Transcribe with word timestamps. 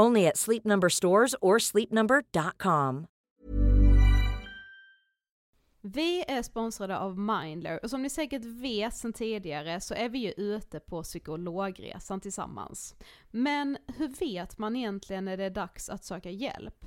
Only 0.00 0.26
at 0.26 0.36
Sleep 0.36 0.64
Number 0.64 0.88
stores 0.88 1.34
or 1.40 1.58
sleepnumber.com. 1.58 3.06
Vi 5.86 6.24
är 6.28 6.42
sponsrade 6.42 6.98
av 6.98 7.18
Mindler 7.18 7.80
och 7.82 7.90
som 7.90 8.02
ni 8.02 8.10
säkert 8.10 8.44
vet 8.44 8.94
sedan 8.94 9.12
tidigare 9.12 9.80
så 9.80 9.94
är 9.94 10.08
vi 10.08 10.18
ju 10.18 10.30
ute 10.30 10.80
på 10.80 11.02
psykologresan 11.02 12.20
tillsammans. 12.20 12.94
Men 13.30 13.78
hur 13.96 14.08
vet 14.08 14.58
man 14.58 14.76
egentligen 14.76 15.24
när 15.24 15.36
det 15.36 15.44
är 15.44 15.50
dags 15.50 15.88
att 15.88 16.04
söka 16.04 16.30
hjälp? 16.30 16.86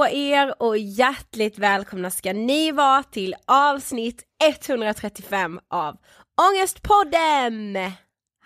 på 0.00 0.08
er 0.08 0.62
och 0.62 0.78
hjärtligt 0.78 1.58
välkomna 1.58 2.10
ska 2.10 2.32
ni 2.32 2.72
vara 2.72 3.02
till 3.02 3.34
avsnitt 3.46 4.22
135 4.44 5.60
av 5.70 5.96
Ångestpodden! 6.50 7.78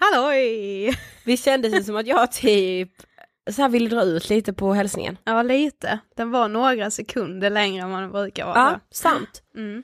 Halloj! 0.01 0.99
Vi 1.25 1.37
kändes 1.37 1.73
det 1.73 1.85
som 1.85 1.97
att 1.97 2.07
jag 2.07 2.33
typ 2.33 2.91
så 3.51 3.63
här 3.63 3.69
ville 3.69 3.89
dra 3.89 4.03
ut 4.03 4.31
lite 4.31 4.53
på 4.53 4.73
hälsningen. 4.73 5.19
Ja 5.25 5.43
lite, 5.43 5.99
den 6.17 6.31
var 6.31 6.49
några 6.49 6.91
sekunder 6.91 7.51
längre 7.51 7.83
än 7.85 7.91
den 7.91 8.13
brukar 8.13 8.47
vara. 8.47 8.57
Ja, 8.57 8.81
sant. 8.91 9.43
Mm. 9.57 9.83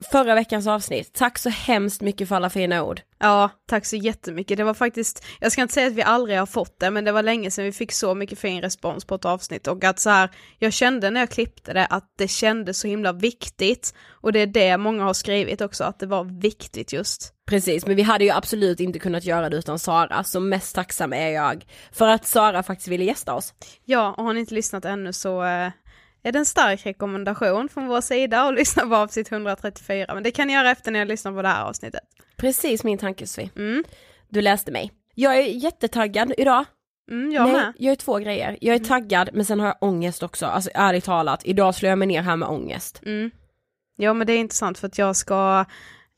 Förra 0.00 0.34
veckans 0.34 0.66
avsnitt, 0.66 1.12
tack 1.12 1.38
så 1.38 1.48
hemskt 1.48 2.00
mycket 2.00 2.28
för 2.28 2.36
alla 2.36 2.50
fina 2.50 2.84
ord. 2.84 3.00
Ja, 3.18 3.50
tack 3.66 3.86
så 3.86 3.96
jättemycket. 3.96 4.56
Det 4.58 4.64
var 4.64 4.74
faktiskt, 4.74 5.24
jag 5.40 5.52
ska 5.52 5.62
inte 5.62 5.74
säga 5.74 5.86
att 5.86 5.92
vi 5.92 6.02
aldrig 6.02 6.38
har 6.38 6.46
fått 6.46 6.80
det, 6.80 6.90
men 6.90 7.04
det 7.04 7.12
var 7.12 7.22
länge 7.22 7.50
sedan 7.50 7.64
vi 7.64 7.72
fick 7.72 7.92
så 7.92 8.14
mycket 8.14 8.38
fin 8.38 8.60
respons 8.60 9.04
på 9.04 9.14
ett 9.14 9.24
avsnitt 9.24 9.66
och 9.66 9.84
att 9.84 9.98
så 9.98 10.10
här, 10.10 10.30
jag 10.58 10.72
kände 10.72 11.10
när 11.10 11.20
jag 11.20 11.30
klippte 11.30 11.72
det 11.72 11.86
att 11.86 12.12
det 12.18 12.28
kändes 12.28 12.78
så 12.78 12.88
himla 12.88 13.12
viktigt 13.12 13.94
och 14.10 14.32
det 14.32 14.40
är 14.40 14.46
det 14.46 14.76
många 14.76 15.04
har 15.04 15.14
skrivit 15.14 15.60
också, 15.60 15.84
att 15.84 15.98
det 15.98 16.06
var 16.06 16.24
viktigt 16.40 16.92
just. 16.92 17.32
Precis, 17.46 17.86
men 17.86 17.96
vi 17.96 18.02
hade 18.02 18.24
ju 18.24 18.30
absolut 18.30 18.80
inte 18.80 18.98
kunnat 18.98 19.24
göra 19.24 19.50
det 19.50 19.56
utan 19.56 19.78
Sara, 19.78 20.24
så 20.24 20.40
mest 20.40 20.74
tacksam 20.74 21.12
är 21.12 21.28
jag 21.28 21.66
för 21.92 22.08
att 22.08 22.26
Sara 22.26 22.62
faktiskt 22.62 22.88
ville 22.88 23.04
gästa 23.04 23.34
oss. 23.34 23.54
Ja, 23.84 24.14
och 24.18 24.24
har 24.24 24.32
ni 24.32 24.40
inte 24.40 24.54
lyssnat 24.54 24.84
ännu 24.84 25.12
så 25.12 25.44
eh, 25.44 25.70
är 26.26 26.32
det 26.32 26.38
en 26.38 26.46
stark 26.46 26.86
rekommendation 26.86 27.68
från 27.68 27.86
vår 27.86 28.00
sida 28.00 28.40
att 28.40 28.54
lyssna 28.54 28.86
på 28.86 28.96
avsnitt 28.96 29.32
134, 29.32 30.14
men 30.14 30.22
det 30.22 30.30
kan 30.30 30.46
ni 30.46 30.52
göra 30.52 30.70
efter 30.70 30.90
när 30.90 30.98
jag 30.98 31.08
lyssnar 31.08 31.32
på 31.32 31.42
det 31.42 31.48
här 31.48 31.64
avsnittet. 31.64 32.00
Precis 32.36 32.84
min 32.84 32.98
tanke 32.98 33.26
Sofie. 33.26 33.50
Mm. 33.56 33.84
Du 34.28 34.40
läste 34.40 34.72
mig. 34.72 34.92
Jag 35.14 35.38
är 35.38 35.42
jättetaggad 35.42 36.32
idag. 36.38 36.64
Mm, 37.10 37.32
jag 37.32 37.42
Nej, 37.42 37.52
med. 37.52 37.72
jag 37.78 37.92
är 37.92 37.96
två 37.96 38.18
grejer. 38.18 38.58
Jag 38.60 38.74
är 38.74 38.78
taggad 38.78 39.30
men 39.32 39.44
sen 39.44 39.60
har 39.60 39.66
jag 39.66 39.76
ångest 39.80 40.22
också. 40.22 40.46
Alltså 40.46 40.70
ärligt 40.74 41.04
talat, 41.04 41.40
idag 41.44 41.74
slår 41.74 41.90
jag 41.90 41.98
mig 41.98 42.08
ner 42.08 42.22
här 42.22 42.36
med 42.36 42.48
ångest. 42.48 43.02
Mm. 43.06 43.30
Ja 43.96 44.12
men 44.14 44.26
det 44.26 44.32
är 44.32 44.38
intressant 44.38 44.78
för 44.78 44.86
att 44.86 44.98
jag 44.98 45.16
ska 45.16 45.64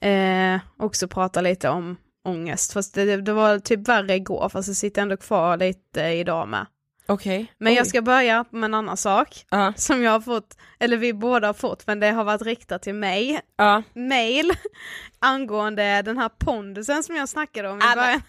eh, 0.01 0.59
också 0.79 1.09
prata 1.09 1.41
lite 1.41 1.69
om 1.69 1.97
ångest. 2.25 2.73
Fast 2.73 2.95
det, 2.95 3.17
det 3.17 3.33
var 3.33 3.59
typ 3.59 3.89
värre 3.89 4.15
igår 4.15 4.49
fast 4.49 4.69
det 4.69 4.75
sitter 4.75 5.03
ändå 5.03 5.17
kvar 5.17 5.57
lite 5.57 6.01
idag 6.03 6.49
med. 6.49 6.67
Okej. 7.09 7.53
Men 7.59 7.75
jag 7.75 7.83
Oj. 7.83 7.89
ska 7.89 8.03
börja 8.03 8.45
med 8.51 8.65
en 8.65 8.75
annan 8.75 8.97
sak 8.97 9.45
Ja, 9.51 9.73
som 9.77 10.03
jag 10.03 10.11
har 10.11 10.21
fått, 10.21 10.57
eller 10.79 10.97
vi 10.97 11.13
båda 11.13 11.47
har 11.47 11.55
fått 11.55 11.87
men 11.87 12.01
det 12.01 12.11
har 12.11 12.25
varit 12.25 12.43
riktat 12.43 12.83
till 12.83 12.95
mig. 12.95 13.41
ja. 13.57 13.83
Mail 13.95 14.53
angående 15.19 16.03
den 16.03 16.19
här 16.19 16.29
pondusen 16.29 17.03
som 17.03 17.17
jag 17.17 17.29
snackade 17.29 17.69
om 17.69 17.79
i 17.79 17.83
Ah, 17.83 17.87
men- 17.87 17.97
början. 17.97 18.23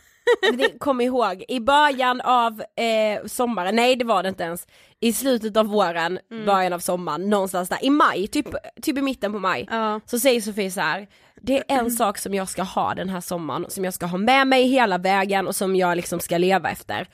Men 0.54 0.80
kom 0.80 1.02
ihåg, 1.02 1.44
i 1.48 1.60
början 1.60 2.22
av 2.22 2.62
eh, 2.62 3.26
sommaren, 3.26 3.76
nej 3.76 3.96
det 3.96 4.06
var 4.06 4.24
det 4.24 4.30
inte 4.30 4.44
ens, 4.44 4.68
i 5.00 5.14
slutet 5.14 5.58
av 5.58 5.66
våren, 5.66 6.20
Mm. 6.32 6.46
början 6.46 6.74
av 6.74 6.80
sommaren, 6.80 7.30
någonstans 7.30 7.70
där, 7.70 7.86
i 7.86 7.90
maj, 7.90 8.28
typ, 8.28 8.48
typ 8.82 8.98
i 8.98 9.02
mitten 9.02 9.32
på 9.32 9.40
maj, 9.40 9.68
Ja. 9.72 10.00
så 10.06 10.20
säger 10.20 10.42
Sofie 10.42 10.72
så 10.72 10.82
här. 10.82 11.08
det 11.42 11.58
är 11.58 11.64
en 11.68 11.92
sak 11.92 12.18
som 12.18 12.34
jag 12.34 12.50
ska 12.50 12.64
ha 12.64 12.94
den 12.94 13.10
här 13.10 13.22
sommaren, 13.22 13.66
som 13.70 13.86
jag 13.86 13.94
ska 13.94 14.06
ha 14.06 14.18
med 14.18 14.48
mig 14.48 14.68
hela 14.68 14.98
vägen 14.98 15.48
och 15.48 15.56
som 15.56 15.76
jag 15.76 15.96
liksom 15.96 16.20
ska 16.20 16.38
leva 16.38 16.70
efter. 16.72 17.08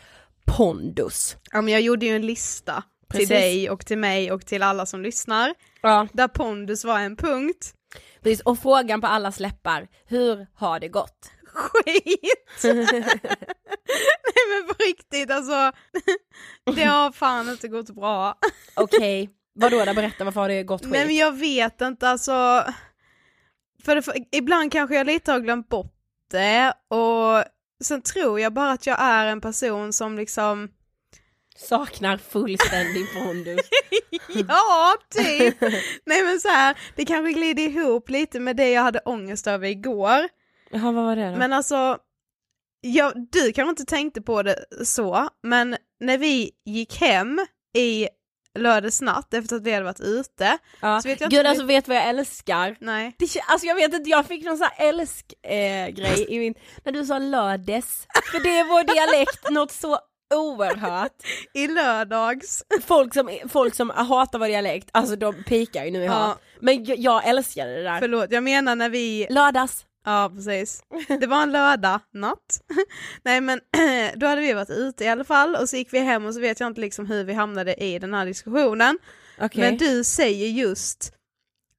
Pondus. 0.46 1.38
ja 1.52 1.62
men 1.62 1.74
jag 1.74 1.82
gjorde 1.82 2.06
ju 2.06 2.16
en 2.16 2.26
lista 2.26 2.84
Precis. 3.10 3.28
till 3.28 3.36
dig 3.38 3.70
och 3.70 3.86
till 3.86 3.98
mig 3.98 4.32
och 4.32 4.46
till 4.46 4.64
alla 4.64 4.86
som 4.86 5.02
lyssnar. 5.02 5.54
Ja. 5.82 6.08
Där 6.14 6.28
pondus 6.28 6.86
var 6.86 7.00
en 7.00 7.16
punkt. 7.16 7.74
Precis, 8.22 8.42
och 8.42 8.60
frågan 8.60 9.02
på 9.02 9.08
alla 9.08 9.32
släppar, 9.32 9.88
hur 10.06 10.48
har 10.54 10.80
det 10.80 10.88
gått? 10.88 11.32
skit! 11.56 12.64
Nej 12.64 14.46
men 14.50 14.68
på 14.68 14.84
riktigt 14.88 15.32
alltså, 15.32 15.72
det 16.76 16.84
har 16.84 17.12
fan 17.12 17.50
inte 17.50 17.68
gått 17.68 17.90
bra. 17.90 18.38
Okej, 18.76 19.30
vadå 19.54 19.86
då, 19.86 19.94
berätta 19.94 20.24
varför 20.24 20.42
har 20.42 20.50
det 20.50 20.64
gått 20.64 20.82
skit? 20.82 20.92
Nej 20.92 21.06
men 21.06 21.16
jag 21.16 21.32
vet 21.32 21.82
inte 21.82 22.10
alltså, 22.10 22.64
för, 23.84 23.96
det, 23.96 24.02
för 24.02 24.14
ibland 24.32 24.72
kanske 24.72 24.96
jag 24.96 25.08
lite 25.08 25.32
har 25.32 25.40
glömt 25.40 25.70
bort 25.70 25.94
det 26.32 26.74
och 26.88 27.44
sen 27.84 28.02
tror 28.02 28.40
jag 28.40 28.54
bara 28.54 28.72
att 28.72 28.88
jag 28.88 29.00
är 29.00 29.28
en 29.28 29.42
person 29.42 29.94
som 29.94 30.18
liksom, 30.18 30.70
Saknar 31.58 32.18
fullständig 32.18 33.14
pondus. 33.14 33.60
ja 34.48 34.96
typ, 35.10 35.62
nej 36.06 36.24
men 36.24 36.40
så 36.40 36.48
här, 36.48 36.78
det 36.96 37.06
kanske 37.06 37.32
glider 37.32 37.64
ihop 37.64 38.10
lite 38.10 38.40
med 38.40 38.56
det 38.56 38.72
jag 38.72 38.82
hade 38.82 39.00
ångest 39.00 39.48
över 39.48 39.68
igår. 39.68 40.30
Jaha, 40.70 40.92
vad 40.92 41.06
var 41.06 41.16
det 41.16 41.32
då? 41.32 41.38
Men 41.38 41.54
alltså, 41.54 41.98
ja, 42.82 43.14
du 43.32 43.52
kanske 43.52 43.70
inte 43.70 43.86
tänkte 43.86 44.22
på 44.22 44.44
det 44.44 44.66
så, 44.84 45.30
men 45.44 45.78
när 46.00 46.18
vi 46.18 46.52
gick 46.66 47.02
hem 47.02 47.46
i 47.78 48.08
lördags 48.56 49.02
natt 49.02 49.34
efter 49.34 49.56
att 49.56 49.64
vi 49.64 49.72
hade 49.74 49.86
varit 49.86 50.00
ute, 50.00 50.58
ja. 50.80 51.02
så 51.02 51.08
vet 51.08 51.20
jag 51.22 51.28
inte 51.28 51.36
Gud 51.38 51.46
om 51.46 51.50
alltså 51.50 51.66
vet 51.66 51.88
vad 51.88 51.98
jag 51.98 52.08
älskar? 52.10 52.76
nej, 52.80 53.16
Det, 53.20 53.28
alltså 53.48 53.68
jag 53.68 53.76
vet 53.76 53.94
inte, 53.94 54.10
jag 54.10 54.26
fick 54.26 54.44
någon 54.46 54.58
sån 54.58 54.68
här 54.72 54.90
älsk-grej 54.90 56.26
eh, 56.28 56.36
i 56.36 56.40
min, 56.40 56.54
när 56.84 56.92
du 56.92 57.06
sa 57.06 57.20
lördes, 57.20 58.08
för 58.32 58.40
det 58.40 58.60
är 58.60 58.64
vår 58.64 58.84
dialekt, 58.84 59.50
något 59.50 59.72
så 59.72 60.00
oerhört. 60.34 61.12
i 61.54 61.68
lördags. 61.68 62.64
Folk 62.86 63.14
som, 63.14 63.30
folk 63.50 63.76
som 63.76 63.90
hatar 63.90 64.40
vår 64.40 64.48
dialekt, 64.48 64.90
alltså 64.92 65.16
de 65.16 65.44
pikar 65.44 65.86
ju 65.86 65.92
nu 65.92 66.02
i 66.04 66.06
Ja. 66.06 66.12
hat. 66.12 66.42
Men 66.60 66.86
jag, 66.86 66.98
jag 66.98 67.28
älskade 67.28 67.76
det 67.76 67.84
där. 67.84 68.00
Förlåt, 68.00 68.32
jag 68.32 68.44
menar 68.44 68.76
när 68.76 68.90
vi, 68.90 69.28
Lördags. 69.30 69.86
Ja 70.06 70.32
precis, 70.36 70.84
det 71.20 71.28
var 71.28 71.44
en 71.44 71.52
lördag 71.52 72.00
natt. 72.14 72.62
nej 73.24 73.42
men 73.42 73.60
då 74.16 74.26
hade 74.26 74.42
vi 74.42 74.54
varit 74.54 74.70
ute 74.70 75.04
i 75.04 75.08
alla 75.08 75.24
fall 75.24 75.56
och 75.56 75.70
så 75.70 75.78
gick 75.78 75.94
vi 75.94 76.00
hem 76.00 76.26
och 76.26 76.34
så 76.34 76.40
vet 76.40 76.60
jag 76.60 76.68
inte 76.68 76.82
liksom 76.82 77.06
hur 77.06 77.24
vi 77.24 77.34
hamnade 77.34 77.74
i 77.76 78.00
den 78.00 78.14
här 78.14 78.26
diskussionen. 78.26 79.00
Okej. 79.42 79.62
Men 79.62 79.78
du 79.78 80.04
säger 80.04 80.48
just, 80.48 81.14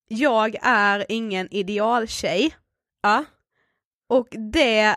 jag 0.08 0.56
är 0.62 1.06
ingen 1.08 1.48
idealtjej. 1.54 2.56
Ja. 3.02 3.24
Och 4.08 4.28
det 4.52 4.96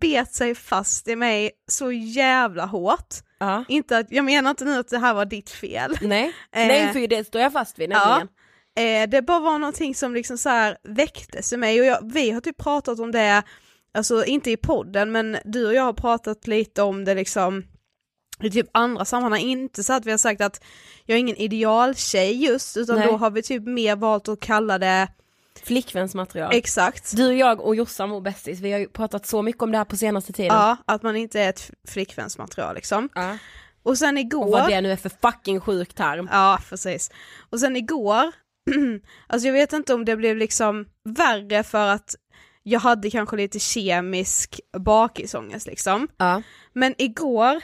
bet 0.00 0.34
sig 0.34 0.54
fast 0.54 1.08
i 1.08 1.16
mig 1.16 1.50
så 1.68 1.92
jävla 1.92 2.66
hårt. 2.66 3.14
Ja. 3.38 3.64
Inte 3.68 3.98
att, 3.98 4.06
jag 4.10 4.24
menar 4.24 4.50
inte 4.50 4.64
nu 4.64 4.78
att 4.78 4.88
det 4.88 4.98
här 4.98 5.14
var 5.14 5.24
ditt 5.24 5.50
fel. 5.50 5.98
Nej. 6.00 6.26
Eh, 6.26 6.66
Nej 6.66 6.92
för 6.92 7.06
det 7.06 7.24
står 7.26 7.40
jag 7.40 7.52
fast 7.52 7.78
vid 7.78 7.88
nämligen. 7.88 8.28
Eh, 8.78 9.08
det 9.08 9.22
bara 9.22 9.40
var 9.40 9.58
någonting 9.58 9.94
som 9.94 10.14
liksom 10.14 10.38
så 10.38 10.48
här 10.48 10.78
väcktes 10.82 11.52
i 11.52 11.56
mig 11.56 11.80
och 11.80 11.86
jag, 11.86 12.12
vi 12.12 12.30
har 12.30 12.40
typ 12.40 12.56
pratat 12.56 13.00
om 13.00 13.12
det, 13.12 13.42
alltså 13.94 14.24
inte 14.24 14.50
i 14.50 14.56
podden 14.56 15.12
men 15.12 15.36
du 15.44 15.66
och 15.66 15.74
jag 15.74 15.82
har 15.82 15.92
pratat 15.92 16.46
lite 16.46 16.82
om 16.82 17.04
det 17.04 17.14
liksom 17.14 17.64
i 18.40 18.50
typ 18.50 18.66
andra 18.72 19.04
sammanhang, 19.04 19.40
inte 19.40 19.82
så 19.82 19.92
att 19.92 20.06
vi 20.06 20.10
har 20.10 20.18
sagt 20.18 20.40
att 20.40 20.64
jag 21.04 21.16
är 21.16 21.20
ingen 21.20 21.36
idealtjej 21.36 22.44
just 22.44 22.76
utan 22.76 22.96
Nej. 22.96 23.06
då 23.06 23.16
har 23.16 23.30
vi 23.30 23.42
typ 23.42 23.62
mer 23.62 23.96
valt 23.96 24.28
att 24.28 24.40
kalla 24.40 24.78
det 24.78 25.08
Flickvänsmaterial. 25.62 26.54
exakt. 26.54 27.16
Du, 27.16 27.32
jag 27.32 27.60
och 27.60 27.76
Jossan, 27.76 28.10
vår 28.10 28.20
bästis, 28.20 28.60
vi 28.60 28.72
har 28.72 28.78
ju 28.78 28.88
pratat 28.88 29.26
så 29.26 29.42
mycket 29.42 29.62
om 29.62 29.72
det 29.72 29.78
här 29.78 29.84
på 29.84 29.96
senaste 29.96 30.32
tiden. 30.32 30.56
Ja, 30.56 30.76
att 30.84 31.02
man 31.02 31.16
inte 31.16 31.40
är 31.40 31.48
ett 31.48 31.70
flickvänsmaterial 31.88 32.74
liksom. 32.74 33.08
Ja. 33.14 33.38
Och 33.82 33.98
sen 33.98 34.18
igår... 34.18 34.44
Och 34.44 34.50
vad 34.50 34.70
det 34.70 34.80
nu 34.80 34.92
är 34.92 34.96
för 34.96 35.10
fucking 35.22 35.60
sjuk 35.60 35.94
term. 35.94 36.28
Ja, 36.32 36.58
precis. 36.68 37.10
Och 37.50 37.60
sen 37.60 37.76
igår, 37.76 38.32
alltså 39.26 39.48
jag 39.48 39.52
vet 39.52 39.72
inte 39.72 39.94
om 39.94 40.04
det 40.04 40.16
blev 40.16 40.36
liksom 40.36 40.86
värre 41.04 41.62
för 41.62 41.88
att 41.88 42.14
jag 42.62 42.80
hade 42.80 43.10
kanske 43.10 43.36
lite 43.36 43.58
kemisk 43.58 44.60
bakisångest 44.78 45.66
liksom. 45.66 46.08
Ja. 46.16 46.42
Men 46.72 46.94
igår, 46.98 47.62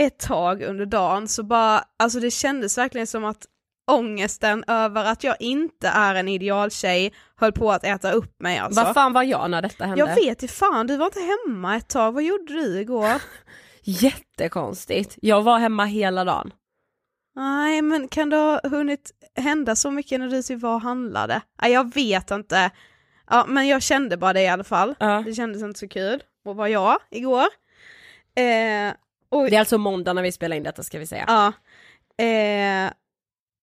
ett 0.00 0.18
tag 0.18 0.62
under 0.62 0.86
dagen, 0.86 1.28
så 1.28 1.42
bara, 1.42 1.84
alltså 1.98 2.20
det 2.20 2.30
kändes 2.30 2.78
verkligen 2.78 3.06
som 3.06 3.24
att 3.24 3.46
ångesten 3.90 4.64
över 4.66 5.04
att 5.04 5.24
jag 5.24 5.36
inte 5.40 5.88
är 5.88 6.14
en 6.14 6.28
idealtjej 6.28 7.12
höll 7.36 7.52
på 7.52 7.72
att 7.72 7.84
äta 7.84 8.12
upp 8.12 8.40
mig 8.40 8.58
alltså. 8.58 8.84
Vad 8.84 8.94
fan 8.94 9.12
var 9.12 9.22
jag 9.22 9.50
när 9.50 9.62
detta 9.62 9.84
hände? 9.84 10.00
Jag 10.00 10.14
vet 10.14 10.42
inte 10.42 10.48
fan, 10.48 10.86
du 10.86 10.96
var 10.96 11.06
inte 11.06 11.20
hemma 11.20 11.76
ett 11.76 11.88
tag, 11.88 12.12
vad 12.12 12.22
gjorde 12.22 12.52
du 12.52 12.80
igår? 12.80 13.22
Jättekonstigt. 13.82 15.18
Jag 15.22 15.42
var 15.42 15.58
hemma 15.58 15.84
hela 15.84 16.24
dagen. 16.24 16.50
Nej, 17.34 17.82
men 17.82 18.08
kan 18.08 18.30
det 18.30 18.36
ha 18.36 18.60
hunnit 18.68 19.10
hända 19.36 19.76
så 19.76 19.90
mycket 19.90 20.20
när 20.20 20.42
du 20.48 20.56
var 20.56 20.74
och 20.74 20.80
handlade? 20.80 21.42
Nej, 21.62 21.72
jag 21.72 21.94
vet 21.94 22.30
inte. 22.30 22.70
Ja, 23.30 23.44
men 23.48 23.68
jag 23.68 23.82
kände 23.82 24.16
bara 24.16 24.32
det 24.32 24.42
i 24.42 24.48
alla 24.48 24.64
fall. 24.64 24.94
Ja. 25.00 25.22
Det 25.26 25.34
kändes 25.34 25.62
inte 25.62 25.78
så 25.78 25.88
kul 25.88 26.22
att 26.48 26.56
vara 26.56 26.68
jag 26.68 26.98
igår. 27.10 27.46
Eh, 28.34 28.94
och, 29.28 29.50
Det 29.50 29.56
är 29.56 29.60
alltså 29.60 29.78
måndag 29.78 30.12
när 30.12 30.22
vi 30.22 30.32
spelar 30.32 30.56
in 30.56 30.62
detta 30.62 30.82
ska 30.82 30.98
vi 30.98 31.06
säga. 31.06 31.24
ja, 31.28 31.52
eh, 32.24 32.92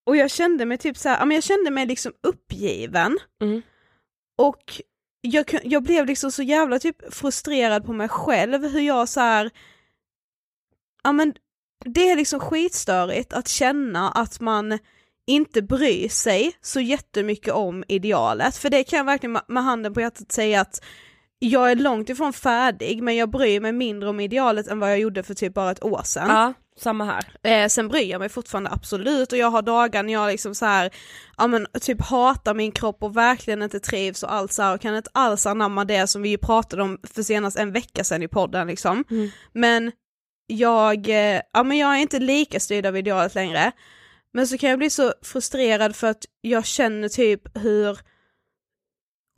och 0.06 0.16
jag 0.16 0.32
kände 0.32 0.66
mig 0.66 0.78
typ 0.78 0.98
så 0.98 1.10
här, 1.10 1.26
men 1.26 1.36
jag 1.36 1.44
kände 1.44 1.72
mig 1.72 1.86
liksom 1.86 2.14
uppgiven. 2.24 3.18
Mm. 3.42 3.62
Och 4.38 4.82
jag, 5.22 5.46
jag 5.64 5.84
blev 5.84 6.06
liksom 6.06 6.32
så 6.32 6.44
jävla 6.44 6.80
typ 6.80 7.14
frustrerad 7.14 7.86
på 7.86 7.94
mig 7.94 8.10
själv 8.10 8.64
hur 8.64 8.82
jag 8.82 9.10
så 9.10 9.20
här. 9.20 9.50
ja 11.04 11.12
men 11.12 11.34
det 11.86 12.10
är 12.10 12.16
liksom 12.16 12.40
skitstörigt 12.40 13.34
att 13.34 13.48
känna 13.48 14.12
att 14.12 14.40
man 14.40 14.80
inte 15.28 15.62
bryr 15.62 16.10
sig 16.10 16.52
så 16.62 16.80
jättemycket 16.80 17.54
om 17.54 17.84
idealet, 17.88 18.58
för 18.58 18.70
det 18.70 18.84
kan 18.84 18.98
jag 18.98 19.06
verkligen 19.06 19.40
med 19.48 19.64
handen 19.64 19.94
på 19.94 20.02
hjärtat 20.02 20.32
säga 20.32 20.62
att 20.62 20.82
jag 21.40 21.72
är 21.72 21.76
långt 21.76 22.10
ifrån 22.10 22.34
färdig 22.34 23.04
men 23.04 23.16
jag 23.16 23.30
bryr 23.30 23.60
mig 23.60 23.72
mindre 23.72 24.10
om 24.10 24.20
idealet 24.20 24.68
än 24.68 24.80
vad 24.80 24.92
jag 24.92 25.00
gjorde 25.00 25.24
för 25.24 25.34
typ 25.34 25.54
bara 25.54 25.72
ett 25.72 25.84
år 25.84 26.02
sedan. 26.04 26.28
Ja, 26.30 26.54
samma 26.78 27.06
här. 27.06 27.26
Eh, 27.44 27.68
sen 27.68 27.88
bryr 27.88 28.12
jag 28.12 28.20
mig 28.20 28.30
fortfarande 28.30 28.70
absolut 28.70 29.32
och 29.32 29.38
jag 29.38 29.52
har 29.52 29.62
dagar 29.62 30.04
när 30.04 30.14
jag 30.14 30.32
liksom 30.32 30.56
så 30.56 30.66
här, 30.66 30.90
ja 31.38 31.48
men 31.48 31.68
typ 31.82 32.02
hatar 32.02 32.54
min 32.54 32.72
kropp 32.72 33.04
och 33.04 33.18
verkligen 33.18 33.62
inte 33.62 33.80
trivs 33.80 34.24
och 34.24 34.34
allt 34.34 34.52
så 34.52 34.62
här 34.62 34.76
och 34.76 34.82
kan 34.82 34.96
inte 34.96 35.10
alls 35.14 35.46
anamma 35.46 35.86
det 35.86 36.08
som 36.08 36.22
vi 36.22 36.30
ju 36.30 36.38
pratade 36.38 36.84
om 36.84 36.98
för 37.14 37.24
senast 37.24 37.58
en 37.58 37.72
vecka 37.72 38.04
sedan 38.04 38.24
i 38.24 38.28
podden 38.28 38.68
liksom. 38.68 39.04
Mm. 39.10 39.30
Men 39.54 39.92
jag, 40.50 41.10
eh, 41.10 41.42
ja 41.54 41.64
men 41.64 41.78
jag 41.78 41.96
är 41.96 42.00
inte 42.02 42.20
lika 42.20 42.60
styrd 42.60 42.86
av 42.86 42.98
idealet 42.98 43.36
längre. 43.36 43.72
Men 44.34 44.48
så 44.48 44.58
kan 44.58 44.70
jag 44.70 44.80
bli 44.80 44.90
så 44.90 45.14
frustrerad 45.22 45.96
för 45.96 46.08
att 46.08 46.26
jag 46.42 46.66
känner 46.66 47.10
typ 47.10 47.58
hur 47.58 48.00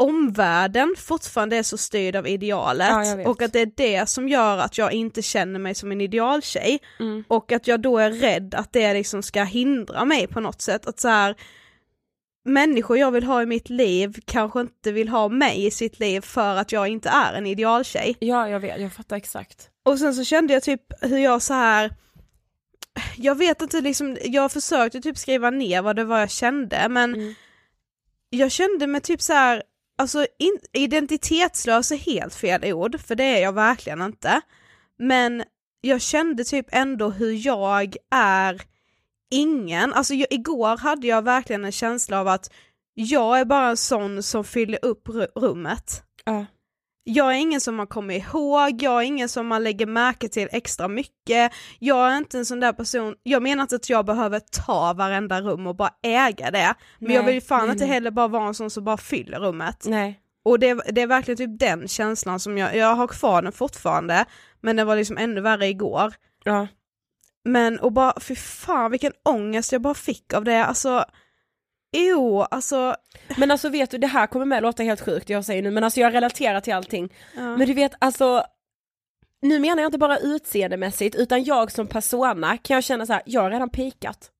omvärlden 0.01 0.95
fortfarande 0.97 1.57
är 1.57 1.63
så 1.63 1.77
styrd 1.77 2.15
av 2.15 2.27
idealet 2.27 2.89
Ja, 2.89 3.29
och 3.29 3.41
att 3.41 3.53
det 3.53 3.59
är 3.59 3.71
det 3.75 4.09
som 4.09 4.29
gör 4.29 4.57
att 4.57 4.77
jag 4.77 4.93
inte 4.93 5.21
känner 5.21 5.59
mig 5.59 5.75
som 5.75 5.91
en 5.91 6.01
idealtjej 6.01 6.79
Mm. 6.99 7.23
och 7.27 7.51
att 7.51 7.67
jag 7.67 7.79
då 7.81 7.97
är 7.97 8.11
rädd 8.11 8.55
att 8.55 8.73
det 8.73 8.93
liksom 8.93 9.23
ska 9.23 9.43
hindra 9.43 10.05
mig 10.05 10.27
på 10.27 10.39
något 10.39 10.61
sätt. 10.61 10.87
Att 10.87 10.99
så 10.99 11.07
här, 11.07 11.35
människor 12.45 12.97
jag 12.97 13.11
vill 13.11 13.23
ha 13.23 13.41
i 13.41 13.45
mitt 13.45 13.69
liv 13.69 14.19
kanske 14.25 14.61
inte 14.61 14.91
vill 14.91 15.09
ha 15.09 15.27
mig 15.29 15.65
i 15.65 15.71
sitt 15.71 15.99
liv 15.99 16.21
för 16.21 16.55
att 16.55 16.71
jag 16.71 16.87
inte 16.87 17.09
är 17.09 17.33
en 17.33 17.47
idealtjej. 17.47 18.15
Ja, 18.19 18.49
jag 18.49 18.59
vet, 18.59 18.81
jag 18.81 18.93
fattar 18.93 19.15
exakt. 19.15 19.70
Och 19.83 19.99
sen 19.99 20.13
så 20.15 20.23
kände 20.23 20.53
jag 20.53 20.63
typ 20.63 20.81
hur 21.01 21.17
jag 21.17 21.41
så 21.41 21.53
här 21.53 21.93
jag 23.17 23.35
vet 23.35 23.61
inte 23.61 23.81
liksom, 23.81 24.17
jag 24.23 24.51
försökte 24.51 25.01
typ 25.01 25.17
skriva 25.17 25.49
ner 25.49 25.81
vad 25.81 25.95
det 25.95 26.03
var 26.03 26.19
jag 26.19 26.29
kände 26.31 26.89
men 26.89 27.13
Mm. 27.15 27.33
jag 28.29 28.51
kände 28.51 28.87
mig 28.87 29.01
typ 29.01 29.21
så 29.21 29.33
här, 29.33 29.63
alltså 29.97 30.25
in, 30.39 30.59
identitetslös 30.73 31.91
är 31.91 31.95
helt 31.97 32.35
fel 32.35 32.73
ord, 32.73 32.99
för 32.99 33.15
det 33.15 33.23
är 33.23 33.41
jag 33.41 33.53
verkligen 33.53 34.01
inte. 34.01 34.41
Men 34.99 35.43
jag 35.81 36.01
kände 36.01 36.43
typ 36.43 36.65
ändå 36.71 37.09
hur 37.09 37.45
jag 37.47 37.95
är 38.11 38.61
ingen, 39.31 39.93
alltså 39.93 40.13
jag, 40.13 40.27
igår 40.33 40.77
hade 40.77 41.07
jag 41.07 41.21
verkligen 41.21 41.65
en 41.65 41.71
känsla 41.71 42.19
av 42.19 42.27
att 42.27 42.51
jag 42.93 43.39
är 43.39 43.45
bara 43.45 43.69
en 43.69 43.77
sån 43.77 44.23
som 44.23 44.43
fyller 44.43 44.79
upp 44.85 45.07
ru- 45.07 45.31
rummet. 45.35 46.03
Ja. 46.25 46.45
Jag 47.03 47.31
är 47.31 47.37
ingen 47.37 47.61
som 47.61 47.75
man 47.75 47.87
kommer 47.87 48.13
ihåg, 48.13 48.83
jag 48.83 49.01
är 49.01 49.01
ingen 49.01 49.29
som 49.29 49.47
man 49.47 49.63
lägger 49.63 49.85
märke 49.85 50.29
till 50.29 50.47
extra 50.51 50.87
mycket, 50.87 51.51
jag 51.79 52.11
är 52.11 52.17
inte 52.17 52.37
en 52.37 52.45
sån 52.45 52.59
där 52.59 52.73
person, 52.73 53.15
jag 53.23 53.43
menar 53.43 53.61
inte 53.61 53.75
att 53.75 53.89
jag 53.89 54.05
behöver 54.05 54.39
ta 54.39 54.93
varenda 54.93 55.41
rum 55.41 55.67
och 55.67 55.75
bara 55.75 55.93
äga 56.03 56.51
det, 56.51 56.73
men 56.99 57.13
jag 57.13 57.19
Nej, 57.19 57.25
vill 57.25 57.35
ju 57.35 57.41
fan 57.41 57.61
nej, 57.61 57.71
inte 57.71 57.85
nej. 57.85 57.93
heller 57.93 58.11
bara 58.11 58.27
vara 58.27 58.47
en 58.47 58.53
sån 58.53 58.69
som 58.69 58.83
bara 58.83 58.97
fyller 58.97 59.39
rummet. 59.39 59.85
Och 60.45 60.59
det, 60.59 60.73
det 60.73 61.01
är 61.01 61.07
verkligen 61.07 61.37
typ 61.37 61.59
den 61.59 61.87
känslan 61.87 62.39
som 62.39 62.57
jag, 62.57 62.75
jag 62.75 62.95
har 62.95 63.07
kvar 63.07 63.41
den 63.41 63.51
fortfarande, 63.51 64.25
men 64.61 64.75
den 64.75 64.87
var 64.87 64.95
liksom 64.95 65.17
ännu 65.17 65.41
värre 65.41 65.67
igår. 65.67 66.13
Ja. 66.43 66.67
Men 67.43 67.79
och 67.79 67.91
bara, 67.91 68.19
fy 68.19 68.35
fan 68.35 68.91
vilken 68.91 69.11
ångest 69.25 69.71
jag 69.71 69.81
bara 69.81 69.93
fick 69.93 70.33
av 70.33 70.43
det, 70.43 70.65
alltså 70.65 71.05
Jo, 71.91 72.41
alltså... 72.41 72.95
Men 73.37 73.51
alltså 73.51 73.69
vet 73.69 73.91
du, 73.91 73.97
det 73.97 74.07
här 74.07 74.27
kommer 74.27 74.45
med 74.45 74.63
låta 74.63 74.83
helt 74.83 75.01
sjukt 75.01 75.29
jag 75.29 75.45
säger 75.45 75.61
nu, 75.61 75.71
men 75.71 75.83
alltså 75.83 75.99
jag 75.99 76.13
relaterar 76.13 76.59
till 76.59 76.73
allting. 76.73 77.13
Ja. 77.35 77.57
Men 77.57 77.67
du 77.67 77.73
vet 77.73 77.91
alltså, 77.99 78.43
nu 79.41 79.59
menar 79.59 79.81
jag 79.81 79.87
inte 79.87 79.97
bara 79.97 80.17
utseendemässigt 80.17 81.15
utan 81.15 81.43
jag 81.43 81.71
som 81.71 81.87
persona 81.87 82.57
kan 82.57 82.75
jag 82.75 82.83
känna 82.83 83.05
så 83.05 83.13
här, 83.13 83.21
jag 83.25 83.41
har 83.41 83.51
redan 83.51 83.69
pikat. 83.69 84.31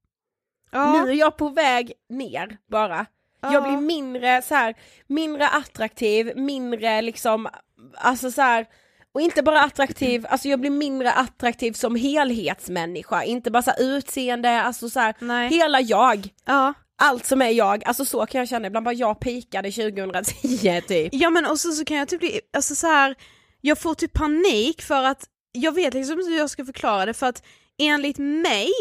ja. 0.72 1.04
Nu 1.04 1.12
är 1.12 1.16
jag 1.16 1.38
på 1.38 1.50
väg 1.50 1.94
ner 2.10 2.58
bara. 2.70 3.06
Ja. 3.42 3.54
Jag 3.54 3.64
blir 3.64 3.78
mindre 3.78 4.42
så 4.42 4.56
här, 4.56 4.76
mindre 5.08 5.48
attraktiv, 5.48 6.38
mindre 6.38 7.02
liksom, 7.02 7.48
alltså 7.96 8.32
så 8.32 8.42
här, 8.42 8.66
och 9.12 9.22
inte 9.22 9.44
bara 9.44 9.62
attraktiv, 9.62 10.26
alltså 10.30 10.48
jag 10.48 10.60
blir 10.60 10.72
mindre 10.72 11.12
attraktiv 11.12 11.72
som 11.74 11.96
helhetsmänniska, 11.96 13.24
inte 13.24 13.52
bara 13.52 13.64
så 13.64 13.72
här 13.72 13.84
utseende, 13.84 14.62
alltså 14.62 14.90
så 14.90 15.00
här, 15.00 15.50
hela 15.50 15.82
jag. 15.82 16.28
ja. 16.46 16.74
Allt 17.02 17.26
som 17.26 17.42
är 17.42 17.50
jag, 17.50 17.86
alltså 17.86 18.06
så 18.06 18.26
kan 18.26 18.40
jag 18.40 18.48
känna 18.48 18.68
ibland, 18.68 18.84
bara 18.84 18.94
jag 18.94 19.20
pikade 19.20 19.72
2010 19.72 20.82
typ. 20.88 21.10
Ja 21.14 21.30
men 21.30 21.46
och 21.46 21.60
så, 21.60 21.72
så 21.72 21.86
kan 21.86 21.98
jag 21.98 22.08
typ 22.08 22.20
bli, 22.20 22.42
alltså 22.54 22.76
så 22.76 22.88
här, 22.88 23.16
jag 23.62 23.78
får 23.80 23.94
typ 23.94 24.14
panik 24.14 24.82
för 24.82 25.04
att 25.04 25.26
jag 25.52 25.76
vet 25.76 25.94
liksom 25.94 26.20
inte 26.20 26.32
hur 26.32 26.38
jag 26.38 26.50
ska 26.50 26.66
förklara 26.66 27.06
det 27.06 27.14
för 27.14 27.28
att 27.28 27.44
enligt 27.78 28.18
mig 28.18 28.72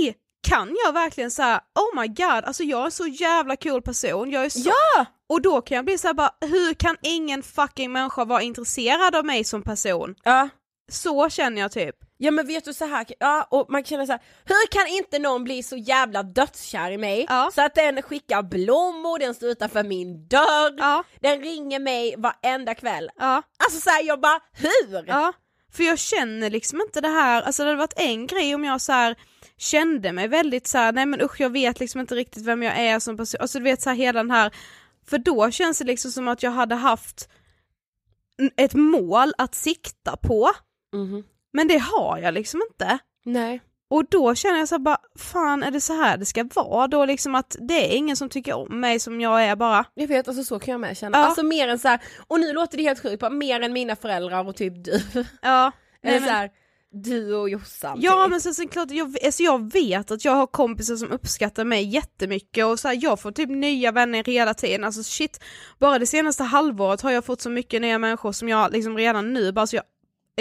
kan 0.48 0.76
jag 0.86 0.92
verkligen 0.92 1.30
säga 1.30 1.60
oh 1.74 2.00
my 2.00 2.08
god, 2.08 2.44
alltså 2.44 2.62
jag 2.62 2.86
är 2.86 2.90
så 2.90 3.06
jävla 3.06 3.56
cool 3.56 3.82
person, 3.82 4.30
jag 4.30 4.44
är 4.44 4.48
så... 4.50 4.68
Ja! 4.68 5.06
Och 5.28 5.42
då 5.42 5.60
kan 5.60 5.76
jag 5.76 5.84
bli 5.84 5.98
såhär 5.98 6.14
bara, 6.14 6.30
hur 6.40 6.74
kan 6.74 6.96
ingen 7.02 7.42
fucking 7.42 7.92
människa 7.92 8.24
vara 8.24 8.42
intresserad 8.42 9.14
av 9.14 9.24
mig 9.24 9.44
som 9.44 9.62
person? 9.62 10.14
Ja. 10.24 10.48
Så 10.90 11.28
känner 11.30 11.60
jag 11.62 11.72
typ. 11.72 11.96
Ja 12.16 12.30
men 12.30 12.46
vet 12.46 12.64
du 12.64 12.74
så 12.74 12.84
här, 12.84 13.06
ja 13.18 13.46
och 13.50 13.66
man 13.70 13.84
känner 13.84 14.06
så 14.06 14.12
här, 14.12 14.20
hur 14.44 14.66
kan 14.70 14.86
inte 14.86 15.18
någon 15.18 15.44
bli 15.44 15.62
så 15.62 15.76
jävla 15.76 16.22
dödskär 16.22 16.90
i 16.90 16.98
mig 16.98 17.26
Ja. 17.28 17.50
så 17.54 17.62
att 17.62 17.74
den 17.74 18.02
skickar 18.02 18.42
blommor, 18.42 19.18
den 19.18 19.34
står 19.34 19.48
utanför 19.48 19.82
min 19.84 20.28
dörr, 20.28 20.74
Ja, 20.78 21.04
den 21.20 21.40
ringer 21.40 21.78
mig 21.80 22.14
varenda 22.18 22.74
kväll. 22.74 23.10
ja, 23.18 23.42
Alltså 23.64 23.80
såhär 23.80 24.02
jag 24.04 24.20
bara, 24.20 24.40
hur? 24.52 25.04
ja. 25.06 25.32
För 25.72 25.82
jag 25.82 25.98
känner 25.98 26.50
liksom 26.50 26.80
inte 26.80 27.00
det 27.00 27.08
här, 27.08 27.42
alltså 27.42 27.62
det 27.62 27.68
hade 27.68 27.78
varit 27.78 27.94
en 28.00 28.26
grej 28.26 28.54
om 28.54 28.64
jag 28.64 28.80
så 28.80 28.92
här 28.92 29.16
kände 29.56 30.12
mig 30.12 30.28
väldigt 30.28 30.66
så 30.66 30.78
här, 30.78 30.92
nej 30.92 31.06
men 31.06 31.20
usch 31.22 31.40
jag 31.40 31.50
vet 31.50 31.80
liksom 31.80 32.00
inte 32.00 32.14
riktigt 32.14 32.44
vem 32.44 32.62
jag 32.62 32.78
är 32.78 32.98
som 32.98 33.16
person, 33.16 33.40
alltså 33.40 33.58
du 33.58 33.64
vet 33.64 33.82
så 33.82 33.90
här 33.90 33.96
hela 33.96 34.20
den 34.22 34.30
här, 34.30 34.50
för 35.06 35.18
då 35.18 35.50
känns 35.50 35.78
det 35.78 35.84
liksom 35.84 36.10
som 36.10 36.28
att 36.28 36.42
jag 36.42 36.50
hade 36.50 36.74
haft 36.74 37.28
ett 38.56 38.74
mål 38.74 39.32
att 39.38 39.54
sikta 39.54 40.16
på, 40.16 40.50
Mhm. 40.94 41.24
men 41.52 41.68
det 41.68 41.78
har 41.78 42.18
jag 42.18 42.34
liksom 42.34 42.62
inte. 42.70 42.98
Nej. 43.24 43.60
Och 43.90 44.04
då 44.10 44.34
känner 44.34 44.58
jag 44.58 44.68
så 44.68 44.78
bara, 44.78 44.98
fan 45.18 45.62
är 45.62 45.70
det 45.70 45.80
så 45.80 45.92
här 45.92 46.16
det 46.16 46.26
ska 46.26 46.48
vara 46.54 46.86
då 46.86 47.04
liksom 47.04 47.34
att 47.34 47.56
det 47.60 47.92
är 47.92 47.96
ingen 47.96 48.16
som 48.16 48.28
tycker 48.28 48.54
om 48.54 48.80
mig 48.80 49.00
som 49.00 49.20
jag 49.20 49.44
är 49.44 49.56
bara. 49.56 49.84
Jag 49.94 50.06
vet, 50.08 50.28
alltså 50.28 50.44
så 50.44 50.58
kan 50.58 50.72
jag 50.72 50.80
med 50.80 50.96
känna. 50.96 51.18
Ja. 51.18 51.24
Alltså 51.24 51.42
mer 51.42 51.68
än 51.68 51.78
så 51.78 51.88
här, 51.88 52.00
och 52.26 52.40
nu 52.40 52.52
låter 52.52 52.76
det 52.76 52.82
helt 52.82 53.02
sjukt, 53.02 53.20
bara 53.20 53.30
mer 53.30 53.60
än 53.60 53.72
mina 53.72 53.96
föräldrar 53.96 54.48
och 54.48 54.56
typ 54.56 54.84
du. 54.84 55.00
Ja. 55.42 55.72
Nej, 56.02 56.12
Eller 56.16 56.20
men- 56.20 56.28
så 56.28 56.34
här, 56.34 56.50
du 56.92 57.34
och 57.34 57.50
Jossan. 57.50 57.98
Ja 58.00 58.22
typ. 58.22 58.30
men 58.30 58.40
sen 58.40 58.54
det 58.58 58.66
klart, 58.72 58.90
jag, 58.90 59.16
alltså 59.24 59.42
jag 59.42 59.72
vet 59.72 60.10
att 60.10 60.24
jag 60.24 60.32
har 60.32 60.46
kompisar 60.46 60.96
som 60.96 61.10
uppskattar 61.10 61.64
mig 61.64 61.84
jättemycket 61.84 62.64
och 62.66 62.80
så 62.80 62.88
här, 62.88 62.98
jag 63.02 63.20
får 63.20 63.32
typ 63.32 63.48
nya 63.50 63.92
vänner 63.92 64.24
hela 64.24 64.54
tiden, 64.54 64.84
alltså 64.84 65.02
shit, 65.02 65.40
bara 65.78 65.98
det 65.98 66.06
senaste 66.06 66.42
halvåret 66.44 67.00
har 67.00 67.10
jag 67.10 67.24
fått 67.24 67.40
så 67.40 67.50
mycket 67.50 67.80
nya 67.82 67.98
människor 67.98 68.32
som 68.32 68.48
jag 68.48 68.72
liksom 68.72 68.96
redan 68.96 69.32
nu, 69.32 69.52
bara 69.52 69.66
så 69.66 69.76
jag, 69.76 69.84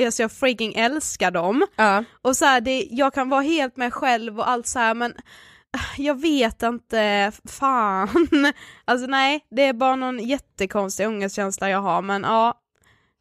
alltså 0.05 0.21
jag 0.21 0.31
freaking 0.31 0.73
älskar 0.73 1.31
dem. 1.31 1.65
Ja. 1.75 2.03
Och 2.21 2.37
så 2.37 2.45
här, 2.45 2.61
det, 2.61 2.87
jag 2.91 3.13
kan 3.13 3.29
vara 3.29 3.41
helt 3.41 3.77
mig 3.77 3.91
själv 3.91 4.39
och 4.39 4.49
allt 4.49 4.67
så 4.67 4.79
här 4.79 4.93
men 4.93 5.11
äh, 5.75 6.05
jag 6.05 6.21
vet 6.21 6.63
inte, 6.63 7.31
fan. 7.45 8.27
Alltså 8.85 9.07
nej, 9.07 9.45
det 9.51 9.61
är 9.63 9.73
bara 9.73 9.95
någon 9.95 10.19
jättekonstig 10.19 11.07
ångestkänsla 11.07 11.69
jag 11.69 11.81
har 11.81 12.01
men 12.01 12.23
ja, 12.23 12.53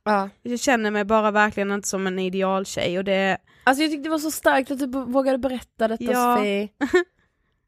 ja. 0.04 0.28
jag 0.42 0.60
känner 0.60 0.90
mig 0.90 1.04
bara 1.04 1.30
verkligen 1.30 1.70
inte 1.70 1.88
som 1.88 2.06
en 2.06 2.18
idealtjej 2.18 2.98
och 2.98 3.04
det, 3.04 3.38
Alltså 3.64 3.82
jag 3.82 3.90
tyckte 3.90 4.06
det 4.06 4.10
var 4.10 4.18
så 4.18 4.30
starkt 4.30 4.70
att 4.70 4.78
du 4.78 4.86
vågade 4.86 5.38
berätta 5.38 5.88
detta 5.88 6.04
Ja. 6.04 6.36
Sofie. 6.36 6.68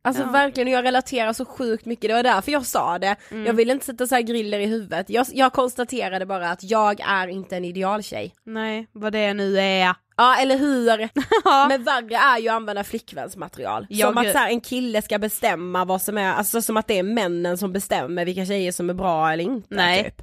Alltså 0.02 0.22
Ja. 0.22 0.30
verkligen, 0.30 0.68
och 0.68 0.74
jag 0.74 0.84
relaterar 0.84 1.32
så 1.32 1.44
sjukt 1.44 1.84
mycket, 1.84 2.08
det 2.08 2.14
var 2.14 2.22
därför 2.22 2.52
jag 2.52 2.66
sa 2.66 2.98
det. 2.98 3.16
Mm. 3.30 3.46
Jag 3.46 3.52
ville 3.54 3.72
inte 3.72 3.86
sätta 3.86 4.06
så 4.06 4.14
här 4.14 4.22
griller 4.22 4.58
i 4.58 4.66
huvudet, 4.66 5.10
jag, 5.10 5.26
jag 5.32 5.52
konstaterade 5.52 6.26
bara 6.26 6.50
att 6.50 6.62
jag 6.62 7.00
är 7.00 7.28
inte 7.28 7.56
en 7.56 7.64
idealtjej. 7.64 8.34
nej, 8.44 8.86
vad 8.92 9.12
det 9.12 9.34
nu 9.34 9.58
är. 9.60 9.94
Ja 10.16 10.36
eller 10.36 10.58
hur? 10.58 11.08
Men 11.68 11.84
värre 11.84 12.16
är 12.16 12.38
ju 12.38 12.48
att 12.48 12.54
använda 12.54 12.84
flickvänsmaterial. 12.84 13.86
Ja, 13.90 14.06
som 14.06 14.18
att 14.18 14.24
gud. 14.24 14.32
så 14.32 14.38
här, 14.38 14.50
en 14.50 14.60
kille 14.60 15.02
ska 15.02 15.18
bestämma 15.18 15.84
vad 15.84 16.02
som 16.02 16.18
är, 16.18 16.32
alltså 16.32 16.62
som 16.62 16.76
att 16.76 16.86
det 16.86 16.98
är 16.98 17.02
männen 17.02 17.58
som 17.58 17.72
bestämmer 17.72 18.24
vilka 18.24 18.46
tjejer 18.46 18.72
som 18.72 18.90
är 18.90 18.94
bra 18.94 19.32
eller 19.32 19.44
inte. 19.44 19.74
Nej. 19.74 20.04
Typ. 20.04 20.22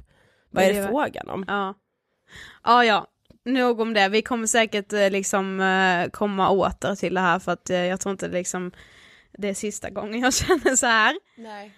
Vad 0.50 0.64
är 0.64 0.72
Det 0.74 0.80
det 0.80 0.88
frågan 0.88 1.28
om? 1.28 1.44
Ja. 1.48 1.74
Ja, 2.64 2.84
ja. 2.84 3.06
Nog 3.44 3.80
om 3.80 3.94
det. 3.94 4.08
Vi 4.08 4.22
kommer 4.22 4.46
säkert 4.46 4.92
eh, 4.92 5.10
liksom 5.10 5.60
eh, 5.60 6.10
komma 6.10 6.50
åter 6.50 6.94
till 6.94 7.14
det 7.14 7.20
här 7.20 7.38
för 7.38 7.52
att 7.52 7.70
eh, 7.70 7.76
jag 7.84 8.00
tror 8.00 8.10
inte 8.12 8.28
liksom 8.28 8.72
det 9.38 9.48
är 9.48 9.54
sista 9.54 9.90
gången 9.90 10.20
jag 10.20 10.34
känner 10.46 10.76
så 10.76 10.86
här. 10.86 11.16
Nej. 11.36 11.72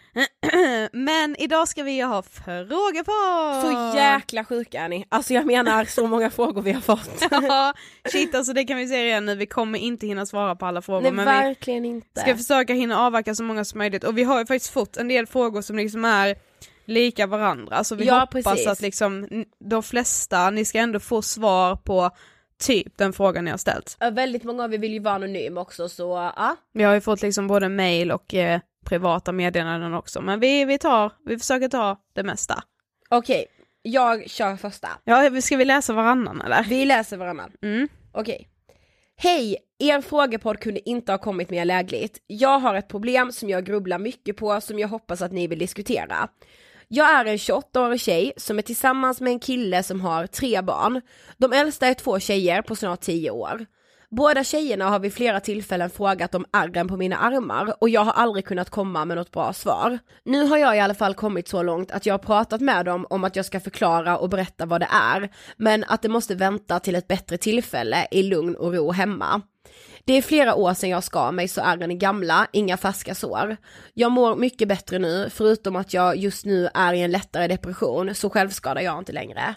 Men 0.93 1.37
idag 1.39 1.69
ska 1.69 1.83
vi 1.83 2.01
ha 2.01 2.23
frågor 2.23 3.03
på! 3.03 3.67
Så 3.93 3.97
jäkla 3.99 4.45
sjuka 4.45 4.81
är 4.81 4.89
ni. 4.89 5.07
Alltså 5.09 5.35
jag 5.35 5.47
menar 5.47 5.85
så 5.85 6.07
många 6.07 6.31
frågor 6.41 6.63
vi 6.63 6.73
har 6.73 6.81
fått. 6.81 7.27
Ja, 7.31 7.75
shit 8.13 8.35
alltså 8.35 8.53
det 8.53 8.65
kan 8.65 8.77
vi 8.77 8.89
säga 8.89 9.05
redan 9.05 9.27
nu, 9.27 9.35
vi 9.35 9.47
kommer 9.47 9.79
inte 9.79 10.07
hinna 10.07 10.27
svara 10.27 10.57
på 10.57 10.67
alla 10.67 10.83
frågor 10.83 11.03
Nej 11.03 11.13
men 11.13 11.27
vi 11.27 11.33
verkligen 11.49 11.85
inte. 11.85 12.21
ska 12.21 12.37
försöka 12.37 12.73
hinna 12.75 12.99
avverka 13.01 13.35
så 13.35 13.43
många 13.43 13.65
som 13.65 13.79
möjligt 13.79 14.05
och 14.05 14.19
vi 14.19 14.23
har 14.25 14.39
ju 14.39 14.47
faktiskt 14.47 14.73
fått 14.73 14.97
en 14.97 15.09
del 15.09 15.27
frågor 15.27 15.63
som 15.63 15.77
liksom 15.77 16.05
är 16.05 16.37
lika 16.85 17.27
varandra 17.27 17.85
så 17.85 17.95
vi 17.95 18.05
Ja, 18.05 18.21
hoppas 18.21 18.45
precis. 18.45 18.67
att 18.67 18.81
liksom 18.81 19.27
de 19.65 19.83
flesta, 19.83 20.51
ni 20.51 20.65
ska 20.65 20.79
ändå 20.79 21.01
få 21.01 21.23
svar 21.23 21.77
på 21.77 22.11
typ 22.61 22.99
den 22.99 23.13
frågan 23.13 23.45
ni 23.45 23.51
har 23.51 23.59
ställt. 23.59 23.97
Ja, 24.01 24.11
Väldigt 24.11 24.45
många 24.45 24.65
av 24.65 24.75
er 24.75 24.79
vill 24.79 24.93
ju 24.93 24.99
vara 24.99 25.15
anonym 25.15 25.59
också 25.59 25.89
så 25.89 26.33
ja. 26.37 26.57
Vi 26.73 26.83
har 26.83 26.95
ju 26.95 27.01
fått 27.01 27.23
liksom 27.23 27.47
både 27.47 27.69
mail 27.69 28.13
och 28.13 28.35
eh, 28.35 28.61
privata 28.87 29.33
meddelanden 29.33 29.95
också 29.95 30.21
men 30.21 30.41
vi, 30.41 30.65
vi 30.65 30.79
tar, 30.79 31.13
vi 31.25 31.39
försöker 31.39 31.69
ta 31.69 31.97
det 32.15 32.23
mesta. 32.23 32.63
Okej, 33.09 33.47
jag 33.83 34.31
kör 34.31 34.57
första. 34.57 34.89
Ja, 35.05 35.41
ska 35.41 35.57
vi 35.57 35.65
läsa 35.65 35.93
varannan 35.93 36.41
eller? 36.41 36.65
Vi 36.69 36.85
läser 36.85 37.17
varannan. 37.17 37.53
Mm. 37.63 37.89
Okej. 38.13 38.49
Hej! 39.17 39.57
Er 39.79 40.01
frågepodd 40.01 40.61
kunde 40.61 40.89
inte 40.89 41.13
ha 41.13 41.19
kommit 41.19 41.51
mer 41.51 41.65
lägligt. 41.65 42.19
Jag 42.27 42.59
har 42.59 42.75
ett 42.75 42.89
problem 42.89 43.33
som 43.33 43.49
jag 43.49 43.65
grubblar 43.65 43.99
mycket 43.99 44.37
på 44.37 44.61
som 44.61 44.79
jag 44.79 44.89
hoppas 44.89 45.23
att 45.23 45.33
ni 45.33 45.47
vill 45.47 45.59
diskutera. 45.59 46.29
Jag 46.93 47.11
är 47.11 47.25
en 47.25 47.37
28-årig 47.37 48.01
tjej 48.01 48.33
som 48.37 48.59
är 48.59 48.63
tillsammans 48.63 49.21
med 49.21 49.33
en 49.33 49.41
kille 49.41 49.83
som 49.83 50.01
har 50.01 50.27
tre 50.27 50.63
barn. 50.63 51.01
De 51.37 51.53
äldsta 51.53 51.87
är 51.87 51.95
två 51.95 52.21
tjejer 52.21 52.63
på 52.63 52.77
snart 52.77 53.01
10 53.01 53.31
år. 53.31 53.67
Båda 54.11 54.45
tjejerna 54.45 54.89
har 54.89 54.99
vid 54.99 55.13
flera 55.13 55.41
tillfällen 55.41 55.91
frågat 55.91 56.35
om 56.35 56.47
ärren 56.53 56.89
på 56.89 56.97
mina 56.97 57.17
armar 57.17 57.75
och 57.81 57.89
jag 57.89 58.01
har 58.01 58.13
aldrig 58.13 58.45
kunnat 58.45 58.71
komma 58.71 59.05
med 59.05 59.17
något 59.17 59.31
bra 59.31 59.53
svar. 59.53 59.99
Nu 60.25 60.45
har 60.45 60.59
jag 60.59 60.77
i 60.77 60.81
alla 60.81 60.95
fall 60.95 61.15
kommit 61.15 61.49
så 61.49 61.63
långt 61.63 61.91
att 61.91 62.07
jag 62.07 62.15
har 62.15 62.19
pratat 62.19 62.61
med 62.61 62.85
dem 62.85 63.07
om 63.11 63.25
att 63.25 63.37
jag 63.37 63.47
ska 63.47 63.61
förklara 63.61 64.19
och 64.19 64.29
berätta 64.29 64.67
vad 64.67 64.81
det 64.81 64.89
är, 64.93 65.29
men 65.57 65.85
att 65.89 66.03
det 66.03 66.09
måste 66.09 66.35
vänta 66.35 66.81
till 66.81 66.95
ett 66.95 67.09
bättre 67.09 67.37
tillfälle 67.37 68.09
i 68.11 68.23
lugn 68.23 68.57
och 68.57 68.75
ro 68.75 68.93
hemma. 68.93 69.43
Det 70.05 70.13
är 70.13 70.23
flera 70.23 70.55
år 70.55 70.75
sedan 70.75 70.91
jag 70.91 71.05
skar 71.05 71.33
mig 71.33 71.49
så 71.49 71.61
ärren 71.61 71.91
är 71.91 71.95
gamla, 71.95 72.47
inga 72.53 72.77
färska 72.77 73.15
sår. 73.15 73.57
Jag 73.95 74.13
mår 74.13 74.37
mycket 74.37 74.69
bättre 74.69 74.99
nu, 74.99 75.31
förutom 75.31 75.77
att 75.77 75.95
jag 75.95 76.17
just 76.17 76.45
nu 76.45 76.69
är 76.75 76.93
i 76.93 77.01
en 77.01 77.11
lättare 77.11 77.49
depression, 77.49 78.15
så 78.15 78.31
självskadar 78.31 78.81
jag 78.81 78.99
inte 78.99 79.13
längre. 79.13 79.55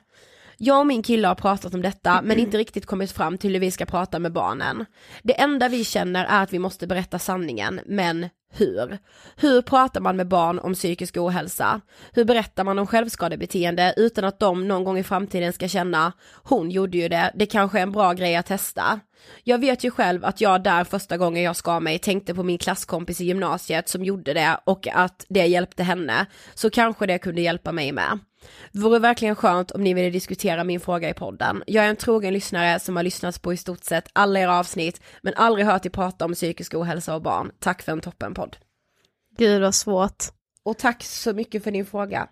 Jag 0.57 0.79
och 0.79 0.87
min 0.87 1.03
kille 1.03 1.27
har 1.27 1.35
pratat 1.35 1.73
om 1.73 1.81
detta 1.81 2.21
men 2.23 2.39
inte 2.39 2.57
riktigt 2.57 2.85
kommit 2.85 3.11
fram 3.11 3.37
till 3.37 3.53
hur 3.53 3.59
vi 3.59 3.71
ska 3.71 3.85
prata 3.85 4.19
med 4.19 4.33
barnen. 4.33 4.85
Det 5.23 5.41
enda 5.41 5.69
vi 5.69 5.83
känner 5.83 6.25
är 6.25 6.43
att 6.43 6.53
vi 6.53 6.59
måste 6.59 6.87
berätta 6.87 7.19
sanningen, 7.19 7.79
men 7.85 8.29
hur? 8.53 8.97
Hur 9.35 9.61
pratar 9.61 10.01
man 10.01 10.15
med 10.15 10.27
barn 10.27 10.59
om 10.59 10.73
psykisk 10.73 11.17
ohälsa? 11.17 11.81
Hur 12.11 12.25
berättar 12.25 12.63
man 12.63 12.79
om 12.79 12.87
självskadebeteende 12.87 13.93
utan 13.97 14.25
att 14.25 14.39
de 14.39 14.67
någon 14.67 14.83
gång 14.83 14.97
i 14.97 15.03
framtiden 15.03 15.53
ska 15.53 15.67
känna, 15.67 16.13
hon 16.43 16.71
gjorde 16.71 16.97
ju 16.97 17.09
det, 17.09 17.31
det 17.35 17.45
kanske 17.45 17.79
är 17.79 17.83
en 17.83 17.91
bra 17.91 18.13
grej 18.13 18.35
att 18.35 18.45
testa. 18.45 18.99
Jag 19.43 19.57
vet 19.57 19.83
ju 19.83 19.91
själv 19.91 20.25
att 20.25 20.41
jag 20.41 20.63
där 20.63 20.83
första 20.83 21.17
gången 21.17 21.43
jag 21.43 21.55
skar 21.55 21.79
mig 21.79 21.99
tänkte 21.99 22.33
på 22.33 22.43
min 22.43 22.57
klasskompis 22.57 23.21
i 23.21 23.25
gymnasiet 23.25 23.89
som 23.89 24.03
gjorde 24.03 24.33
det 24.33 24.59
och 24.65 24.87
att 24.87 25.25
det 25.29 25.45
hjälpte 25.45 25.83
henne, 25.83 26.25
så 26.53 26.69
kanske 26.69 27.05
det 27.05 27.17
kunde 27.17 27.41
hjälpa 27.41 27.71
mig 27.71 27.91
med. 27.91 28.19
Vore 28.71 28.99
verkligen 28.99 29.35
skönt 29.35 29.71
om 29.71 29.83
ni 29.83 29.93
ville 29.93 30.09
diskutera 30.09 30.63
min 30.63 30.79
fråga 30.79 31.09
i 31.09 31.13
podden. 31.13 31.63
Jag 31.67 31.85
är 31.85 31.89
en 31.89 31.95
trogen 31.95 32.33
lyssnare 32.33 32.79
som 32.79 32.95
har 32.95 33.03
lyssnat 33.03 33.41
på 33.41 33.53
i 33.53 33.57
stort 33.57 33.83
sett 33.83 34.09
alla 34.13 34.39
era 34.39 34.59
avsnitt, 34.59 35.01
men 35.21 35.33
aldrig 35.35 35.65
hört 35.65 35.85
er 35.85 35.89
prata 35.89 36.25
om 36.25 36.33
psykisk 36.33 36.73
ohälsa 36.73 37.15
och 37.15 37.21
barn. 37.21 37.51
Tack 37.59 37.81
för 37.81 37.91
en 37.91 38.01
toppenpodd. 38.01 38.57
Gud 39.37 39.61
vad 39.61 39.75
svårt. 39.75 40.23
Och 40.65 40.77
tack 40.77 41.03
så 41.03 41.33
mycket 41.33 41.63
för 41.63 41.71
din 41.71 41.85
fråga. 41.85 42.27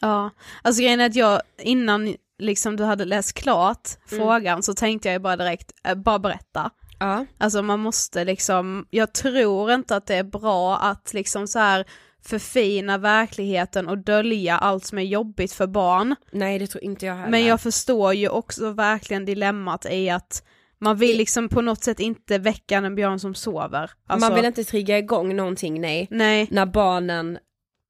Ja, 0.00 0.30
alltså 0.62 0.82
grejen 0.82 1.00
är 1.00 1.06
att 1.06 1.14
jag 1.14 1.40
innan 1.58 2.16
liksom 2.38 2.76
du 2.76 2.84
hade 2.84 3.04
läst 3.04 3.32
klart 3.32 3.88
frågan 4.06 4.62
så 4.62 4.74
tänkte 4.74 5.08
jag 5.08 5.22
bara 5.22 5.36
direkt, 5.36 5.72
äh, 5.84 5.94
bara 5.94 6.18
berätta. 6.18 6.70
Ja. 6.98 7.26
Alltså 7.38 7.62
man 7.62 7.80
måste 7.80 8.24
liksom, 8.24 8.86
jag 8.90 9.12
tror 9.12 9.72
inte 9.72 9.96
att 9.96 10.06
det 10.06 10.14
är 10.14 10.24
bra 10.24 10.76
att 10.76 11.14
liksom 11.14 11.46
så 11.48 11.58
här 11.58 11.84
förfina 12.24 12.98
verkligheten 12.98 13.88
och 13.88 13.98
dölja 13.98 14.58
allt 14.58 14.84
som 14.84 14.98
är 14.98 15.02
jobbigt 15.02 15.52
för 15.52 15.66
barn. 15.66 16.16
Nej 16.32 16.58
det 16.58 16.66
tror 16.66 16.84
inte 16.84 17.06
jag 17.06 17.14
heller. 17.14 17.30
Men 17.30 17.44
jag 17.44 17.60
förstår 17.60 18.14
ju 18.14 18.28
också 18.28 18.70
verkligen 18.70 19.24
dilemmat 19.24 19.86
i 19.90 20.10
att 20.10 20.44
man 20.78 20.96
vill 20.96 21.16
liksom 21.16 21.48
på 21.48 21.60
något 21.60 21.84
sätt 21.84 22.00
inte 22.00 22.38
väcka 22.38 22.76
en 22.76 22.94
björn 22.94 23.18
som 23.18 23.34
sover. 23.34 23.90
Alltså, 24.06 24.28
Man 24.28 24.34
vill 24.36 24.44
inte 24.44 24.64
trigga 24.64 24.98
igång 24.98 25.36
någonting 25.36 25.80
nej, 25.80 26.08
Nej, 26.10 26.48
när 26.50 26.66
barnen 26.66 27.38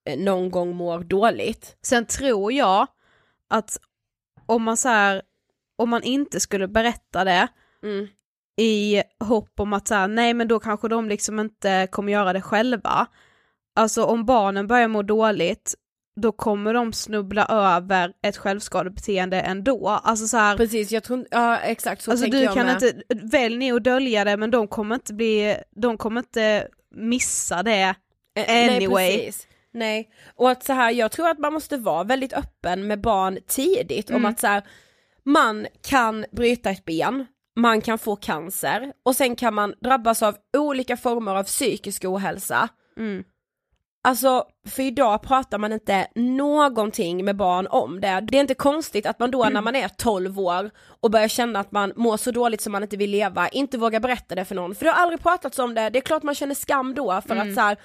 eh, 0.09 0.19
någon 0.19 0.51
gång 0.51 0.77
mår 0.77 1.01
dåligt. 1.01 1.77
sen 1.83 2.07
tror 2.07 2.53
jag 2.53 2.87
att 3.51 3.79
om 4.47 4.63
man 4.63 4.77
så 4.77 4.89
här, 4.89 5.23
om 5.77 5.91
man 5.91 6.03
inte 6.03 6.41
skulle 6.41 6.69
berätta 6.69 7.25
det 7.25 7.49
Mm. 7.83 8.09
i 8.57 9.03
hopp 9.25 9.61
om 9.61 9.73
att 9.73 9.89
så 9.89 9.95
här, 9.95 10.09
nej 10.09 10.35
men 10.35 10.49
då 10.49 10.59
kanske 10.61 10.89
de 10.89 11.09
liksom 11.09 11.41
inte 11.41 11.89
kommer 11.91 12.13
göra 12.13 12.33
det 12.33 12.41
själva. 12.43 13.07
Alltså 13.77 14.05
om 14.05 14.25
barnen 14.25 14.67
börjar 14.67 14.89
må 14.89 15.03
dåligt, 15.03 15.75
då 16.21 16.33
kommer 16.33 16.75
de 16.75 16.93
snubbla 16.93 17.47
över 17.47 18.13
ett 18.23 18.37
självskadebeteende 18.37 19.41
ändå. 19.41 19.89
Alltså 19.89 20.27
så 20.27 20.37
här, 20.37 20.57
Precis, 20.57 20.93
jag 20.93 21.03
tror 21.05 21.27
ja 21.31 21.59
exakt 21.59 22.03
så 22.03 22.11
alltså 22.11 22.25
tänker 22.25 22.39
du 22.39 22.45
jag 22.45 22.55
kan 22.55 22.67
med. 22.67 22.83
inte, 22.83 23.03
välj 23.39 23.57
ni 23.57 23.73
att 23.73 23.85
dölja 23.85 24.25
det 24.25 24.37
men 24.37 24.51
de 24.51 24.69
kommer 24.69 24.95
inte 24.95 25.15
bli, 25.15 25.57
de 25.71 25.99
kommer 25.99 26.21
inte 26.21 26.69
missa 26.95 27.63
det 27.63 27.95
Eh, 28.35 28.75
anyway. 28.75 29.09
Nej, 29.09 29.19
precis. 29.19 29.47
Nej, 29.75 30.09
och 30.37 30.51
att 30.51 30.65
så 30.65 30.73
här, 30.73 30.91
jag 30.91 31.13
tror 31.13 31.29
att 31.29 31.39
man 31.39 31.53
måste 31.53 31.77
vara 31.77 32.05
väldigt 32.05 32.33
öppen 32.33 32.87
med 32.87 33.01
barn 33.01 33.39
tidigt 33.47 34.11
om 34.11 34.17
Mm. 34.17 34.31
att 34.31 34.41
så 34.41 34.47
här, 34.47 34.63
man 35.25 35.67
kan 35.89 36.25
bryta 36.33 36.71
ett 36.71 36.85
ben, 36.85 37.27
man 37.57 37.81
kan 37.81 37.99
få 37.99 38.17
cancer 38.17 38.93
och 39.03 39.17
sen 39.17 39.37
kan 39.37 39.55
man 39.55 39.75
drabbas 39.81 40.23
av 40.23 40.37
olika 40.57 40.97
former 40.97 41.35
av 41.35 41.43
psykisk 41.45 42.05
ohälsa. 42.05 42.69
Mm. 42.99 43.25
Alltså, 44.05 44.45
för 44.69 44.83
idag 44.83 45.23
pratar 45.23 45.59
man 45.59 45.73
inte 45.73 46.07
någonting 46.15 47.25
med 47.25 47.37
barn 47.37 47.67
om 47.67 48.01
det. 48.01 48.21
Det 48.23 48.37
är 48.37 48.41
inte 48.41 48.55
konstigt 48.55 49.07
att 49.07 49.19
man 49.19 49.31
då 49.31 49.45
när 49.45 49.61
man 49.61 49.77
är 49.77 49.89
12 49.89 50.41
år 50.41 50.71
och 51.01 51.11
börjar 51.11 51.29
känna 51.29 51.61
att 51.61 51.73
man 51.73 51.93
mår 51.97 52.17
så 52.17 52.31
dåligt 52.31 52.61
som 52.61 52.73
man 52.73 52.83
inte 52.83 52.97
vill 52.97 53.11
leva, 53.11 53.49
inte 53.49 53.79
vågar 53.79 54.01
berätta 54.01 54.35
det 54.35 54.45
för 54.45 54.55
någon. 54.55 54.75
För 54.75 54.85
det 54.85 54.91
har 54.91 55.03
aldrig 55.03 55.23
pratats 55.23 55.59
om 55.59 55.75
det, 55.75 55.91
det 55.91 55.99
är 55.99 56.01
klart 56.01 56.23
man 56.23 56.35
känner 56.35 56.55
skam 56.55 56.95
då 56.95 57.21
för 57.27 57.37
att 57.37 57.55
så 57.55 57.61
här, 57.61 57.77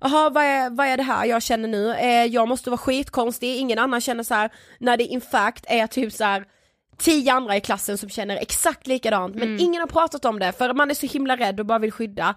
Jaha 0.00 0.30
vad 0.30 0.44
är, 0.44 0.70
vad 0.70 0.86
är 0.86 0.96
det 0.96 1.02
här 1.02 1.24
jag 1.26 1.42
känner 1.42 1.68
nu? 1.68 1.94
Eh, 1.94 2.24
jag 2.24 2.48
måste 2.48 2.70
vara 2.70 2.78
skitkonstig, 2.78 3.56
ingen 3.56 3.78
annan 3.78 4.00
känner 4.00 4.24
så 4.24 4.34
här 4.34 4.50
när 4.78 4.96
det 4.96 5.04
in 5.04 5.20
fact 5.20 5.64
är 5.68 5.86
typ 5.86 6.12
så 6.12 6.24
här 6.24 6.44
tio 7.02 7.32
andra 7.32 7.56
i 7.56 7.60
klassen 7.60 7.98
som 7.98 8.08
känner 8.08 8.36
exakt 8.36 8.86
likadant 8.86 9.34
men 9.34 9.48
ingen 9.60 9.80
har 9.80 9.88
pratat 9.88 10.24
om 10.24 10.38
det 10.38 10.52
för 10.52 10.74
man 10.74 10.90
är 10.90 10.94
så 10.94 11.06
himla 11.06 11.36
rädd 11.36 11.60
och 11.60 11.66
bara 11.66 11.78
vill 11.78 11.92
skydda. 11.92 12.34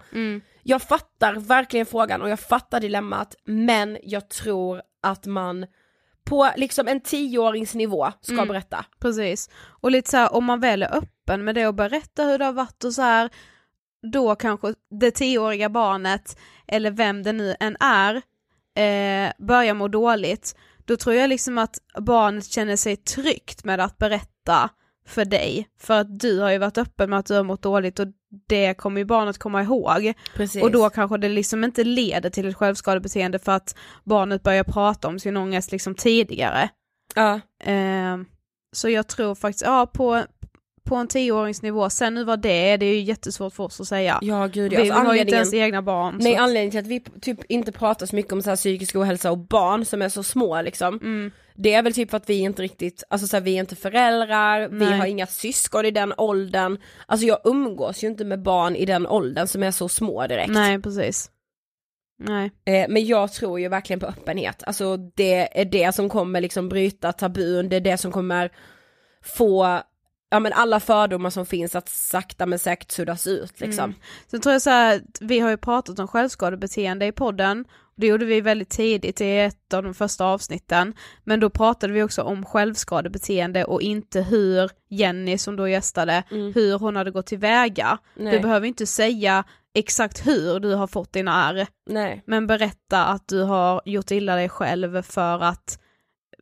Jag 0.62 0.82
fattar 0.82 1.34
verkligen 1.34 1.86
frågan 1.86 2.22
och 2.22 2.28
jag 2.30 2.40
fattar 2.40 2.80
dilemmat 2.80 3.34
men 3.44 3.98
jag 4.02 4.28
tror 4.30 4.82
att 5.02 5.26
man 5.26 5.66
på 6.24 6.50
liksom 6.56 6.88
en 6.88 7.00
tioåringsnivå 7.00 8.12
ska 8.20 8.34
berätta. 8.46 8.84
Precis. 9.00 9.50
Och 9.80 9.90
lite 9.90 10.10
så 10.10 10.16
här, 10.16 10.34
om 10.34 10.44
man 10.44 10.60
väl 10.60 10.82
är 10.82 10.96
öppen 10.96 11.44
med 11.44 11.54
det 11.54 11.66
och 11.66 11.74
berättar 11.74 12.24
hur 12.24 12.38
det 12.38 12.44
har 12.44 12.52
varit 12.52 12.84
och 12.84 12.92
så 12.92 13.02
här, 13.02 13.30
då 14.12 14.34
kanske 14.34 14.74
det 15.00 15.10
tioåriga 15.10 15.68
barnet, 15.68 16.38
eller 16.66 16.90
vem 16.90 17.22
det 17.22 17.32
nu 17.32 17.56
än 17.60 17.76
är, 17.80 18.14
eh, 18.76 19.32
börjar 19.38 19.74
må 19.74 19.88
dåligt, 19.88 20.56
då 20.84 20.96
tror 20.96 21.14
jag 21.14 21.28
liksom 21.28 21.58
att 21.58 21.78
barnet 21.98 22.44
känner 22.44 22.76
sig 22.76 22.96
tryggt 22.96 23.64
med 23.64 23.80
att 23.80 23.98
berätta 23.98 24.35
för 25.06 25.24
dig, 25.24 25.68
för 25.78 26.00
att 26.00 26.20
du 26.20 26.40
har 26.40 26.50
ju 26.50 26.58
varit 26.58 26.78
öppen 26.78 27.10
med 27.10 27.18
att 27.18 27.26
du 27.26 27.34
har 27.34 27.42
mått 27.42 27.62
dåligt 27.62 27.98
och 27.98 28.06
det 28.48 28.74
kommer 28.74 29.00
ju 29.00 29.04
barnet 29.04 29.38
komma 29.38 29.62
ihåg. 29.62 30.12
Precis. 30.34 30.62
Och 30.62 30.70
då 30.70 30.90
kanske 30.90 31.18
det 31.18 31.28
liksom 31.28 31.64
inte 31.64 31.84
leder 31.84 32.30
till 32.30 32.48
ett 32.48 32.56
självskadebeteende 32.56 33.38
för 33.38 33.52
att 33.52 33.76
barnet 34.04 34.42
börjar 34.42 34.64
prata 34.64 35.08
om 35.08 35.18
sin 35.18 35.36
ångest 35.36 35.72
liksom 35.72 35.94
tidigare. 35.94 36.68
ja. 37.14 37.40
Eh, 37.72 38.16
så 38.72 38.88
jag 38.88 39.08
tror 39.08 39.34
faktiskt, 39.34 39.64
ja 39.64 39.86
på, 39.86 40.22
på 40.86 40.96
en 40.96 41.08
tioåringsnivå, 41.08 41.90
sen 41.90 42.14
nu 42.14 42.24
vad 42.24 42.40
det 42.40 42.70
är, 42.70 42.78
det 42.78 42.86
är 42.86 42.94
ju 42.94 43.00
jättesvårt 43.00 43.52
för 43.54 43.64
oss 43.64 43.80
att 43.80 43.88
säga. 43.88 44.18
ja 44.22 44.46
gud 44.46 44.70
vi 44.70 44.76
alltså, 44.76 44.94
har 44.94 45.14
ju 45.14 45.20
inte 45.20 45.34
ens 45.34 45.54
egna 45.54 45.82
barn. 45.82 46.18
Nej 46.20 46.34
så- 46.34 46.40
anledningen 46.42 46.70
till 46.70 46.80
att 46.80 46.86
vi 46.86 47.20
typ 47.20 47.44
inte 47.48 47.72
pratar 47.72 48.06
så 48.06 48.16
mycket 48.16 48.32
om 48.32 48.42
så 48.42 48.48
här 48.50 48.56
psykisk 48.56 48.96
ohälsa 48.96 49.30
och 49.30 49.38
barn 49.38 49.84
som 49.84 50.02
är 50.02 50.08
så 50.08 50.22
små 50.22 50.62
liksom 50.62 50.94
Mm. 51.02 51.30
Det 51.58 51.72
är 51.72 51.82
väl 51.82 51.92
typ 51.94 52.10
för 52.10 52.16
att 52.16 52.30
vi 52.30 52.38
inte 52.38 52.62
riktigt, 52.62 53.04
alltså 53.10 53.26
så 53.26 53.36
här, 53.36 53.44
vi 53.44 53.54
är 53.56 53.60
inte 53.60 53.76
föräldrar, 53.76 54.68
vi 54.68 54.84
Nej. 54.86 54.98
har 54.98 55.06
inga 55.06 55.26
syskon 55.26 55.84
i 55.84 55.90
den 55.90 56.12
åldern 56.16 56.78
Alltså 57.06 57.26
jag 57.26 57.38
umgås 57.44 58.04
ju 58.04 58.08
inte 58.08 58.24
med 58.24 58.42
barn 58.42 58.76
i 58.76 58.84
den 58.84 59.06
åldern 59.06 59.46
som 59.46 59.62
är 59.62 59.70
så 59.70 59.88
små 59.88 60.26
direkt 60.26 60.52
Nej 60.52 60.82
precis. 60.82 61.30
Nej. 62.18 62.50
eh, 62.66 62.86
Men 62.88 63.06
jag 63.06 63.32
tror 63.32 63.60
ju 63.60 63.68
verkligen 63.68 64.00
på 64.00 64.06
öppenhet, 64.06 64.62
alltså 64.66 64.96
det 64.96 65.60
är 65.60 65.64
det 65.64 65.94
som 65.94 66.08
kommer 66.08 66.40
liksom 66.40 66.68
bryta 66.68 67.12
tabun, 67.12 67.68
det 67.68 67.76
är 67.76 67.80
det 67.80 67.96
som 67.98 68.12
kommer 68.12 68.50
få 69.24 69.80
Ja 70.28 70.40
men 70.40 70.52
alla 70.52 70.80
fördomar 70.80 71.30
som 71.30 71.46
finns 71.46 71.74
att 71.74 71.88
sakta 71.88 72.46
men 72.46 72.58
säkert 72.58 72.90
suddas 72.90 73.26
ut 73.26 73.60
liksom. 73.60 73.84
Mm. 73.84 73.96
Sen 74.26 74.40
tror 74.40 74.52
jag 74.52 74.62
så 74.62 74.70
här, 74.70 75.00
vi 75.20 75.38
har 75.40 75.50
ju 75.50 75.56
pratat 75.56 75.98
om 75.98 76.08
självskadebeteende 76.08 77.06
i 77.06 77.12
podden, 77.12 77.64
det 77.96 78.06
gjorde 78.06 78.24
vi 78.24 78.40
väldigt 78.40 78.70
tidigt 78.70 79.20
i 79.20 79.38
ett 79.38 79.74
av 79.74 79.82
de 79.82 79.94
första 79.94 80.24
avsnitten, 80.24 80.94
men 81.24 81.40
då 81.40 81.50
pratade 81.50 81.92
vi 81.92 82.02
också 82.02 82.22
om 82.22 82.44
självskadebeteende 82.44 83.64
och 83.64 83.82
inte 83.82 84.22
hur 84.22 84.70
Jenny 84.88 85.38
som 85.38 85.56
då 85.56 85.68
gästade, 85.68 86.22
Mm. 86.30 86.52
hur 86.54 86.78
hon 86.78 86.96
hade 86.96 87.10
gått 87.10 87.26
tillväga. 87.26 87.98
Nej. 88.14 88.32
Du 88.32 88.40
behöver 88.40 88.66
inte 88.66 88.86
säga 88.86 89.44
exakt 89.74 90.26
hur 90.26 90.60
du 90.60 90.74
har 90.74 90.86
fått 90.86 91.12
dina 91.12 91.48
ärr, 91.50 91.66
men 92.26 92.46
berätta 92.46 93.04
att 93.04 93.28
du 93.28 93.42
har 93.42 93.82
gjort 93.84 94.10
illa 94.10 94.36
dig 94.36 94.48
själv 94.48 95.02
för 95.02 95.42
att 95.42 95.78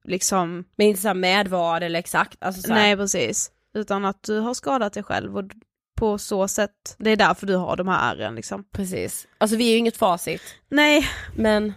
liksom, 0.05 0.65
Men 0.77 0.87
inte 0.87 1.01
såhär 1.03 1.15
med 1.15 1.49
vad 1.49 1.83
eller 1.83 1.99
exakt, 1.99 2.43
alltså 2.43 2.63
så 2.63 2.69
här, 2.73 2.81
nej 2.81 2.97
precis, 2.97 3.51
utan 3.75 4.05
att 4.05 4.23
du 4.23 4.41
har 4.41 4.55
skadat 4.55 4.93
dig 4.93 5.03
själv 5.03 5.37
och 5.37 5.45
på 5.97 6.19
så 6.19 6.49
sätt, 6.49 6.97
det 6.99 7.11
är 7.11 7.17
därför 7.17 7.47
du 7.47 7.57
har 7.57 7.77
de 7.77 7.89
här 7.89 8.15
ärren 8.15 8.35
liksom. 8.35 8.65
precis. 8.73 9.27
Alltså 9.39 9.57
vi 9.57 9.69
är 9.69 9.73
ju 9.73 9.79
inget 9.79 9.97
facit, 9.97 10.43
Nej, 10.69 11.09
men 11.37 11.73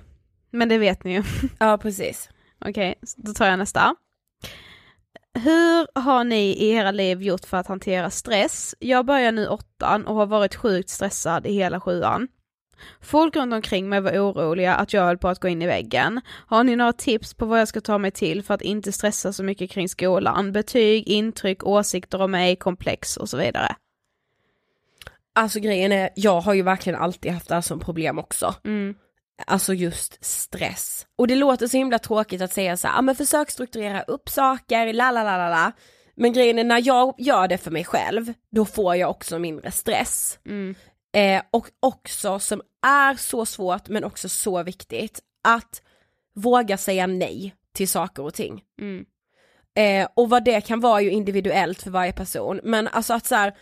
men 0.51 0.69
det 0.69 0.77
vet 0.77 1.03
ni 1.03 1.13
ju. 1.13 1.23
ja 1.59 1.77
precis. 1.77 2.29
Okej, 2.65 2.95
då 3.17 3.33
tar 3.33 3.45
jag 3.47 3.59
nästa. 3.59 3.95
Hur 5.33 5.99
har 5.99 6.23
ni 6.23 6.51
i 6.51 6.69
era 6.69 6.91
liv 6.91 7.21
gjort 7.21 7.45
för 7.45 7.57
att 7.57 7.67
hantera 7.67 8.09
stress? 8.09 8.75
Jag 8.79 9.05
börjar 9.05 9.31
nu 9.31 9.47
åttan 9.47 10.07
och 10.07 10.15
har 10.15 10.25
varit 10.25 10.55
sjukt 10.55 10.89
stressad 10.89 11.45
i 11.45 11.53
hela 11.53 11.79
sjuan. 11.79 12.27
Folk 13.01 13.35
runt 13.35 13.53
omkring 13.53 13.89
mig 13.89 14.01
var 14.01 14.11
oroliga 14.11 14.75
att 14.75 14.93
jag 14.93 15.01
höll 15.01 15.17
på 15.17 15.27
att 15.27 15.39
gå 15.39 15.47
in 15.47 15.61
i 15.61 15.67
väggen. 15.67 16.21
Har 16.47 16.63
ni 16.63 16.75
några 16.75 16.93
tips 16.93 17.33
på 17.33 17.45
vad 17.45 17.59
jag 17.59 17.67
ska 17.67 17.81
ta 17.81 17.97
mig 17.97 18.11
till 18.11 18.43
för 18.43 18.53
att 18.53 18.61
inte 18.61 18.91
stressa 18.91 19.33
så 19.33 19.43
mycket 19.43 19.71
kring 19.71 19.89
skolan? 19.89 20.51
Betyg, 20.51 21.07
intryck, 21.07 21.63
åsikter 21.63 22.21
om 22.21 22.31
mig, 22.31 22.55
komplex 22.55 23.17
och 23.17 23.29
så 23.29 23.37
vidare. 23.37 23.75
Alltså 25.35 25.59
grejen 25.59 25.91
är, 25.91 26.09
jag 26.15 26.41
har 26.41 26.53
ju 26.53 26.61
verkligen 26.61 26.99
alltid 26.99 27.31
haft 27.31 27.47
det 27.47 27.55
här 27.55 27.61
som 27.61 27.79
problem 27.79 28.19
också. 28.19 28.55
Mm. 28.65 28.95
Alltså 29.47 29.73
just 29.73 30.25
stress. 30.25 31.07
Och 31.15 31.27
det 31.27 31.35
låter 31.35 31.67
så 31.67 31.77
himla 31.77 31.99
tråkigt 31.99 32.41
att 32.41 32.53
säga 32.53 32.77
så 32.77 32.87
här, 32.87 32.99
ah, 32.99 33.01
men 33.01 33.15
försök 33.15 33.51
strukturera 33.51 34.01
upp 34.01 34.29
saker, 34.29 34.93
la 34.93 35.11
la 35.11 35.23
la 35.23 35.37
la 35.37 35.49
la. 35.49 35.71
Men 36.15 36.33
grejen 36.33 36.59
är 36.59 36.63
när 36.63 36.81
jag 36.87 37.15
gör 37.17 37.47
det 37.47 37.57
för 37.57 37.71
mig 37.71 37.85
själv, 37.85 38.33
då 38.51 38.65
får 38.65 38.95
jag 38.95 39.09
också 39.09 39.39
mindre 39.39 39.71
stress. 39.71 40.39
Mm. 40.45 40.75
Eh, 41.15 41.41
och 41.51 41.67
också 41.79 42.39
som 42.39 42.61
är 42.87 43.15
så 43.15 43.45
svårt 43.45 43.89
men 43.89 44.03
också 44.03 44.29
så 44.29 44.63
viktigt, 44.63 45.19
att 45.43 45.81
våga 46.35 46.77
säga 46.77 47.07
nej 47.07 47.55
till 47.73 47.89
saker 47.89 48.23
och 48.23 48.33
ting. 48.33 48.63
Mm. 48.81 49.05
Eh, 49.75 50.09
och 50.13 50.29
vad 50.29 50.43
det 50.43 50.61
kan 50.61 50.79
vara 50.79 51.01
ju 51.01 51.11
individuellt 51.11 51.83
för 51.83 51.91
varje 51.91 52.13
person, 52.13 52.59
men 52.63 52.87
alltså 52.87 53.13
att 53.13 53.25
så 53.25 53.35
här, 53.35 53.57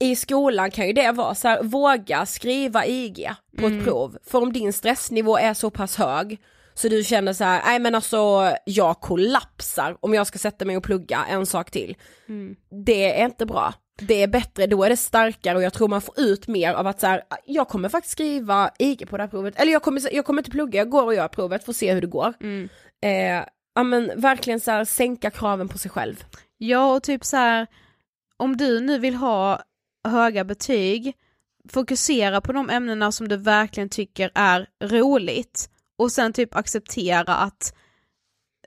i 0.00 0.16
skolan 0.16 0.70
kan 0.70 0.86
ju 0.86 0.92
det 0.92 1.12
vara 1.12 1.34
så 1.34 1.48
här, 1.48 1.62
våga 1.62 2.26
skriva 2.26 2.86
IG 2.86 3.30
på 3.58 3.66
ett 3.66 3.84
prov, 3.84 4.18
för 4.22 4.42
om 4.42 4.52
din 4.52 4.72
stressnivå 4.72 5.36
är 5.36 5.54
så 5.54 5.70
pass 5.70 5.96
hög 5.96 6.38
så 6.74 6.88
du 6.88 7.04
känner 7.04 7.32
så 7.32 7.44
här, 7.44 7.62
nej 7.64 7.78
men 7.78 7.94
alltså 7.94 8.52
jag 8.64 9.00
kollapsar 9.00 9.96
om 10.00 10.14
jag 10.14 10.26
ska 10.26 10.38
sätta 10.38 10.64
mig 10.64 10.76
och 10.76 10.82
plugga 10.82 11.24
en 11.28 11.46
sak 11.46 11.70
till. 11.70 11.96
Det 12.86 13.20
är 13.20 13.24
inte 13.24 13.46
bra. 13.46 13.74
Det 14.02 14.22
är 14.22 14.28
bättre, 14.28 14.66
då 14.66 14.84
är 14.84 14.90
det 14.90 14.96
starkare 14.96 15.56
och 15.56 15.62
jag 15.62 15.72
tror 15.72 15.88
man 15.88 16.00
får 16.00 16.20
ut 16.20 16.48
mer 16.48 16.74
av 16.74 16.86
att 16.86 17.00
så 17.00 17.06
här, 17.06 17.22
jag 17.46 17.68
kommer 17.68 17.88
faktiskt 17.88 18.12
skriva 18.12 18.70
IG 18.78 19.08
på 19.08 19.16
det 19.16 19.22
här 19.22 19.28
provet, 19.30 19.60
eller 19.60 19.72
jag 19.72 19.82
kommer, 19.82 20.14
jag 20.14 20.24
kommer 20.24 20.40
inte 20.40 20.50
plugga, 20.50 20.78
jag 20.78 20.90
går 20.90 21.04
och 21.04 21.14
gör 21.14 21.28
provet, 21.28 21.64
får 21.64 21.72
se 21.72 21.94
hur 21.94 22.00
det 22.00 22.06
går. 22.06 22.34
Eh, 23.02 23.44
ja 23.74 23.82
men 23.82 24.20
verkligen 24.20 24.60
så 24.60 24.70
här, 24.70 24.84
sänka 24.84 25.30
kraven 25.30 25.68
på 25.68 25.78
sig 25.78 25.90
själv. 25.90 26.24
Ja, 26.58 26.94
och 26.94 27.02
typ 27.02 27.24
så 27.24 27.36
här, 27.36 27.66
om 28.36 28.56
du 28.56 28.80
nu 28.80 28.98
vill 28.98 29.14
ha 29.14 29.62
höga 30.08 30.44
betyg, 30.44 31.12
fokusera 31.68 32.40
på 32.40 32.52
de 32.52 32.70
ämnena 32.70 33.12
som 33.12 33.28
du 33.28 33.36
verkligen 33.36 33.88
tycker 33.88 34.30
är 34.34 34.66
roligt 34.82 35.70
och 36.00 36.12
sen 36.12 36.32
typ 36.32 36.56
acceptera 36.56 37.34
att 37.34 37.74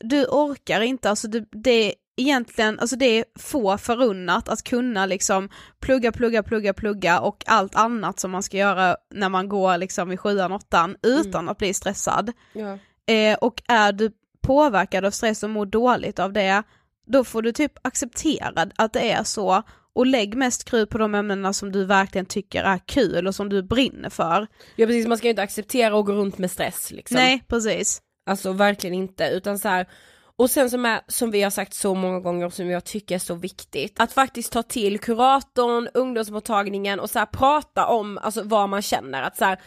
du 0.02 0.26
orkar 0.26 0.82
inte, 0.82 1.10
alltså 1.10 1.28
det, 1.28 1.46
det 1.52 1.70
är 1.72 1.94
egentligen, 2.18 2.80
alltså 2.80 2.96
det 2.96 3.06
är 3.06 3.26
få 3.40 3.78
förunnat 3.78 4.50
att 4.50 4.64
kunna 4.64 5.06
liksom 5.06 5.50
plugga, 5.80 6.12
plugga, 6.12 6.44
plugga, 6.44 6.74
plugga 6.74 7.20
och 7.20 7.44
allt 7.48 7.76
annat 7.76 8.20
som 8.20 8.32
man 8.32 8.44
ska 8.44 8.58
göra 8.58 8.98
när 9.14 9.30
man 9.30 9.50
går 9.50 9.78
liksom 9.78 10.12
i 10.12 10.18
sjuan, 10.18 10.52
åttan 10.52 10.96
utan 11.02 11.50
att 11.50 11.58
bli 11.58 11.74
stressad. 11.74 12.32
Ja. 12.54 12.78
Eh, 13.14 13.38
och 13.38 13.62
är 13.68 13.92
du 13.92 14.12
påverkad 14.42 15.06
av 15.06 15.12
stress 15.12 15.44
och 15.44 15.50
mår 15.50 15.66
dåligt 15.66 16.20
av 16.20 16.34
det, 16.34 16.64
då 17.06 17.24
får 17.24 17.42
du 17.42 17.52
typ 17.52 17.74
acceptera 17.82 18.70
att 18.76 18.94
det 18.94 19.12
är 19.12 19.24
så 19.24 19.64
och 19.96 20.06
lägg 20.06 20.36
mest 20.36 20.64
krut 20.64 20.90
på 20.90 20.98
de 20.98 21.16
ämnena 21.16 21.54
som 21.54 21.72
du 21.72 21.86
verkligen 21.86 22.26
tycker 22.26 22.64
är 22.64 22.78
kul 22.78 23.28
och 23.28 23.36
som 23.36 23.50
du 23.50 23.64
brinner 23.64 24.10
för. 24.10 24.48
ja 24.76 24.86
precis, 24.86 25.08
man 25.08 25.18
ska 25.18 25.28
ju 25.28 25.30
inte 25.30 25.42
acceptera 25.42 26.00
att 26.00 26.06
gå 26.06 26.14
runt 26.14 26.38
med 26.38 26.52
stress 26.52 26.92
liksom. 26.92 27.16
Nej, 27.16 27.44
precis. 27.48 28.02
Alltså 28.26 28.52
verkligen 28.52 28.94
inte, 28.94 29.28
utan 29.28 29.60
så 29.60 29.68
här. 29.68 29.88
Och 30.36 30.50
sen 30.50 30.70
som, 30.70 30.86
är, 30.86 31.02
som 31.08 31.32
vi 31.32 31.42
har 31.42 31.50
sagt 31.50 31.74
så 31.74 31.96
många 31.96 32.20
gånger 32.20 32.50
som 32.50 32.70
jag 32.70 32.84
tycker 32.84 33.16
är 33.16 33.20
så 33.20 33.36
viktigt, 33.36 34.00
att 34.00 34.14
faktiskt 34.14 34.52
ta 34.52 34.64
till 34.64 35.00
kuratorn, 35.00 35.90
ungdomsmottagningen 35.94 37.00
och 37.00 37.10
så 37.10 37.20
här 37.20 37.26
prata 37.26 37.86
om 37.86 38.18
alltså, 38.18 38.44
vad 38.44 38.70
man 38.70 38.82
känner. 38.82 39.22
Att 39.22 39.38
så 39.38 39.46
här, 39.46 39.60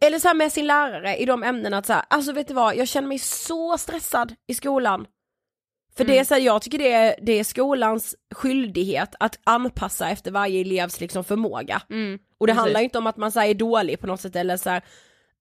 eller 0.00 0.18
så 0.18 0.34
med 0.34 0.52
sin 0.52 0.66
lärare 0.66 1.16
i 1.16 1.24
de 1.24 1.42
ämnena 1.42 1.78
att 1.78 1.86
så 1.86 1.92
här, 1.92 2.02
alltså 2.10 2.32
vet 2.32 2.48
du 2.48 2.54
vad, 2.54 2.76
jag 2.76 2.88
känner 2.88 3.08
mig 3.08 3.18
så 3.18 3.78
stressad 3.78 4.34
i 4.46 4.54
skolan. 4.54 5.06
För 5.98 6.04
det 6.04 6.18
är 6.18 6.24
så 6.24 6.34
här, 6.34 6.40
jag 6.40 6.62
tycker 6.62 6.78
det 6.78 6.92
är, 6.92 7.14
det 7.22 7.32
är 7.32 7.44
skolans 7.44 8.16
skyldighet 8.34 9.14
att 9.20 9.38
anpassa 9.44 10.10
efter 10.10 10.30
varje 10.30 10.60
elevs 10.60 11.00
liksom 11.00 11.24
förmåga. 11.24 11.82
och 12.38 12.46
det 12.46 12.52
precis. 12.52 12.60
handlar 12.60 12.80
ju 12.80 12.84
inte 12.84 12.98
om 12.98 13.06
att 13.06 13.16
man 13.16 13.32
så 13.32 13.40
här, 13.40 13.48
är 13.48 13.54
dålig 13.54 14.00
på 14.00 14.06
något 14.06 14.20
sätt 14.20 14.36
eller 14.36 14.56
så 14.56 14.70
här, 14.70 14.82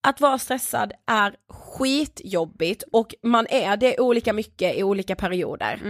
att 0.01 0.21
vara 0.21 0.37
stressad 0.37 0.93
är 1.05 1.35
skitjobbigt 1.49 2.83
och 2.91 3.15
man 3.23 3.47
är 3.49 3.77
det 3.77 3.99
olika 3.99 4.33
mycket 4.33 4.77
i 4.77 4.83
olika 4.83 5.15
perioder. 5.15 5.81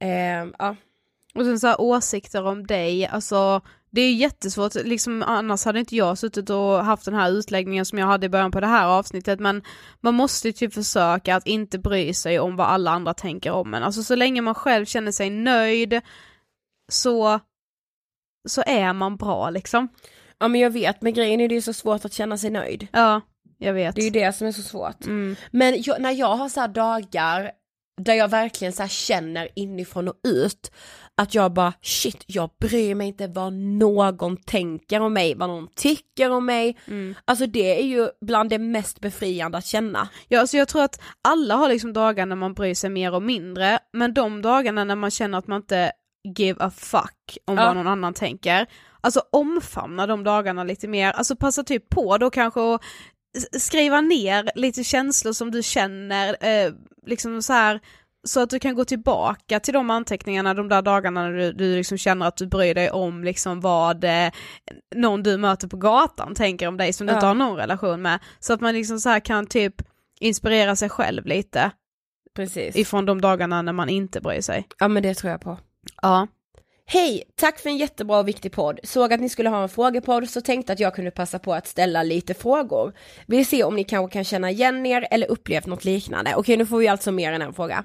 Eh, 0.00 0.48
ja. 0.58 0.76
Och 1.34 1.44
sen 1.44 1.60
så 1.60 1.66
här 1.66 1.80
åsikter 1.80 2.46
om 2.46 2.66
dig, 2.66 3.06
alltså 3.06 3.60
det 3.94 4.00
är 4.00 4.14
jättesvårt, 4.14 4.74
liksom 4.74 5.22
annars 5.22 5.64
hade 5.64 5.78
inte 5.78 5.96
jag 5.96 6.18
suttit 6.18 6.50
och 6.50 6.84
haft 6.84 7.04
den 7.04 7.14
här 7.14 7.30
utläggningen 7.30 7.84
som 7.84 7.98
jag 7.98 8.06
hade 8.06 8.26
i 8.26 8.28
början 8.28 8.50
på 8.50 8.60
det 8.60 8.66
här 8.66 8.86
avsnittet 8.86 9.40
men 9.40 9.62
man 10.00 10.14
måste 10.14 10.48
ju 10.48 10.52
typ 10.52 10.74
försöka 10.74 11.36
att 11.36 11.46
inte 11.46 11.78
bry 11.78 12.14
sig 12.14 12.40
om 12.40 12.56
vad 12.56 12.66
alla 12.66 12.90
andra 12.90 13.14
tänker 13.14 13.52
om 13.52 13.74
en. 13.74 13.82
Alltså 13.82 14.02
så 14.02 14.14
länge 14.14 14.40
man 14.40 14.54
själv 14.54 14.84
känner 14.84 15.12
sig 15.12 15.30
nöjd 15.30 16.00
så, 16.92 17.40
så 18.48 18.62
är 18.66 18.92
man 18.92 19.16
bra 19.16 19.50
liksom. 19.50 19.88
ja 20.38 20.48
men 20.48 20.60
jag 20.60 20.70
vet, 20.70 21.02
men 21.02 21.14
grejen 21.14 21.40
är 21.40 21.48
det 21.48 21.56
är 21.56 21.60
så 21.60 21.72
svårt 21.72 22.04
att 22.04 22.12
känna 22.12 22.38
sig 22.38 22.50
nöjd. 22.50 22.86
Ja, 22.92 23.20
jag 23.58 23.74
vet. 23.74 23.94
Det 23.94 24.00
är 24.00 24.04
ju 24.04 24.10
det 24.10 24.32
som 24.32 24.46
är 24.46 24.52
så 24.52 24.62
svårt. 24.62 25.04
Mm. 25.04 25.36
Men 25.50 25.82
jag, 25.82 26.00
när 26.00 26.12
jag 26.12 26.36
har 26.36 26.48
så 26.48 26.60
här 26.60 26.68
dagar 26.68 27.50
där 28.02 28.14
jag 28.14 28.28
verkligen 28.28 28.72
så 28.72 28.88
känner 28.88 29.48
inifrån 29.54 30.08
och 30.08 30.20
ut 30.22 30.70
att 31.22 31.34
jag 31.34 31.52
bara 31.52 31.72
shit, 31.82 32.24
jag 32.26 32.50
bryr 32.60 32.94
mig 32.94 33.06
inte 33.08 33.26
vad 33.26 33.52
någon 33.52 34.36
tänker 34.36 35.00
om 35.00 35.12
mig, 35.12 35.34
vad 35.34 35.48
någon 35.48 35.68
tycker 35.76 36.30
om 36.30 36.46
mig. 36.46 36.76
Alltså 37.24 37.46
det 37.46 37.80
är 37.80 37.84
ju 37.86 38.08
bland 38.20 38.50
det 38.50 38.58
mest 38.58 39.00
befriande 39.00 39.58
att 39.58 39.66
känna. 39.66 40.08
Ja, 40.28 40.40
alltså 40.40 40.56
jag 40.56 40.68
tror 40.68 40.82
att 40.82 41.00
alla 41.22 41.54
har 41.56 41.68
liksom 41.68 41.92
dagar 41.92 42.26
när 42.26 42.36
man 42.36 42.54
bryr 42.54 42.74
sig 42.74 42.90
mer 42.90 43.14
och 43.14 43.22
mindre, 43.22 43.78
men 43.92 44.14
de 44.14 44.42
dagarna 44.42 44.84
när 44.84 44.96
man 44.96 45.10
känner 45.10 45.38
att 45.38 45.46
man 45.46 45.56
inte 45.60 45.92
give 46.38 46.64
a 46.64 46.70
fuck 46.76 47.38
om 47.44 47.56
Ja. 47.56 47.66
vad 47.66 47.76
någon 47.76 47.86
annan 47.86 48.14
tänker, 48.14 48.66
alltså 49.00 49.22
omfamna 49.32 50.06
de 50.06 50.24
dagarna 50.24 50.64
lite 50.64 50.88
mer, 50.88 51.10
alltså 51.12 51.36
passa 51.36 51.64
typ 51.64 51.88
på 51.88 52.18
då 52.18 52.30
kanske 52.30 52.60
s- 53.38 53.64
skriva 53.64 54.00
ner 54.00 54.50
lite 54.54 54.84
känslor 54.84 55.32
som 55.32 55.50
du 55.50 55.62
känner, 55.62 56.28
eh, 56.40 56.72
liksom 57.06 57.42
så 57.42 57.52
här 57.52 57.80
så 58.24 58.40
att 58.40 58.50
du 58.50 58.58
kan 58.58 58.74
gå 58.74 58.84
tillbaka 58.84 59.60
till 59.60 59.74
de 59.74 59.90
anteckningarna 59.90 60.54
de 60.54 60.68
där 60.68 60.82
dagarna 60.82 61.22
när 61.22 61.32
du, 61.32 61.52
du 61.52 61.76
liksom 61.76 61.98
känner 61.98 62.26
att 62.26 62.36
du 62.36 62.46
bryr 62.46 62.74
dig 62.74 62.90
om 62.90 63.24
liksom 63.24 63.60
vad 63.60 64.04
eh, 64.04 64.30
någon 64.94 65.22
du 65.22 65.36
möter 65.36 65.68
på 65.68 65.76
gatan 65.76 66.34
tänker 66.34 66.68
om 66.68 66.76
dig 66.76 66.92
som 66.92 67.06
du 67.06 67.12
Ja. 67.12 67.16
inte 67.16 67.26
har 67.26 67.34
någon 67.34 67.56
relation 67.56 68.02
med. 68.02 68.18
Så 68.40 68.52
att 68.52 68.60
man 68.60 68.74
liksom 68.74 68.98
så 69.00 69.08
här 69.08 69.20
kan 69.20 69.46
typ 69.46 69.74
inspirera 70.20 70.76
sig 70.76 70.88
själv 70.88 71.26
lite 71.26 71.70
Precis. 72.36 72.76
ifrån 72.76 73.06
de 73.06 73.20
dagarna 73.20 73.62
när 73.62 73.72
man 73.72 73.88
inte 73.88 74.20
bryr 74.20 74.40
sig. 74.40 74.68
Ja 74.78 74.88
men 74.88 75.02
det 75.02 75.14
tror 75.14 75.30
jag 75.30 75.40
på. 75.40 75.58
Ja. 76.02 76.26
Hej! 76.86 77.24
Tack 77.36 77.58
för 77.58 77.70
en 77.70 77.76
jättebra 77.76 78.18
och 78.18 78.28
viktig 78.28 78.52
podd. 78.52 78.80
Såg 78.82 79.12
att 79.12 79.20
ni 79.20 79.28
skulle 79.28 79.48
ha 79.48 79.62
en 79.62 79.68
frågepodd 79.68 80.30
så 80.30 80.40
tänkte 80.40 80.72
att 80.72 80.80
jag 80.80 80.94
kunde 80.94 81.10
passa 81.10 81.38
på 81.38 81.54
att 81.54 81.66
ställa 81.66 82.02
lite 82.02 82.34
frågor. 82.34 82.92
Vill 83.26 83.46
se 83.46 83.64
om 83.64 83.76
ni 83.76 83.84
kanske 83.84 84.12
kan 84.12 84.24
känna 84.24 84.50
igen 84.50 84.86
er 84.86 85.06
eller 85.10 85.30
upplevt 85.30 85.66
något 85.66 85.84
liknande. 85.84 86.34
Okej 86.36 86.56
nu 86.56 86.66
får 86.66 86.78
vi 86.78 86.88
alltså 86.88 87.12
mer 87.12 87.32
än 87.32 87.42
en 87.42 87.54
fråga. 87.54 87.84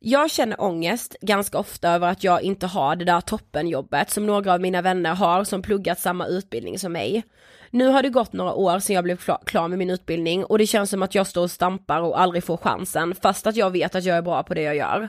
Jag 0.00 0.30
känner 0.30 0.60
ångest 0.60 1.16
ganska 1.20 1.58
ofta 1.58 1.90
över 1.90 2.08
att 2.08 2.24
jag 2.24 2.42
inte 2.42 2.66
har 2.66 2.96
det 2.96 3.04
där 3.04 3.20
toppenjobbet 3.20 4.10
som 4.10 4.26
några 4.26 4.52
av 4.52 4.60
mina 4.60 4.82
vänner 4.82 5.14
har 5.14 5.44
som 5.44 5.62
pluggat 5.62 6.00
samma 6.00 6.26
utbildning 6.26 6.78
som 6.78 6.92
mig. 6.92 7.22
Nu 7.70 7.88
har 7.88 8.02
det 8.02 8.08
gått 8.08 8.32
några 8.32 8.54
år 8.54 8.78
sedan 8.78 8.94
jag 8.94 9.04
blev 9.04 9.16
klar 9.46 9.68
med 9.68 9.78
min 9.78 9.90
utbildning 9.90 10.44
och 10.44 10.58
det 10.58 10.66
känns 10.66 10.90
som 10.90 11.02
att 11.02 11.14
jag 11.14 11.26
står 11.26 11.42
och 11.42 11.50
stampar 11.50 12.00
och 12.00 12.20
aldrig 12.20 12.44
får 12.44 12.56
chansen 12.56 13.14
fast 13.14 13.46
att 13.46 13.56
jag 13.56 13.70
vet 13.70 13.94
att 13.94 14.04
jag 14.04 14.16
är 14.16 14.22
bra 14.22 14.42
på 14.42 14.54
det 14.54 14.62
jag 14.62 14.76
gör. 14.76 15.08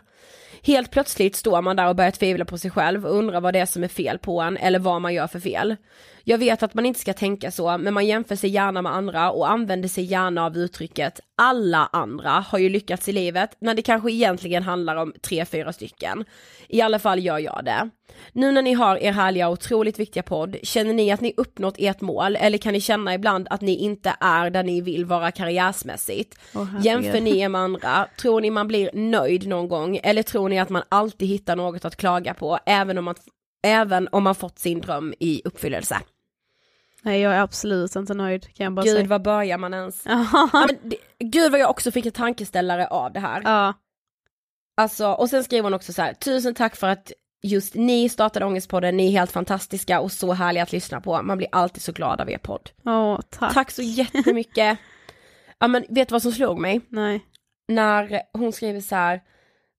Helt 0.63 0.91
plötsligt 0.91 1.35
står 1.35 1.61
man 1.61 1.75
där 1.75 1.87
och 1.87 1.95
börjar 1.95 2.11
tvivla 2.11 2.45
på 2.45 2.57
sig 2.57 2.71
själv 2.71 3.05
och 3.05 3.15
undrar 3.15 3.41
vad 3.41 3.53
det 3.53 3.59
är 3.59 3.65
som 3.65 3.83
är 3.83 3.87
fel 3.87 4.19
på 4.19 4.41
en 4.41 4.57
eller 4.57 4.79
vad 4.79 5.01
man 5.01 5.13
gör 5.13 5.27
för 5.27 5.39
fel. 5.39 5.75
Jag 6.23 6.37
vet 6.37 6.63
att 6.63 6.73
man 6.73 6.85
inte 6.85 6.99
ska 6.99 7.13
tänka 7.13 7.51
så, 7.51 7.77
men 7.77 7.93
man 7.93 8.05
jämför 8.05 8.35
sig 8.35 8.49
gärna 8.49 8.81
med 8.81 8.95
andra 8.95 9.31
och 9.31 9.51
använder 9.51 9.89
sig 9.89 10.03
gärna 10.03 10.45
av 10.45 10.57
uttrycket 10.57 11.21
alla 11.41 11.89
andra 11.91 12.29
har 12.29 12.59
ju 12.59 12.69
lyckats 12.69 13.09
i 13.09 13.11
livet 13.11 13.57
när 13.59 13.73
det 13.73 13.81
kanske 13.81 14.11
egentligen 14.11 14.63
handlar 14.63 14.95
om 14.95 15.13
tre, 15.21 15.45
fyra 15.45 15.73
stycken. 15.73 16.25
I 16.67 16.81
alla 16.81 16.99
fall 16.99 17.19
gör 17.19 17.37
jag 17.37 17.61
det. 17.65 17.89
Nu 18.33 18.51
när 18.51 18.61
ni 18.61 18.73
har 18.73 18.97
er 18.97 19.11
härliga 19.11 19.47
och 19.47 19.53
otroligt 19.53 19.99
viktiga 19.99 20.23
podd, 20.23 20.55
känner 20.63 20.93
ni 20.93 21.11
att 21.11 21.21
ni 21.21 21.33
uppnått 21.37 21.75
ert 21.77 22.01
mål 22.01 22.35
eller 22.35 22.57
kan 22.57 22.73
ni 22.73 22.81
känna 22.81 23.13
ibland 23.13 23.47
att 23.49 23.61
ni 23.61 23.75
inte 23.75 24.15
är 24.19 24.49
där 24.49 24.63
ni 24.63 24.81
vill 24.81 25.05
vara 25.05 25.31
karriärsmässigt? 25.31 26.39
Herregud. 26.53 26.85
Jämför 26.85 27.21
ni 27.21 27.39
er 27.39 27.49
med 27.49 27.61
andra? 27.61 28.07
Tror 28.21 28.41
ni 28.41 28.49
man 28.49 28.67
blir 28.67 28.89
nöjd 28.93 29.47
någon 29.47 29.67
gång 29.67 29.99
eller 30.03 30.23
tror 30.23 30.48
ni 30.49 30.59
att 30.59 30.69
man 30.69 30.83
alltid 30.89 31.27
hittar 31.27 31.55
något 31.55 31.85
att 31.85 31.95
klaga 31.95 32.33
på 32.33 32.59
även 32.65 32.97
om 32.97 33.05
man, 33.05 33.15
även 33.63 34.07
om 34.11 34.23
man 34.23 34.35
fått 34.35 34.59
sin 34.59 34.81
dröm 34.81 35.13
i 35.19 35.41
uppfyllelse? 35.45 36.01
Nej 37.01 37.21
jag 37.21 37.33
är 37.33 37.41
absolut 37.41 37.95
inte 37.95 38.13
nöjd 38.13 38.53
kan 38.53 38.63
jag 38.63 38.73
bara 38.73 38.85
Gud 38.85 38.95
säga. 38.95 39.07
vad 39.07 39.21
börjar 39.21 39.57
man 39.57 39.73
ens? 39.73 40.03
Ja. 40.05 40.49
Men 40.53 40.93
gud 41.19 41.51
vad 41.51 41.59
jag 41.59 41.69
också 41.69 41.91
fick 41.91 42.05
en 42.05 42.11
tankeställare 42.11 42.87
av 42.87 43.13
det 43.13 43.19
här. 43.19 43.41
ja. 43.45 43.73
Alltså, 44.77 45.07
och 45.07 45.29
sen 45.29 45.43
skriver 45.43 45.63
hon 45.63 45.73
också 45.73 45.93
så 45.93 46.01
här, 46.01 46.13
tusen 46.13 46.53
tack 46.55 46.75
för 46.75 46.87
att 46.87 47.11
just 47.41 47.75
ni 47.75 48.09
startade 48.09 48.45
Ångestpodden, 48.45 48.97
ni 48.97 49.07
är 49.07 49.11
helt 49.11 49.31
fantastiska 49.31 49.99
och 49.99 50.11
så 50.11 50.33
härliga 50.33 50.63
att 50.63 50.71
lyssna 50.71 51.01
på. 51.01 51.21
Man 51.21 51.37
blir 51.37 51.47
alltid 51.51 51.81
så 51.81 51.91
glad 51.91 52.21
av 52.21 52.29
er 52.29 52.37
podd. 52.37 52.69
Åh, 52.85 53.19
tack. 53.29 53.53
Tack 53.53 53.71
så 53.71 53.81
jättemycket. 53.81 54.77
ja 55.59 55.67
men 55.67 55.85
vet 55.89 56.07
du 56.07 56.11
vad 56.13 56.21
som 56.21 56.31
slog 56.31 56.59
mig? 56.59 56.81
Nej. 56.89 57.25
När 57.67 58.21
hon 58.33 58.51
skriver 58.53 58.81
så 58.81 58.95
här, 58.95 59.21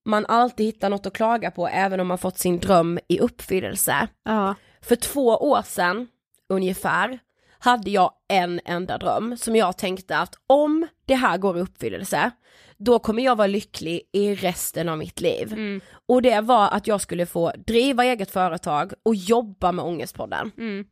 man 0.04 0.26
alltid 0.26 0.66
hittar 0.66 0.90
något 0.90 1.06
att 1.06 1.12
klaga 1.12 1.50
på 1.50 1.68
även 1.68 2.00
om 2.00 2.06
man 2.06 2.18
fått 2.18 2.38
sin 2.38 2.58
dröm 2.60 2.98
i 3.08 3.20
uppfyllelse. 3.20 4.08
Ja. 4.24 4.54
För 4.82 4.96
två 4.96 5.26
år 5.26 5.62
sedan, 5.62 6.08
ungefär, 6.48 7.18
hade 7.58 7.90
jag 7.90 8.12
en 8.28 8.60
enda 8.64 8.98
dröm 8.98 9.36
som 9.36 9.56
jag 9.56 9.78
tänkte 9.78 10.18
att 10.18 10.34
om 10.46 10.86
det 11.04 11.14
här 11.14 11.38
går 11.38 11.58
i 11.58 11.60
uppfyllelse, 11.60 12.30
då 12.76 12.98
kommer 12.98 13.22
jag 13.22 13.36
vara 13.36 13.46
lycklig 13.46 14.02
i 14.12 14.34
resten 14.34 14.88
av 14.88 14.98
mitt 14.98 15.20
liv. 15.20 15.52
Mm. 15.52 15.80
Och 16.08 16.22
det 16.22 16.40
var 16.40 16.68
att 16.68 16.86
jag 16.86 17.00
skulle 17.00 17.26
få 17.26 17.52
driva 17.66 18.04
eget 18.04 18.30
företag 18.30 18.92
och 19.02 19.14
jobba 19.14 19.72
med 19.72 19.84
Ångestpodden. 19.84 20.50
Mm. 20.58 20.84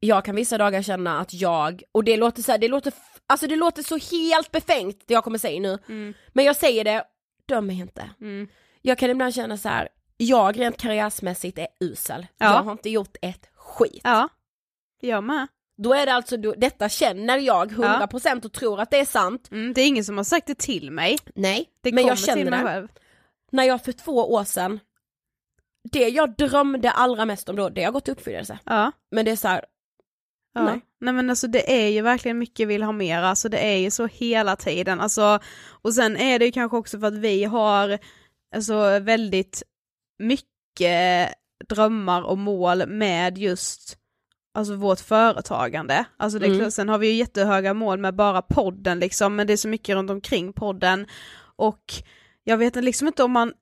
Jag 0.00 0.24
kan 0.24 0.34
vissa 0.36 0.58
dagar 0.58 0.82
känna 0.82 1.20
att 1.20 1.34
jag, 1.34 1.82
och 1.92 2.04
det 2.04 2.16
låter 2.16 2.42
så 2.42 2.50
här, 2.52 2.58
det 2.58 2.68
låter, 2.68 2.92
alltså 3.26 3.46
det 3.46 3.56
låter 3.56 3.82
så 3.82 3.98
helt 4.16 4.50
befängt 4.50 5.02
det 5.06 5.14
jag 5.14 5.24
kommer 5.24 5.38
säga 5.38 5.60
nu, 5.60 5.78
Mm. 5.88 6.14
men 6.32 6.44
jag 6.44 6.56
säger 6.56 6.84
det 6.84 7.04
döm 7.48 7.66
mig 7.66 7.78
inte. 7.80 8.10
Mm. 8.20 8.48
Jag 8.82 8.98
kan 8.98 9.10
ibland 9.10 9.34
känna 9.34 9.56
så 9.56 9.68
här, 9.68 9.88
jag 10.16 10.58
rent 10.60 10.76
karriärsmässigt 10.76 11.58
är 11.58 11.66
usel. 11.80 12.26
Ja. 12.38 12.46
Jag 12.46 12.62
har 12.62 12.72
inte 12.72 12.90
gjort 12.90 13.16
ett 13.22 13.48
skit. 13.54 14.00
Ja, 14.04 14.28
jag 15.00 15.24
med. 15.24 15.46
Då 15.76 15.94
är 15.94 16.06
det 16.06 16.14
alltså, 16.14 16.36
då, 16.36 16.54
detta 16.56 16.88
känner 16.88 17.38
jag 17.38 17.72
100% 17.72 18.44
och 18.44 18.52
tror 18.52 18.80
att 18.80 18.90
det 18.90 18.98
är 18.98 19.04
sant. 19.04 19.48
Mm, 19.50 19.72
det 19.72 19.80
är 19.80 19.86
ingen 19.86 20.04
som 20.04 20.16
har 20.16 20.24
sagt 20.24 20.46
det 20.46 20.58
till 20.58 20.90
mig. 20.90 21.18
Nej, 21.34 21.68
Det 21.82 21.92
men 21.92 22.06
jag 22.06 22.18
känner 22.18 22.50
det. 22.50 22.62
själv. 22.62 22.88
När 23.52 23.64
jag 23.64 23.84
för 23.84 23.92
två 23.92 24.32
år 24.32 24.44
sedan, 24.44 24.80
det 25.92 26.08
jag 26.08 26.36
drömde 26.36 26.90
allra 26.90 27.24
mest 27.24 27.48
om 27.48 27.56
då, 27.56 27.68
det 27.68 27.84
har 27.84 27.92
gått 27.92 28.08
i 28.08 28.10
uppfyllelse. 28.10 28.58
Ja. 28.64 28.92
Men 29.10 29.24
det 29.24 29.30
är 29.30 29.36
så 29.36 29.48
här, 29.48 29.64
Ja. 30.54 30.62
Nej. 30.64 30.80
Nej. 31.00 31.14
men 31.14 31.30
alltså 31.30 31.46
det 31.46 31.84
är 31.84 31.88
ju 31.88 32.02
verkligen 32.02 32.38
mycket 32.38 32.68
vill 32.68 32.82
ha 32.82 32.92
mer, 32.92 33.18
alltså 33.22 33.48
det 33.48 33.58
är 33.58 33.76
ju 33.76 33.90
så 33.90 34.06
hela 34.06 34.56
tiden. 34.56 35.00
Alltså, 35.00 35.38
och 35.82 35.94
sen 35.94 36.16
är 36.16 36.38
det 36.38 36.44
ju 36.44 36.52
kanske 36.52 36.76
också 36.76 37.00
för 37.00 37.06
att 37.06 37.18
vi 37.18 37.44
har 37.44 37.98
alltså, 38.54 38.98
väldigt 38.98 39.62
mycket 40.18 41.34
drömmar 41.68 42.22
och 42.22 42.38
mål 42.38 42.86
med 42.86 43.38
just 43.38 43.96
alltså 44.54 44.74
vårt 44.74 45.00
företagande. 45.00 46.04
Alltså 46.16 46.38
det, 46.38 46.46
Mm. 46.46 46.70
sen 46.70 46.88
har 46.88 46.98
vi 46.98 47.06
ju 47.06 47.14
jättehöga 47.14 47.74
mål 47.74 47.98
med 47.98 48.14
bara 48.14 48.42
podden 48.42 48.98
liksom, 48.98 49.36
men 49.36 49.46
det 49.46 49.52
är 49.52 49.56
så 49.56 49.68
mycket 49.68 49.94
runt 49.94 50.10
omkring 50.10 50.52
podden. 50.52 51.06
Och 51.56 51.84
jag 52.44 52.56
vet 52.56 52.76
liksom 52.76 53.06
inte 53.06 53.22
om 53.24 53.32
man 53.32 53.52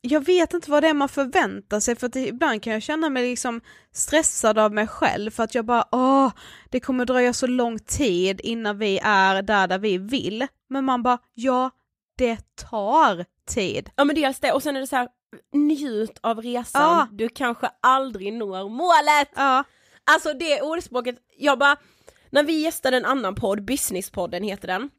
jag 0.00 0.24
vet 0.24 0.54
inte 0.54 0.70
vad 0.70 0.82
det 0.82 0.88
är 0.88 0.94
man 0.94 1.08
förväntar 1.08 1.80
sig 1.80 1.96
för 1.96 2.06
att 2.06 2.16
ibland 2.16 2.62
kan 2.62 2.72
jag 2.72 2.82
känna 2.82 3.08
mig 3.08 3.30
liksom 3.30 3.60
stressad 3.92 4.58
av 4.58 4.72
mig 4.72 4.86
själv 4.86 5.30
för 5.30 5.42
att 5.42 5.54
jag 5.54 5.64
bara 5.64 5.84
åh, 5.92 6.32
det 6.70 6.80
kommer 6.80 7.04
dröja 7.04 7.32
så 7.32 7.46
lång 7.46 7.78
tid 7.78 8.40
innan 8.44 8.78
vi 8.78 8.98
är 9.02 9.42
där 9.42 9.66
där 9.66 9.78
vi 9.78 9.98
vill. 9.98 10.46
Men 10.68 10.84
man 10.84 11.02
bara 11.02 11.18
ja, 11.34 11.70
det 12.18 12.56
tar 12.70 13.24
tid. 13.48 13.90
ja 13.96 14.04
men 14.04 14.16
dels 14.16 14.40
det 14.40 14.52
och 14.52 14.62
sen 14.62 14.76
är 14.76 14.80
det 14.80 14.86
så 14.86 14.96
här, 14.96 15.08
njut 15.52 16.18
av 16.20 16.42
resan, 16.42 16.82
Ja. 16.82 17.08
du 17.12 17.28
kanske 17.28 17.70
aldrig 17.82 18.32
når 18.32 18.68
målet. 18.68 19.28
Ja, 19.36 19.64
Alltså 20.10 20.32
det 20.32 20.62
ordspråket, 20.62 21.16
jag 21.38 21.58
bara, 21.58 21.76
när 22.30 22.42
vi 22.44 22.60
gästade 22.62 22.96
en 22.96 23.04
annan 23.04 23.34
podd, 23.34 23.64
Businesspodden 23.64 24.42
heter 24.42 24.68
den. 24.68 24.90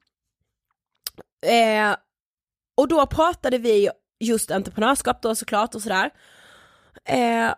Eh, 1.45 1.95
och 2.77 2.87
då 2.87 3.05
pratade 3.07 3.57
vi 3.57 3.89
just 4.19 4.51
entreprenörskap 4.51 5.21
då 5.21 5.35
såklart 5.35 5.75
och 5.75 5.81
sådär. 5.81 6.09
Eh, 7.05 7.53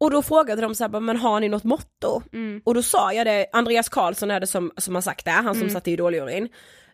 och 0.00 0.10
då 0.10 0.22
frågade 0.22 0.62
de 0.62 0.74
så 0.74 0.84
här, 0.84 0.88
bara, 0.88 1.00
men 1.00 1.16
har 1.16 1.40
ni 1.40 1.48
något 1.48 1.64
motto? 1.64 2.22
mm. 2.32 2.62
Och 2.64 2.74
då 2.74 2.82
sa 2.82 3.12
jag 3.12 3.26
det, 3.26 3.46
Andreas 3.52 3.88
Karlsson 3.88 4.30
är 4.30 4.40
det 4.40 4.46
som, 4.46 4.72
som 4.76 4.94
har 4.94 5.02
sagt 5.02 5.24
det, 5.24 5.30
han 5.30 5.54
som 5.54 5.62
Mm. 5.62 5.70
satt 5.74 5.88
i 5.88 5.92
Idoljuryn. 5.92 6.48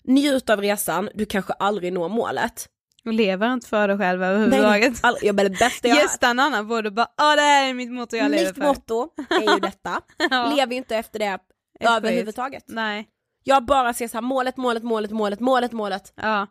Njut 0.05 0.51
av 0.51 0.61
resan, 0.61 1.09
du 1.15 1.27
kanske 1.27 1.53
aldrig 1.53 1.93
når 1.93 2.09
målet. 2.09 2.69
och 3.05 3.13
lever 3.13 3.53
inte 3.53 3.69
för 3.69 3.89
dig 3.89 3.99
själv 3.99 4.23
överhuvudtaget. 4.23 4.99
aldrig, 5.05 5.29
jag 5.29 5.35
bara, 5.37 5.49
det 5.49 5.59
bästa 5.59 5.89
jag 5.89 5.97
Gästa 5.97 6.29
en 6.29 6.39
annan 6.39 6.61
och 6.87 6.93
bara 6.93 7.09
åh 7.21 7.35
det 7.37 7.43
här 7.43 7.69
är 7.69 7.75
mitt 7.75 7.91
motto 7.93 8.17
jag 8.17 8.31
lever 8.31 8.45
Mitt 8.47 8.55
för. 8.55 8.63
motto 8.65 9.09
är 9.31 9.55
ju 9.55 9.61
detta, 9.61 10.01
Ja. 10.31 10.53
lev 10.57 10.73
inte 10.73 10.97
efter 10.97 11.19
det 11.19 11.39
överhuvudtaget. 11.81 12.65
Nej. 12.67 13.09
Jag 13.45 13.65
bara 13.65 13.95
ser 13.95 14.09
så 14.09 14.17
här, 14.17 14.23
målet, 14.23 14.57
målet, 14.57 14.83
målet, 14.83 15.11
målet, 15.11 15.41
målet, 15.41 15.73
målet. 15.73 16.13
Ja. 16.17 16.47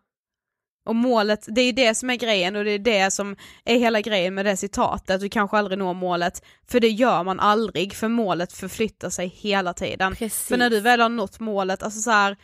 Och 0.88 0.96
målet, 0.96 1.46
det 1.48 1.62
är 1.62 1.66
ju 1.66 1.72
det 1.72 1.96
som 1.96 2.10
är 2.10 2.16
grejen 2.16 2.56
och 2.56 2.64
det 2.64 2.72
är 2.72 2.80
det 2.80 3.12
som 3.12 3.36
är 3.66 3.80
hela 3.80 4.02
grejen 4.02 4.34
med 4.34 4.46
det 4.46 4.58
citatet, 4.58 5.22
du 5.22 5.30
kanske 5.30 5.58
aldrig 5.58 5.78
når 5.78 5.94
målet, 5.94 6.44
för 6.68 6.80
det 6.80 6.90
gör 6.90 7.24
man 7.24 7.40
aldrig, 7.40 7.94
för 7.94 8.08
målet 8.08 8.54
förflyttar 8.54 9.10
sig 9.10 9.28
hela 9.28 9.74
tiden. 9.74 10.16
Precis. 10.16 10.48
För 10.48 10.58
när 10.58 10.70
du 10.70 10.80
väl 10.80 11.02
har 11.02 11.10
nått 11.10 11.40
målet, 11.40 11.84
alltså 11.84 12.00
så 12.00 12.12
här, 12.12 12.38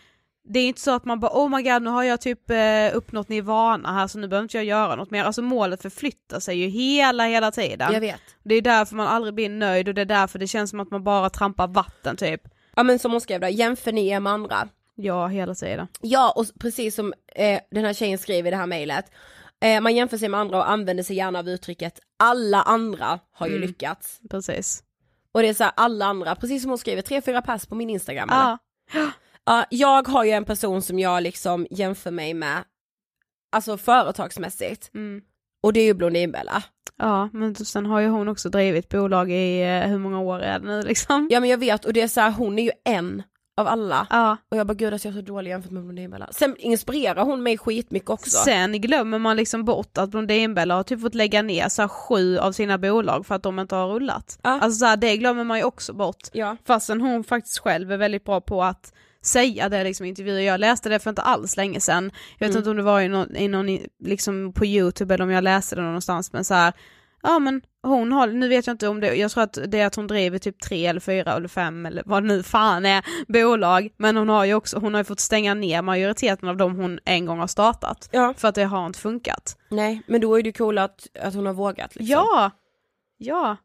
det 0.44 0.60
är 0.60 0.68
inte 0.68 0.82
så 0.82 0.92
att 0.92 1.06
man 1.06 1.20
bara 1.20 1.32
oh 1.32 1.50
my 1.50 1.62
god 1.64 1.82
nu 1.82 1.90
har 1.90 2.04
jag 2.04 2.22
typ 2.22 2.50
eh, 2.50 2.58
uppnått 2.94 3.30
nirvana 3.30 3.94
här 3.94 4.08
så 4.08 4.20
nu 4.20 4.28
behöver 4.28 4.44
inte 4.44 4.58
jag 4.58 4.66
göra 4.66 4.96
något 4.96 5.12
mer, 5.12 5.24
alltså 5.24 5.42
målet 5.42 5.82
förflyttar 5.82 6.40
sig 6.40 6.58
ju 6.58 6.68
hela 6.68 7.26
hela 7.26 7.52
tiden. 7.52 7.94
Jag 7.94 8.02
vet. 8.02 8.22
Det 8.44 8.56
är 8.56 8.62
därför 8.62 8.96
man 8.96 9.08
aldrig 9.08 9.34
blir 9.34 9.50
nöjd 9.50 9.88
och 9.88 9.94
det 9.94 10.02
är 10.02 10.06
därför 10.06 10.40
det 10.40 10.48
känns 10.48 10.70
som 10.70 10.80
att 10.80 10.92
man 10.92 11.04
bara 11.04 11.30
trampar 11.30 11.68
vatten 11.68 12.18
typ. 12.18 12.42
Ja 12.76 12.84
men 12.84 13.00
som 13.00 13.12
hon 13.12 13.22
skrev 13.22 13.42
då, 13.42 13.48
jämför 13.48 13.92
ni 13.92 14.08
er 14.08 14.20
med 14.20 14.34
andra. 14.34 14.68
Ja, 14.96 15.28
hela 15.28 15.56
tiden. 15.56 15.88
Ja 16.02 16.34
och 16.36 16.46
precis 16.60 16.96
som 16.96 17.14
eh, 17.36 17.60
den 17.72 17.86
här 17.86 17.94
tjejen 17.94 18.18
skriver 18.18 18.48
i 18.48 18.52
det 18.52 18.58
här 18.58 18.68
mejlet, 18.68 19.12
eh, 19.62 19.82
man 19.82 19.96
jämför 19.96 20.18
sig 20.18 20.30
med 20.30 20.40
andra 20.40 20.58
och 20.58 20.70
använder 20.70 21.04
sig 21.04 21.16
gärna 21.16 21.40
av 21.40 21.50
uttrycket 21.50 22.00
alla 22.20 22.62
andra 22.62 23.20
har 23.32 23.48
ju 23.48 23.56
Mm. 23.56 23.68
lyckats. 23.68 24.20
Precis. 24.30 24.84
Och 25.32 25.42
det 25.42 25.48
är 25.50 25.54
så 25.54 25.64
här, 25.64 25.74
alla 25.76 26.06
andra, 26.06 26.36
precis 26.36 26.62
som 26.62 26.70
hon 26.72 26.78
skriver, 26.78 27.02
tre, 27.02 27.22
fyra 27.22 27.42
pass 27.42 27.66
på 27.66 27.76
min 27.76 27.90
Instagram. 27.90 28.30
Ja. 28.32 28.58
Ja, 29.46 29.66
jag 29.70 30.08
har 30.08 30.24
ju 30.24 30.32
en 30.32 30.46
person 30.46 30.82
som 30.82 31.00
jag 31.00 31.24
liksom 31.24 31.68
jämför 31.70 32.12
mig 32.12 32.34
med, 32.34 32.64
alltså 33.52 33.78
företagsmässigt, 33.78 34.92
Mm. 34.94 35.22
och 35.64 35.74
det 35.74 35.80
är 35.80 35.86
ju 35.86 35.94
Blondinbella. 35.94 36.64
Ja, 36.98 37.30
men 37.34 37.56
sen 37.56 37.86
har 37.86 38.00
ju 38.00 38.08
hon 38.08 38.28
också 38.28 38.50
drivit 38.50 38.90
bolag 38.90 39.32
i, 39.32 39.62
eh, 39.62 39.88
hur 39.88 39.98
många 39.98 40.20
år 40.20 40.40
är 40.40 40.60
det 40.60 40.66
nu 40.66 40.82
liksom? 40.82 41.28
Ja 41.32 41.40
men 41.40 41.50
jag 41.50 41.58
vet, 41.58 41.86
och 41.86 41.94
det 41.94 42.02
är 42.02 42.08
så 42.08 42.22
här, 42.22 42.32
hon 42.32 42.60
är 42.60 42.64
ju 42.64 42.72
en 42.86 43.24
av 43.58 43.68
alla. 43.68 44.08
Ja. 44.10 44.38
Och 44.52 44.58
jag 44.58 44.68
bara 44.68 44.74
gud 44.74 44.94
alltså 44.94 45.08
jag 45.08 45.18
är 45.18 45.22
så 45.22 45.26
dålig 45.26 45.52
jämfört 45.52 45.72
med 45.72 45.84
Blondinbella. 45.84 46.28
Sen 46.32 46.56
inspirerar 46.58 47.24
hon 47.26 47.44
mig 47.44 47.58
skitmycket 47.58 48.10
också. 48.10 48.30
Sen 48.38 48.82
glömmer 48.82 49.20
man 49.20 49.38
liksom 49.38 49.66
bort 49.66 49.98
att 49.98 50.10
Blondinbella 50.10 50.76
har 50.76 50.84
typ 50.84 51.02
fått 51.02 51.16
lägga 51.16 51.42
ner 51.42 51.70
så 51.70 51.82
här 51.82 51.90
sju 51.90 52.38
av 52.38 52.52
sina 52.52 52.78
bolag 52.78 53.26
för 53.26 53.36
att 53.36 53.44
de 53.44 53.60
inte 53.60 53.76
har 53.76 53.88
rullat. 53.88 54.40
Ja. 54.44 54.50
Alltså 54.50 54.80
så 54.80 54.86
här, 54.86 54.98
det 54.98 55.18
glömmer 55.18 55.44
man 55.44 55.58
ju 55.58 55.64
också 55.64 55.94
bort. 55.94 56.28
Ja. 56.32 56.58
Fastän 56.66 57.02
hon 57.02 57.24
faktiskt 57.24 57.60
själv 57.60 57.92
är 57.92 57.98
väldigt 57.98 58.24
bra 58.26 58.42
på 58.42 58.64
att 58.64 58.94
säga 59.22 59.70
det 59.70 59.84
liksom 59.84 60.06
i 60.06 60.10
intervjuer. 60.10 60.42
Jag 60.42 60.60
läste 60.60 60.90
det 60.90 61.00
för 61.00 61.10
inte 61.10 61.22
alls 61.22 61.58
länge 61.58 61.80
sedan. 61.80 62.12
Jag 62.38 62.48
vet 62.48 62.56
Mm. 62.56 62.58
inte 62.58 62.70
om 62.70 62.78
det 62.78 62.84
var 62.84 63.02
i 63.02 63.08
någon, 63.08 63.36
i 63.36 63.48
någon 63.48 63.80
liksom 64.04 64.54
på 64.54 64.66
youtube 64.66 65.14
eller 65.14 65.24
om 65.24 65.32
jag 65.32 65.44
läste 65.44 65.76
det 65.76 65.82
någonstans 65.82 66.34
men 66.34 66.46
så 66.46 66.54
här. 66.54 66.74
Ja 67.24 67.40
men 67.40 67.62
hon 67.84 68.12
har, 68.12 68.28
nu 68.28 68.48
vet 68.48 68.68
jag 68.68 68.74
inte 68.74 68.88
om 68.88 69.00
det, 69.00 69.16
jag 69.16 69.32
tror 69.32 69.44
att 69.44 69.58
det 69.68 69.80
är 69.80 69.86
att 69.88 69.96
hon 69.96 70.08
driver 70.08 70.40
typ 70.40 70.60
tre 70.62 70.86
eller 70.86 71.00
fyra 71.00 71.34
eller 71.34 71.48
fem 71.48 71.86
eller 71.86 72.04
vad 72.06 72.24
nu 72.24 72.44
fan 72.44 72.86
är, 72.86 73.06
bolag. 73.28 73.90
Men 73.98 74.18
hon 74.18 74.30
har 74.30 74.46
ju 74.46 74.54
också, 74.54 74.80
hon 74.80 74.94
har 74.94 75.02
ju 75.02 75.06
fått 75.06 75.20
stänga 75.20 75.54
ner 75.54 75.82
majoriteten 75.82 76.50
av 76.50 76.58
dem 76.58 76.76
hon 76.76 77.00
en 77.06 77.26
gång 77.26 77.40
har 77.40 77.48
startat. 77.48 78.10
Ja. 78.12 78.34
För 78.38 78.48
att 78.48 78.56
det 78.56 78.64
har 78.64 78.86
inte 78.86 79.00
funkat. 79.00 79.58
Nej, 79.70 80.02
men 80.08 80.22
då 80.22 80.40
är 80.40 80.44
det 80.44 80.52
kul 80.52 80.78
att, 80.78 81.08
att 81.20 81.34
hon 81.34 81.46
har 81.46 81.54
vågat 81.54 81.96
liksom. 81.96 82.12
Ja! 82.12 82.52
Ja, 83.18 83.58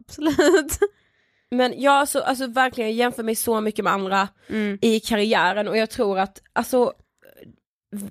absolut. 0.00 0.78
Men 1.50 1.80
jag 1.80 1.92
alltså, 1.92 2.20
alltså 2.20 2.46
verkligen 2.46 2.90
jag 2.90 2.96
jämför 2.96 3.22
mig 3.22 3.34
så 3.34 3.60
mycket 3.60 3.84
med 3.84 3.92
andra 3.92 4.28
Mm, 4.48 4.78
i 4.80 5.00
karriären 5.00 5.68
och 5.68 5.76
jag 5.76 5.90
tror 5.90 6.18
att, 6.18 6.42
alltså, 6.52 6.92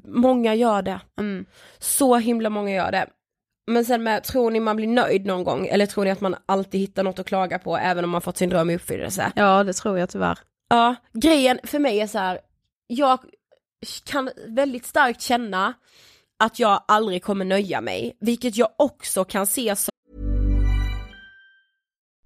många 0.04 0.56
gör 0.56 0.82
det. 0.82 1.00
mm. 1.20 1.46
Så 1.80 2.18
himla 2.18 2.50
många 2.50 2.72
gör 2.72 2.92
det. 2.92 3.08
Men 3.72 3.86
sen 3.86 4.04
med, 4.04 4.24
tror 4.24 4.52
ni 4.52 4.60
man 4.60 4.76
blir 4.76 4.88
nöjd 4.88 5.26
någon 5.26 5.44
gång? 5.44 5.68
Eller 5.68 5.86
tror 5.86 6.04
ni 6.06 6.12
att 6.12 6.22
man 6.22 6.36
alltid 6.46 6.82
hittar 6.82 7.04
något 7.04 7.20
att 7.20 7.28
klaga 7.28 7.60
på 7.60 7.78
även 7.78 8.04
om 8.04 8.10
man 8.10 8.22
fått 8.22 8.38
sin 8.38 8.50
dröm 8.50 8.70
i 8.70 8.76
uppfyllelse? 8.76 9.32
Ja, 9.36 9.64
det 9.64 9.74
tror 9.74 10.00
jag 10.00 10.10
tyvärr. 10.10 10.40
Ja, 10.70 10.96
grejen 11.14 11.60
för 11.64 11.80
mig 11.80 12.00
är 12.00 12.08
så 12.08 12.18
här. 12.18 12.40
jag 12.88 13.20
kan 14.04 14.30
väldigt 14.48 14.86
starkt 14.86 15.22
känna 15.22 15.74
att 16.40 16.60
jag 16.60 16.84
aldrig 16.88 17.24
kommer 17.24 17.46
nöja 17.46 17.82
mig, 17.82 18.18
vilket 18.20 18.58
jag 18.58 18.70
också 18.78 19.24
kan 19.24 19.48
se 19.48 19.76
som 19.76 19.92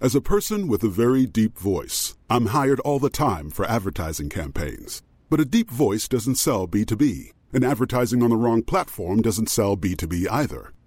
As 0.03 0.15
a 0.15 0.21
person 0.21 0.71
with 0.71 0.85
a 0.85 0.91
very 0.97 1.25
deep 1.25 1.61
voice, 1.61 2.15
I'm 2.29 2.63
hired 2.63 2.79
all 2.85 2.99
the 2.99 3.09
time 3.09 3.51
for 3.51 3.65
advertising 3.65 4.29
campaigns. 4.29 5.03
But 5.29 5.39
a 5.39 5.45
deep 5.45 5.71
voice 5.71 6.09
doesn't 6.09 6.35
sell 6.35 6.67
B2B, 6.67 7.31
and 7.53 7.65
advertising 7.65 8.23
on 8.23 8.29
the 8.29 8.35
wrong 8.35 8.63
platform 8.63 9.21
doesn't 9.21 9.49
sell 9.49 9.77
B2B 9.77 10.27
either. 10.43 10.74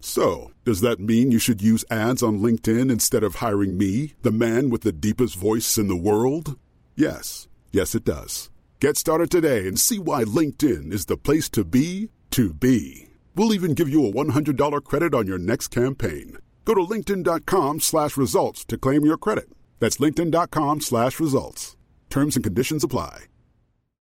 So, 0.00 0.50
does 0.64 0.80
that 0.80 0.98
mean 0.98 1.30
you 1.30 1.38
should 1.38 1.62
use 1.62 1.84
ads 1.90 2.22
on 2.22 2.40
LinkedIn 2.40 2.90
instead 2.90 3.22
of 3.22 3.36
hiring 3.36 3.76
me, 3.76 4.14
the 4.22 4.32
man 4.32 4.70
with 4.70 4.80
the 4.82 4.92
deepest 4.92 5.36
voice 5.36 5.76
in 5.76 5.88
the 5.88 5.96
world? 5.96 6.58
Yes. 6.96 7.48
Yes, 7.70 7.94
it 7.94 8.04
does. 8.04 8.50
Get 8.80 8.96
started 8.96 9.30
today 9.30 9.68
and 9.68 9.78
see 9.78 9.98
why 9.98 10.24
LinkedIn 10.24 10.92
is 10.92 11.04
the 11.04 11.18
place 11.18 11.48
to 11.50 11.64
be 11.64 12.08
to 12.30 12.54
be. 12.54 13.08
We'll 13.34 13.54
even 13.54 13.74
give 13.74 13.88
you 13.88 14.06
a 14.06 14.12
$100 14.12 14.84
credit 14.84 15.14
on 15.14 15.26
your 15.26 15.38
next 15.38 15.68
campaign. 15.68 16.38
Go 16.64 16.74
to 16.74 16.80
linkedin.com 16.80 17.80
slash 17.80 18.16
results 18.16 18.64
to 18.66 18.78
claim 18.78 19.04
your 19.04 19.18
credit. 19.18 19.50
That's 19.80 19.98
linkedin.com 19.98 20.80
slash 20.80 21.20
results. 21.20 21.76
Terms 22.08 22.36
and 22.36 22.44
conditions 22.44 22.84
apply. 22.84 23.29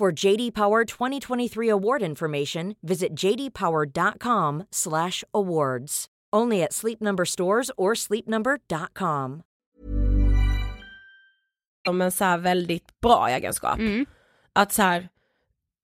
For 0.00 0.24
JD 0.24 0.54
Power 0.54 0.84
2023 0.84 1.70
award 1.70 2.02
information, 2.02 2.74
visit 2.82 3.14
jdpower.com/awards. 3.14 6.06
Only 6.36 6.62
at 6.64 6.72
Sleep 6.72 7.00
Number 7.00 7.24
stores 7.24 7.70
or 7.76 7.94
sleepnumber.com. 7.94 9.42
Som 11.86 12.00
en 12.00 12.12
så 12.12 12.24
här 12.24 12.38
väldigt 12.38 13.00
bra 13.00 13.28
egenskap. 13.28 13.78
Mm. 13.78 14.06
Att 14.52 14.72
så 14.72 14.82
här, 14.82 15.08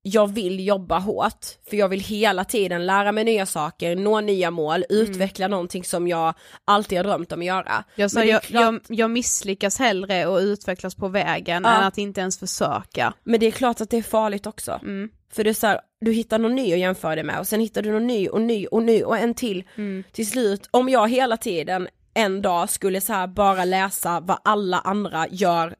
jag 0.03 0.33
vill 0.33 0.67
jobba 0.67 0.99
hårt, 0.99 1.47
för 1.71 1.77
jag 1.77 1.89
vill 1.89 2.01
hela 2.01 2.45
tiden 2.45 2.87
lära 2.87 3.13
mig 3.13 3.25
nya 3.25 3.47
saker, 3.47 3.97
nå 3.97 4.21
nya 4.21 4.51
mål, 4.51 4.85
utveckla 4.89 5.49
någonting 5.49 5.85
som 5.85 6.09
jag 6.09 6.35
alltid 6.65 6.99
har 6.99 7.05
drömt 7.05 7.33
om 7.33 7.41
att 7.41 7.47
göra. 7.47 7.85
Jag, 7.95 8.11
sa, 8.11 8.25
jag, 8.25 8.43
klart- 8.43 8.63
jag, 8.89 8.99
jag 8.99 9.11
misslyckas 9.11 9.79
hellre 9.79 10.27
och 10.27 10.39
utvecklas 10.39 10.95
på 10.95 11.09
vägen 11.09 11.63
Ja. 11.65 11.71
än 11.79 11.85
att 11.85 11.99
inte 11.99 12.21
ens 12.21 12.39
försöka. 12.39 13.15
Men 13.25 13.41
det 13.41 13.47
är 13.47 13.51
klart 13.51 13.81
att 13.81 13.91
det 13.91 13.97
är 13.97 14.03
farligt 14.03 14.47
också. 14.47 14.81
Mm. 14.83 15.11
För 15.33 15.45
det 15.45 15.51
är 15.51 15.55
så 15.55 15.67
här, 15.67 15.81
du 16.01 16.13
hittar 16.13 16.39
någon 16.39 16.55
ny 16.55 16.73
att 16.73 16.79
jämföra 16.79 17.15
det 17.17 17.23
med 17.23 17.39
och 17.39 17.47
sen 17.47 17.61
hittar 17.61 17.83
du 17.83 17.93
någon 17.93 18.07
ny 18.07 18.29
och 18.29 18.41
ny 18.41 18.67
och 18.67 18.83
ny 18.83 19.03
och 19.03 19.19
en 19.19 19.35
till. 19.35 19.65
Mm. 19.77 20.05
Till 20.13 20.31
slut, 20.31 20.69
om 20.71 20.89
jag 20.89 21.11
hela 21.11 21.37
tiden 21.37 21.89
en 22.15 22.43
dag 22.43 22.71
skulle 22.71 23.01
så 23.01 23.27
bara 23.37 23.65
läsa 23.65 24.21
vad 24.21 24.39
alla 24.45 24.79
andra 24.79 25.27
gör 25.31 25.75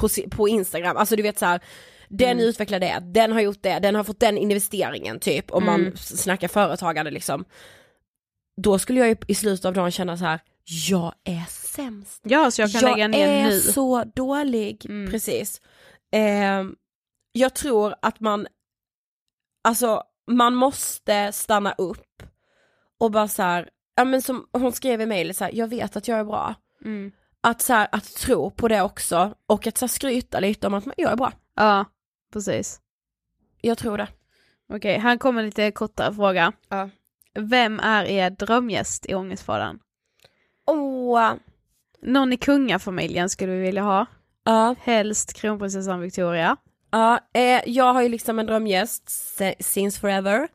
på, 0.00 0.08
på 0.30 0.48
Instagram, 0.48 0.96
alltså 0.96 1.16
du 1.16 1.22
vet 1.22 1.38
så 1.38 1.46
här. 1.46 1.60
Den 2.12 2.30
Mm. 2.30 2.44
utvecklar 2.44 2.80
det, 2.80 2.98
den 3.04 3.32
har 3.32 3.40
gjort 3.40 3.62
det, 3.62 3.78
den 3.78 3.94
har 3.94 4.04
fått 4.04 4.20
den 4.20 4.38
investeringen 4.38 5.20
typ, 5.20 5.50
om 5.50 5.62
Mm. 5.68 5.82
man 5.82 5.96
snackar 5.96 6.48
företagande 6.48 7.10
liksom. 7.10 7.44
Då 8.56 8.78
skulle 8.78 8.98
jag 9.00 9.08
ju 9.08 9.16
i 9.28 9.34
slutet 9.34 9.64
av 9.64 9.72
dagen 9.74 9.90
känna 9.90 10.16
så 10.16 10.24
här, 10.24 10.40
jag 10.88 11.14
är 11.24 11.44
sämst. 11.48 12.20
Ja, 12.24 12.50
så 12.50 12.62
jag 12.62 12.72
kan 12.72 12.82
lägga 12.90 13.08
ner 13.08 13.28
är 13.28 13.44
nu. 13.48 13.60
så 13.60 14.04
dålig, 14.04 14.86
Mm. 14.86 15.10
precis. 15.10 15.60
Ehm, 16.12 16.76
jag 17.32 17.54
tror 17.54 17.94
att 18.02 18.20
man, 18.20 18.46
alltså 19.64 20.02
man 20.30 20.54
måste 20.54 21.32
stanna 21.32 21.72
upp 21.72 22.22
och 22.98 23.10
bara 23.10 23.28
så 23.28 23.42
här, 23.42 23.68
ja 23.96 24.04
men 24.04 24.22
som 24.22 24.46
hon 24.52 24.72
skrev 24.72 25.00
i 25.00 25.06
mejlet 25.06 25.36
så 25.36 25.44
här, 25.44 25.52
jag 25.54 25.68
vet 25.68 25.96
att 25.96 26.08
jag 26.08 26.18
är 26.18 26.24
bra. 26.24 26.54
Mm. 26.84 27.12
Att 27.40 27.62
så 27.62 27.72
här, 27.72 27.88
att 27.92 28.04
tro 28.16 28.50
på 28.50 28.68
det 28.68 28.82
också 28.82 29.34
och 29.46 29.66
att 29.66 29.78
så 29.78 29.82
här, 29.86 29.88
skryta 29.88 30.40
lite 30.40 30.66
om 30.66 30.74
att 30.74 30.86
man- 30.86 30.94
jag 30.96 31.12
är 31.12 31.16
bra. 31.16 31.32
Ja, 31.54 31.84
precis. 32.32 32.80
Jag 33.60 33.78
tror 33.78 33.98
det. 33.98 34.08
Okej, 34.72 34.98
här 34.98 35.16
kommer 35.16 35.42
lite 35.42 35.70
kortare 35.70 36.14
fråga. 36.14 36.52
Ja. 36.68 36.90
Vem 37.38 37.80
är 37.80 38.04
er 38.04 38.30
drömgäst 38.30 39.06
i 39.08 39.14
Ångestfadden? 39.14 39.78
Åh, 40.66 41.32
Någon 42.02 42.32
i 42.32 42.36
kungafamiljen 42.36 43.28
skulle 43.30 43.52
vi 43.52 43.60
vilja 43.60 43.82
ha. 43.82 44.06
ja, 44.44 44.74
Helst 44.82 45.32
kronprinsessan 45.32 46.00
Victoria. 46.00 46.56
ja, 46.90 47.20
eh, 47.34 47.60
jag 47.66 47.92
har 47.94 48.02
ju 48.02 48.08
liksom 48.08 48.38
en 48.38 48.46
drömgäst 48.46 49.10
since 49.60 50.00
forever 50.00 50.48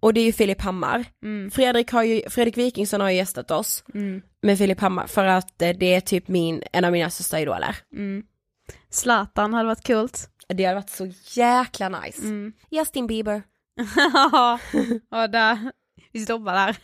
och 0.00 0.14
det 0.14 0.20
är 0.20 0.24
ju 0.24 0.32
Filip 0.32 0.60
Hammar. 0.60 1.04
Mm. 1.22 1.50
Fredrik 1.50 1.90
har 1.92 2.02
ju, 2.02 2.30
Fredrik 2.30 2.56
Wikingsson 2.58 3.00
har 3.00 3.10
ju 3.10 3.16
gästat 3.16 3.50
oss 3.50 3.84
Mm. 3.94 4.22
med 4.42 4.58
Filip 4.58 4.80
Hammar 4.80 5.06
för 5.06 5.24
att 5.24 5.62
eh, 5.62 5.70
det 5.78 5.94
är 5.94 6.00
typ 6.00 6.28
min, 6.28 6.62
en 6.72 6.84
av 6.84 6.92
mina 6.92 7.10
största 7.10 7.40
idoler. 7.40 7.76
Mm. 7.92 8.22
Zlatan 8.90 9.54
hade 9.54 9.66
varit 9.68 9.84
kul. 9.84 10.08
Det 10.48 10.64
hade 10.64 10.74
varit 10.74 10.90
så 10.90 11.08
jäkla 11.40 11.88
nice. 11.88 12.22
Mm. 12.22 12.52
Justin 12.70 13.06
Bieber. 13.06 13.42
ja, 15.10 15.26
där. 15.28 15.72
Vi 16.12 16.20
stoppar 16.20 16.54
där. 16.54 16.76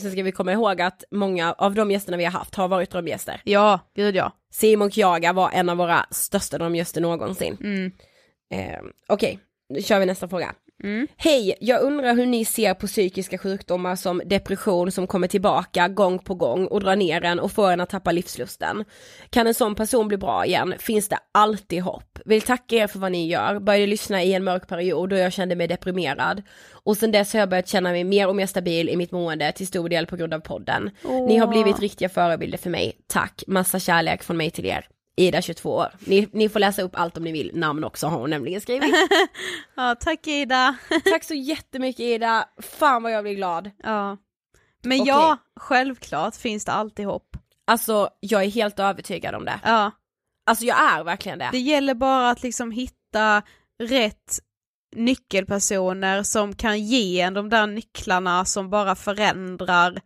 Sen 0.00 0.12
ska 0.12 0.22
vi 0.22 0.32
komma 0.32 0.52
ihåg 0.52 0.80
att 0.80 1.04
många 1.10 1.52
av 1.52 1.74
de 1.74 1.90
gästerna 1.90 2.16
vi 2.16 2.24
har 2.24 2.32
haft 2.32 2.54
har 2.54 2.68
varit 2.68 2.90
drömgäster. 2.90 3.40
ja, 3.44 3.80
gud 3.96 4.16
ja. 4.16 4.32
Simon 4.50 4.90
Kjaga 4.90 5.32
var 5.32 5.50
en 5.50 5.68
av 5.68 5.76
våra 5.76 6.06
största 6.10 6.58
drömgäster 6.58 7.00
någonsin. 7.00 7.56
Mm. 7.60 7.92
Eh, 8.50 8.80
Okej, 9.08 9.38
nu 9.68 9.82
kör 9.82 10.00
vi 10.00 10.06
nästa 10.06 10.28
fråga. 10.28 10.54
Mm. 10.82 11.06
Hej, 11.16 11.56
jag 11.60 11.82
undrar 11.82 12.14
hur 12.14 12.26
ni 12.26 12.44
ser 12.44 12.74
på 12.74 12.86
psykiska 12.86 13.38
sjukdomar 13.38 13.96
som 13.96 14.22
depression 14.26 14.92
som 14.92 15.06
kommer 15.06 15.28
tillbaka 15.28 15.88
gång 15.88 16.18
på 16.18 16.34
gång 16.34 16.66
och 16.66 16.80
drar 16.80 16.96
ner 16.96 17.24
en 17.24 17.40
och 17.40 17.52
får 17.52 17.70
en 17.70 17.80
att 17.80 17.90
tappa 17.90 18.12
livslusten. 18.12 18.84
Kan 19.30 19.46
en 19.46 19.54
sån 19.54 19.74
person 19.74 20.08
bli 20.08 20.16
bra 20.16 20.46
igen? 20.46 20.74
Finns 20.78 21.08
det 21.08 21.18
alltid 21.32 21.82
hopp? 21.82 22.18
Vill 22.24 22.42
tacka 22.42 22.76
er 22.76 22.86
för 22.86 22.98
vad 22.98 23.12
ni 23.12 23.28
gör. 23.28 23.60
Började 23.60 23.86
lyssna 23.86 24.22
i 24.22 24.34
en 24.34 24.44
mörk 24.44 24.68
period 24.68 25.10
då 25.10 25.16
jag 25.16 25.32
kände 25.32 25.56
mig 25.56 25.68
deprimerad. 25.68 26.42
Och 26.70 26.96
sen 26.96 27.12
dess 27.12 27.32
har 27.32 27.40
jag 27.40 27.48
börjat 27.48 27.68
känna 27.68 27.90
mig 27.90 28.04
mer 28.04 28.28
och 28.28 28.36
mer 28.36 28.46
stabil 28.46 28.88
i 28.88 28.96
mitt 28.96 29.12
mående 29.12 29.52
till 29.52 29.66
stor 29.66 29.88
del 29.88 30.06
på 30.06 30.16
grund 30.16 30.34
av 30.34 30.40
podden. 30.40 30.90
Ni 31.28 31.36
har 31.36 31.46
blivit 31.46 31.80
riktiga 31.80 32.08
förebilder 32.08 32.58
för 32.58 32.70
mig. 32.70 32.98
Tack, 33.06 33.44
massa 33.46 33.78
kärlek 33.80 34.22
från 34.22 34.36
mig 34.36 34.50
till 34.50 34.66
er. 34.66 34.86
Ida 35.16 35.42
22 35.42 35.70
år. 35.74 35.88
Ni, 35.98 36.28
ni 36.32 36.48
får 36.48 36.60
läsa 36.60 36.82
upp 36.82 36.96
allt 36.96 37.16
om 37.16 37.24
ni 37.24 37.32
vill, 37.32 37.50
namn 37.54 37.84
också 37.84 38.06
har 38.06 38.18
hon 38.18 38.30
nämligen 38.30 38.60
skrivit. 38.60 38.94
Ja, 39.74 39.94
tack 40.00 40.26
Ida. 40.26 40.76
Tack 41.04 41.24
så 41.24 41.34
jättemycket 41.34 42.00
Ida, 42.00 42.48
fan 42.62 43.02
vad 43.02 43.12
jag 43.12 43.24
blir 43.24 43.34
glad. 43.34 43.70
ja. 43.82 44.16
Men 44.86 45.00
Okej. 45.00 45.08
ja, 45.14 45.36
självklart 45.60 46.36
finns 46.36 46.64
det 46.64 46.72
alltid 46.72 47.06
hopp. 47.06 47.36
Alltså 47.66 48.10
jag 48.20 48.44
är 48.44 48.48
helt 48.50 48.78
övertygad 48.78 49.34
om 49.34 49.44
det. 49.44 49.60
Ja. 49.64 49.90
Alltså 50.46 50.64
jag 50.64 50.92
är 50.92 51.04
verkligen 51.04 51.38
det. 51.38 51.48
Det 51.52 51.58
gäller 51.58 51.94
bara 51.94 52.30
att 52.30 52.42
liksom 52.42 52.70
hitta 52.70 53.42
rätt 53.82 54.38
nyckelpersoner 54.96 56.22
som 56.22 56.54
kan 56.54 56.80
ge 56.82 57.20
en 57.20 57.34
de 57.34 57.48
där 57.50 57.66
nycklarna 57.66 58.44
som 58.44 58.70
bara 58.70 58.94
förändrar 58.94 60.00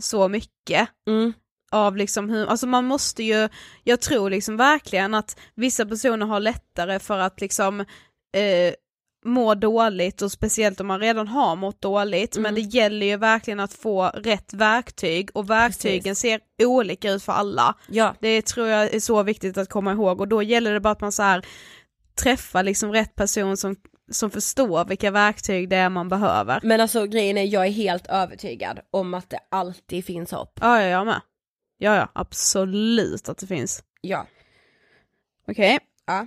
så 0.00 0.28
mycket 0.28 0.88
Mm. 1.08 1.32
Av 1.70 1.96
liksom 1.96 2.30
hur, 2.30 2.46
alltså 2.46 2.66
man 2.66 2.84
måste 2.84 3.22
ju, 3.22 3.48
jag 3.84 4.00
tror 4.00 4.30
liksom 4.30 4.56
verkligen 4.56 5.14
att 5.14 5.38
vissa 5.54 5.86
personer 5.86 6.26
har 6.26 6.40
lättare 6.40 6.98
för 6.98 7.18
att 7.18 7.40
liksom 7.40 7.80
eh, 7.80 8.74
må 9.24 9.54
dåligt 9.54 10.22
och 10.22 10.32
speciellt 10.32 10.80
om 10.80 10.86
man 10.86 11.00
redan 11.00 11.28
har 11.28 11.56
mått 11.56 11.82
dåligt 11.82 12.38
men 12.38 12.54
det 12.54 12.60
gäller 12.60 13.06
ju 13.06 13.16
verkligen 13.16 13.60
att 13.60 13.72
få 13.72 14.04
rätt 14.04 14.52
verktyg 14.52 15.30
och 15.34 15.50
verktygen 15.50 16.16
ser 16.16 16.40
olika 16.62 17.10
ut 17.10 17.22
för 17.22 17.32
alla. 17.32 17.74
Ja. 17.88 18.14
Det 18.20 18.42
tror 18.46 18.68
jag 18.68 18.94
är 18.94 19.00
så 19.00 19.22
viktigt 19.22 19.58
att 19.58 19.68
komma 19.68 19.92
ihåg 19.92 20.20
och 20.20 20.28
då 20.28 20.42
gäller 20.42 20.72
det 20.72 20.80
bara 20.80 20.92
att 20.92 21.00
man 21.00 21.12
så 21.12 21.22
här 21.22 21.46
träffar 22.22 22.62
liksom 22.62 22.92
rätt 22.92 23.14
person 23.14 23.56
som, 23.56 23.76
som 24.10 24.30
förstår 24.30 24.84
vilka 24.84 25.10
verktyg 25.10 25.68
det 25.68 25.76
är 25.76 25.88
man 25.88 26.08
behöver. 26.08 26.60
Men 26.62 26.80
alltså 26.80 27.06
grejen 27.06 27.38
är, 27.38 27.44
jag 27.44 27.66
är 27.66 27.70
helt 27.70 28.06
övertygad 28.06 28.80
om 28.90 29.14
att 29.14 29.30
det 29.30 29.40
alltid 29.50 30.04
finns 30.04 30.30
hopp. 30.30 30.58
Ja, 30.60 30.82
ja, 30.82 30.88
jag 30.88 31.06
med. 31.06 31.20
Ja, 31.78 31.96
ja, 31.96 32.08
absolut 32.12 33.28
att 33.28 33.38
det 33.38 33.46
finns. 33.46 33.82
Ja. 34.00 34.26
Okej. 35.48 35.78
Ja. 36.06 36.26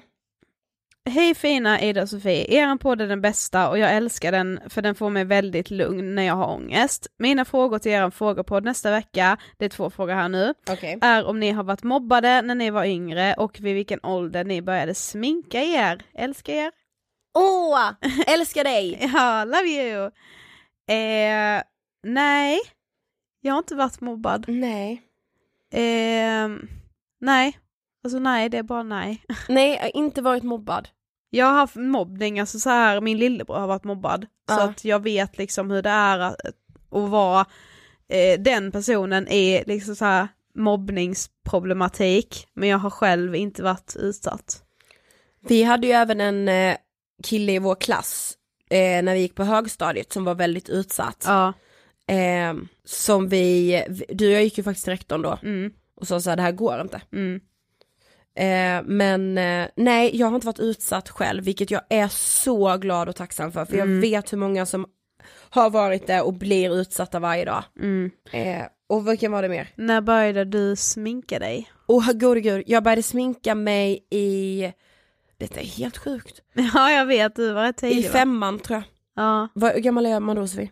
Hej 1.10 1.36
fina 1.36 1.82
Ida 1.82 2.02
och 2.02 2.10
Sofie, 2.10 2.46
er 2.54 2.78
podd 2.78 3.02
är 3.02 3.08
den 3.08 3.22
bästa 3.22 3.70
och 3.70 3.80
jag 3.80 3.94
älskar 3.94 4.32
den 4.32 4.60
för 4.70 4.82
den 4.82 4.96
får 4.96 5.10
mig 5.10 5.26
väldigt 5.26 5.70
lugn 5.72 6.16
när 6.16 6.24
jag 6.24 6.36
har 6.36 6.54
ångest. 6.54 7.08
Mina 7.18 7.46
frågor 7.46 7.80
till 7.80 7.92
er 7.92 8.10
frågepodd 8.10 8.64
nästa 8.64 8.92
vecka, 8.92 9.38
det 9.58 9.66
är 9.66 9.70
två 9.70 9.90
frågor 9.90 10.14
här 10.14 10.30
nu, 10.30 10.54
Okej. 10.70 11.00
är 11.02 11.26
om 11.26 11.40
ni 11.40 11.52
har 11.52 11.64
varit 11.64 11.84
mobbade 11.84 12.42
när 12.42 12.56
ni 12.56 12.70
var 12.70 12.86
yngre 12.86 13.34
och 13.34 13.60
vid 13.62 13.76
vilken 13.76 14.00
ålder 14.04 14.44
ni 14.44 14.62
började 14.62 14.96
sminka 14.96 15.62
er. 15.64 16.02
Älskar 16.14 16.54
er. 16.54 16.72
Åh, 17.34 17.92
älskar 18.28 18.64
dig! 18.64 19.00
Ja, 19.14 19.44
love 19.46 19.68
you! 19.68 20.06
Eh, 20.98 21.62
nej, 22.04 22.60
jag 23.42 23.54
har 23.54 23.58
inte 23.58 23.76
varit 23.76 24.02
mobbad. 24.02 24.46
Nej. 24.48 25.02
Eh, 25.72 26.50
nej, 27.22 27.60
alltså 28.04 28.20
nej, 28.20 28.50
det 28.50 28.58
är 28.58 28.64
bara 28.64 28.84
nej. 28.84 29.24
Nej, 29.50 29.74
jag 29.74 29.82
har 29.82 29.96
inte 29.98 30.22
varit 30.22 30.44
mobbad. 30.44 30.90
Jag 31.30 31.46
har 31.46 31.54
haft 31.54 31.76
mobbning, 31.76 32.40
alltså 32.40 32.60
så 32.60 32.70
här, 32.70 33.02
min 33.02 33.18
lillebror 33.18 33.56
har 33.60 33.68
varit 33.68 33.84
mobbad. 33.84 34.22
Så 34.50 34.54
Ja. 34.56 34.64
att 34.64 34.86
jag 34.86 35.04
vet 35.04 35.38
liksom 35.38 35.72
hur 35.72 35.82
det 35.82 35.90
är 35.90 36.20
att, 36.20 36.36
att 36.46 36.56
vara 37.10 37.46
eh, 38.10 38.40
den 38.40 38.72
personen 38.72 39.28
i 39.28 39.64
liksom 39.68 39.96
så 39.96 40.06
här 40.06 40.28
mobbningsproblematik, 40.56 42.48
men 42.54 42.70
jag 42.70 42.78
har 42.78 42.90
själv 42.90 43.36
inte 43.36 43.64
varit 43.64 43.96
utsatt. 44.00 44.64
Vi 45.48 45.64
hade 45.64 45.88
ju 45.88 45.94
även 45.94 46.22
en 46.22 46.48
eh, 46.50 46.78
kille 47.24 47.52
i 47.52 47.60
vår 47.60 47.76
klass 47.76 48.38
eh, 48.70 49.04
när 49.04 49.14
vi 49.14 49.20
gick 49.20 49.36
på 49.36 49.44
högstadiet 49.44 50.14
som 50.14 50.24
var 50.24 50.36
väldigt 50.36 50.70
utsatt. 50.70 51.24
Ja, 51.28 51.54
Eh, 52.12 52.54
som 52.86 53.28
vi, 53.30 53.84
du 54.10 54.28
och 54.28 54.34
jag 54.34 54.44
gick 54.44 54.58
ju 54.58 54.64
faktiskt 54.64 54.84
till 54.86 54.94
rektorn 54.94 55.22
då 55.22 55.40
mm, 55.44 55.72
och 55.96 56.08
sa 56.08 56.22
så 56.22 56.30
här, 56.30 56.38
det 56.38 56.44
här 56.44 56.52
går 56.52 56.82
inte. 56.82 57.02
mm, 57.14 57.40
Eh, 58.36 58.84
men 58.86 59.38
eh, 59.38 59.68
nej, 59.76 60.18
jag 60.18 60.28
har 60.28 60.36
inte 60.36 60.48
varit 60.48 60.60
utsatt 60.60 61.10
själv, 61.10 61.44
vilket 61.44 61.72
jag 61.72 61.82
är 61.90 62.08
så 62.08 62.78
glad 62.78 63.10
och 63.10 63.16
tacksam 63.16 63.52
för, 63.52 63.66
för 63.66 63.74
Mm. 63.76 63.94
jag 63.94 64.02
vet 64.02 64.34
hur 64.34 64.38
många 64.38 64.66
som 64.66 64.86
har 65.50 65.70
varit 65.70 66.08
det 66.08 66.22
och 66.22 66.34
blir 66.34 66.76
utsatta 66.82 67.20
varje 67.20 67.46
dag. 67.46 67.64
Mm. 67.80 68.12
Eh, 68.32 68.64
och 68.90 69.08
vilken 69.08 69.32
var 69.32 69.42
det 69.42 69.50
mer? 69.50 69.68
När 69.76 70.02
började 70.02 70.46
du 70.46 70.76
sminka 70.76 71.40
dig? 71.40 71.72
Åh 71.88 72.10
oh, 72.10 72.14
gode 72.14 72.42
gud, 72.42 72.64
jag 72.68 72.84
började 72.84 73.04
sminka 73.04 73.56
mig 73.56 74.08
i, 74.10 74.72
detta 75.38 75.60
är 75.60 75.66
helt 75.66 75.98
sjukt, 75.98 76.42
Ja 76.74 76.92
jag 76.92 77.06
vet, 77.06 77.36
du 77.36 77.54
var 77.54 77.64
rätt 77.64 77.78
tidig 77.78 77.98
i 77.98 78.08
va? 78.08 78.14
femman 78.14 78.60
tror 78.60 78.78
jag. 78.78 78.84
Ja, 79.26 79.48
Vad, 79.54 79.76
gammal 79.84 80.06
är 80.06 80.20
man 80.20 80.36
då 80.36 80.48
Sofie? 80.48 80.70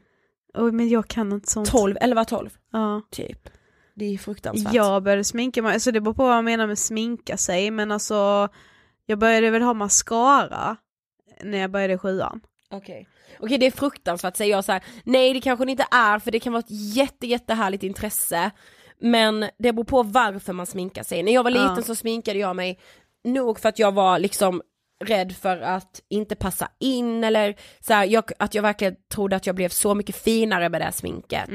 Oj, 0.53 0.71
men 0.71 0.89
jag 0.89 1.07
kan 1.07 1.31
inte 1.31 1.51
sånt. 1.51 1.71
12, 1.71 1.97
11, 2.01 2.25
12 2.25 2.49
Ja. 2.71 3.01
typ. 3.11 3.49
Det 3.95 4.05
är 4.13 4.17
fruktansvärt. 4.17 4.73
Jag 4.73 5.03
började 5.03 5.23
sminka 5.23 5.61
mig, 5.61 5.73
alltså 5.73 5.91
det 5.91 6.01
beror 6.01 6.13
på 6.13 6.23
vad 6.23 6.31
man 6.35 6.45
menar 6.45 6.67
med 6.67 6.79
sminka 6.79 7.37
sig, 7.37 7.71
men 7.71 7.91
alltså 7.91 8.49
jag 9.05 9.19
började 9.19 9.49
väl 9.49 9.61
ha 9.61 9.73
mascara 9.73 10.75
när 11.43 11.57
jag 11.57 11.71
började 11.71 11.97
sjuan. 11.97 12.41
Okej. 12.71 13.07
Okej 13.39 13.57
det 13.57 13.65
är 13.65 13.71
fruktansvärt 13.71 14.35
säger 14.37 14.51
jag 14.51 14.65
så 14.65 14.71
här. 14.71 14.83
nej 15.03 15.33
det 15.33 15.41
kanske 15.41 15.65
det 15.65 15.71
inte 15.71 15.87
är 15.91 16.19
för 16.19 16.31
det 16.31 16.39
kan 16.39 16.53
vara 16.53 16.59
ett 16.59 16.95
jätte 16.95 17.27
jättehärligt 17.27 17.83
intresse 17.83 18.51
men 19.01 19.39
det 19.57 19.73
beror 19.73 19.83
på 19.83 20.03
varför 20.03 20.53
man 20.53 20.65
sminkar 20.65 21.03
sig. 21.03 21.23
När 21.23 21.31
jag 21.33 21.43
var 21.43 21.51
liten 21.51 21.73
Ja. 21.75 21.81
så 21.81 21.95
sminkade 21.95 22.39
jag 22.39 22.55
mig 22.55 22.79
nog 23.23 23.59
för 23.59 23.69
att 23.69 23.79
jag 23.79 23.91
var 23.91 24.19
liksom 24.19 24.61
rädd 24.99 25.35
för 25.35 25.57
att 25.57 26.01
inte 26.09 26.35
passa 26.35 26.71
in 26.79 27.23
eller 27.23 27.55
så 27.79 27.93
här, 27.93 28.05
jag, 28.05 28.31
att 28.39 28.55
jag 28.55 28.61
verkligen 28.61 28.95
trodde 29.13 29.35
att 29.35 29.45
jag 29.45 29.55
blev 29.55 29.69
så 29.69 29.95
mycket 29.95 30.15
finare 30.15 30.69
med 30.69 30.81
det 30.81 30.85
här 30.85 30.91
sminket. 30.91 31.49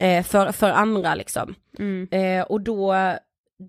Eh, 0.00 0.24
för, 0.24 0.52
för 0.52 0.70
andra 0.70 1.14
liksom. 1.14 1.54
Mm. 1.78 2.08
Eh, 2.10 2.42
och 2.42 2.60
då, 2.60 2.94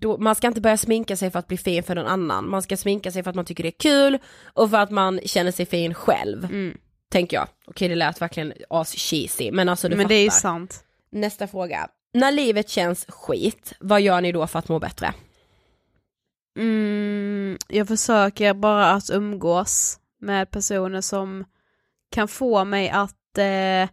då, 0.00 0.18
man 0.18 0.34
ska 0.34 0.46
inte 0.46 0.60
börja 0.60 0.76
sminka 0.76 1.16
sig 1.16 1.30
för 1.30 1.38
att 1.38 1.48
bli 1.48 1.56
fin 1.56 1.82
för 1.82 1.94
någon 1.94 2.06
annan, 2.06 2.48
man 2.50 2.62
ska 2.62 2.76
sminka 2.76 3.12
sig 3.12 3.22
för 3.22 3.30
att 3.30 3.36
man 3.36 3.44
tycker 3.44 3.62
det 3.62 3.68
är 3.68 3.80
kul 3.80 4.18
och 4.44 4.70
för 4.70 4.76
att 4.76 4.90
man 4.90 5.20
känner 5.24 5.50
sig 5.50 5.66
fin 5.66 5.94
själv. 5.94 6.44
Mm. 6.44 6.76
Tänker 7.10 7.36
jag. 7.36 7.48
Okej 7.66 7.88
det 7.88 7.94
lät 7.94 8.22
verkligen 8.22 8.52
as-cheesy 8.70 9.52
men 9.52 9.68
alltså 9.68 9.88
du 9.88 9.96
Men 9.96 10.04
fattar. 10.04 10.08
det 10.08 10.20
är 10.20 10.24
ju 10.24 10.30
sant. 10.30 10.84
Nästa 11.10 11.46
fråga. 11.46 11.88
När 12.14 12.32
livet 12.32 12.68
känns 12.68 13.06
skit, 13.08 13.72
vad 13.80 14.00
gör 14.00 14.20
ni 14.20 14.32
då 14.32 14.46
för 14.46 14.58
att 14.58 14.68
må 14.68 14.78
bättre? 14.78 15.14
Mm, 16.56 17.58
jag 17.68 17.88
försöker 17.88 18.54
bara 18.54 18.90
att 18.90 19.10
umgås 19.10 19.98
med 20.20 20.50
personer 20.50 21.00
som 21.00 21.44
kan 22.10 22.28
få 22.28 22.64
mig 22.64 22.90
att 22.90 23.38
eh, 23.38 23.88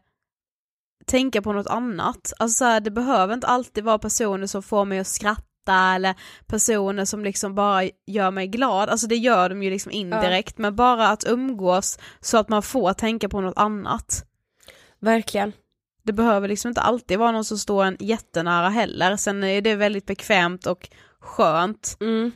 tänka 1.06 1.42
på 1.42 1.54
något 1.54 1.68
annat. 1.68 2.34
Alltså 2.40 2.58
så 2.58 2.66
här, 2.66 2.80
det 2.80 2.92
behöver 2.92 3.34
inte 3.34 3.48
alltid 3.48 3.84
vara 3.84 4.00
personer 4.00 4.48
som 4.48 4.64
får 4.64 4.86
mig 4.86 5.00
att 5.00 5.08
skratta 5.08 5.96
eller 5.96 6.16
personer 6.48 7.06
som 7.06 7.24
liksom 7.24 7.56
bara 7.56 7.84
gör 8.08 8.32
mig 8.32 8.48
glad, 8.48 8.90
alltså 8.90 9.08
det 9.08 9.16
gör 9.16 9.50
de 9.50 9.64
ju 9.64 9.70
liksom 9.70 9.92
indirekt, 9.92 10.58
men 10.58 10.76
bara 10.76 11.08
att 11.08 11.24
umgås 11.28 12.00
så 12.20 12.38
att 12.38 12.50
man 12.50 12.64
får 12.64 12.94
tänka 12.94 13.30
på 13.30 13.42
något 13.42 13.58
annat. 13.58 14.26
Verkligen. 15.00 15.54
Det 16.04 16.14
behöver 16.14 16.48
liksom 16.48 16.70
inte 16.70 16.82
alltid 16.82 17.20
vara 17.20 17.32
någon 17.32 17.46
som 17.46 17.58
står 17.58 17.86
en 17.86 17.98
jättenära 18.00 18.70
heller, 18.70 19.16
sen 19.16 19.44
är 19.44 19.62
det 19.62 19.76
väldigt 19.76 20.06
bekvämt 20.06 20.68
och 20.68 20.90
skönt. 21.20 21.98
Mm. 22.00 22.32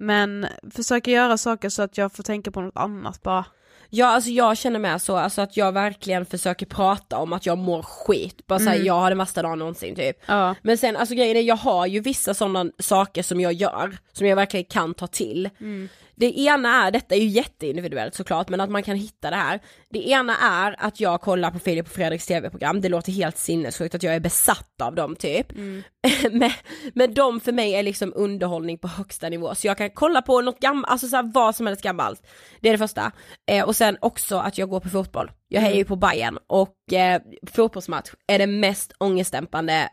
Men 0.00 0.46
försöker 0.74 1.12
göra 1.12 1.38
saker 1.38 1.68
så 1.68 1.82
att 1.82 1.98
jag 1.98 2.12
får 2.12 2.22
tänka 2.22 2.50
på 2.50 2.60
något 2.60 2.76
annat 2.76 3.22
bara. 3.22 3.44
Ja 3.92 4.06
alltså 4.06 4.30
jag 4.30 4.58
känner 4.58 4.78
med 4.78 5.02
så, 5.02 5.16
alltså 5.16 5.42
att 5.42 5.56
jag 5.56 5.72
verkligen 5.72 6.26
försöker 6.26 6.66
prata 6.66 7.16
om 7.18 7.32
att 7.32 7.46
jag 7.46 7.58
mår 7.58 7.82
skit, 7.82 8.46
bara 8.46 8.58
såhär 8.58 8.74
Mm. 8.74 8.86
jag 8.86 8.94
har 8.94 9.08
den 9.10 9.18
värsta 9.18 9.42
dagen 9.42 9.58
någonsin 9.58 9.94
typ. 9.94 10.16
Ja. 10.26 10.54
Men 10.62 10.78
sen 10.78 10.96
alltså 10.96 11.14
grejen 11.14 11.36
är, 11.36 11.40
jag 11.40 11.56
har 11.56 11.86
ju 11.86 12.00
vissa 12.00 12.34
sådana 12.34 12.66
saker 12.78 13.22
som 13.22 13.40
jag 13.40 13.52
gör, 13.52 13.96
som 14.12 14.26
jag 14.26 14.36
verkligen 14.36 14.64
kan 14.64 14.94
ta 14.94 15.06
till. 15.06 15.50
Mm. 15.60 15.88
Det 16.20 16.38
ena 16.38 16.86
är, 16.86 16.90
detta 16.90 17.14
är 17.14 17.18
ju 17.18 17.26
jätteindividuellt 17.26 18.14
såklart, 18.14 18.48
men 18.48 18.60
att 18.60 18.70
man 18.70 18.82
kan 18.82 18.96
hitta 18.96 19.30
det 19.30 19.36
här. 19.36 19.60
Det 19.90 20.08
ena 20.08 20.36
är 20.36 20.76
att 20.78 21.00
jag 21.00 21.20
kollar 21.20 21.50
på 21.50 21.58
Filip 21.58 21.86
och 21.86 21.92
Fredriks 21.92 22.26
tv-program, 22.26 22.80
det 22.80 22.88
låter 22.88 23.12
helt 23.12 23.38
sinnessjukt 23.38 23.94
att 23.94 24.02
jag 24.02 24.14
är 24.14 24.20
besatt 24.20 24.80
av 24.82 24.94
dem 24.94 25.16
typ. 25.16 25.52
Mm. 25.52 25.82
men, 26.32 26.50
men 26.94 27.14
de 27.14 27.40
för 27.40 27.52
mig 27.52 27.74
är 27.74 27.82
liksom 27.82 28.12
underhållning 28.16 28.78
på 28.78 28.88
högsta 28.88 29.28
nivå, 29.28 29.54
så 29.54 29.66
jag 29.66 29.78
kan 29.78 29.90
kolla 29.90 30.22
på 30.22 30.40
något 30.40 30.60
gammalt, 30.60 30.90
alltså 30.90 31.08
så 31.08 31.16
här, 31.16 31.30
vad 31.34 31.56
som 31.56 31.66
helst 31.66 31.82
gammalt. 31.82 32.26
Det 32.60 32.68
är 32.68 32.72
det 32.72 32.78
första. 32.78 33.12
Eh, 33.50 33.64
och 33.64 33.76
sen 33.76 33.96
också 34.00 34.36
att 34.36 34.58
jag 34.58 34.68
går 34.68 34.80
på 34.80 34.88
fotboll. 34.88 35.30
Jag 35.48 35.60
hejar 35.60 35.76
ju 35.76 35.84
på 35.84 35.96
Bayern 35.96 36.38
och 36.46 36.92
eh, 36.92 37.22
fotbollsmatch 37.52 38.10
är 38.26 38.38
det 38.38 38.46
mest 38.46 38.92
ångestdämpande 38.98 39.88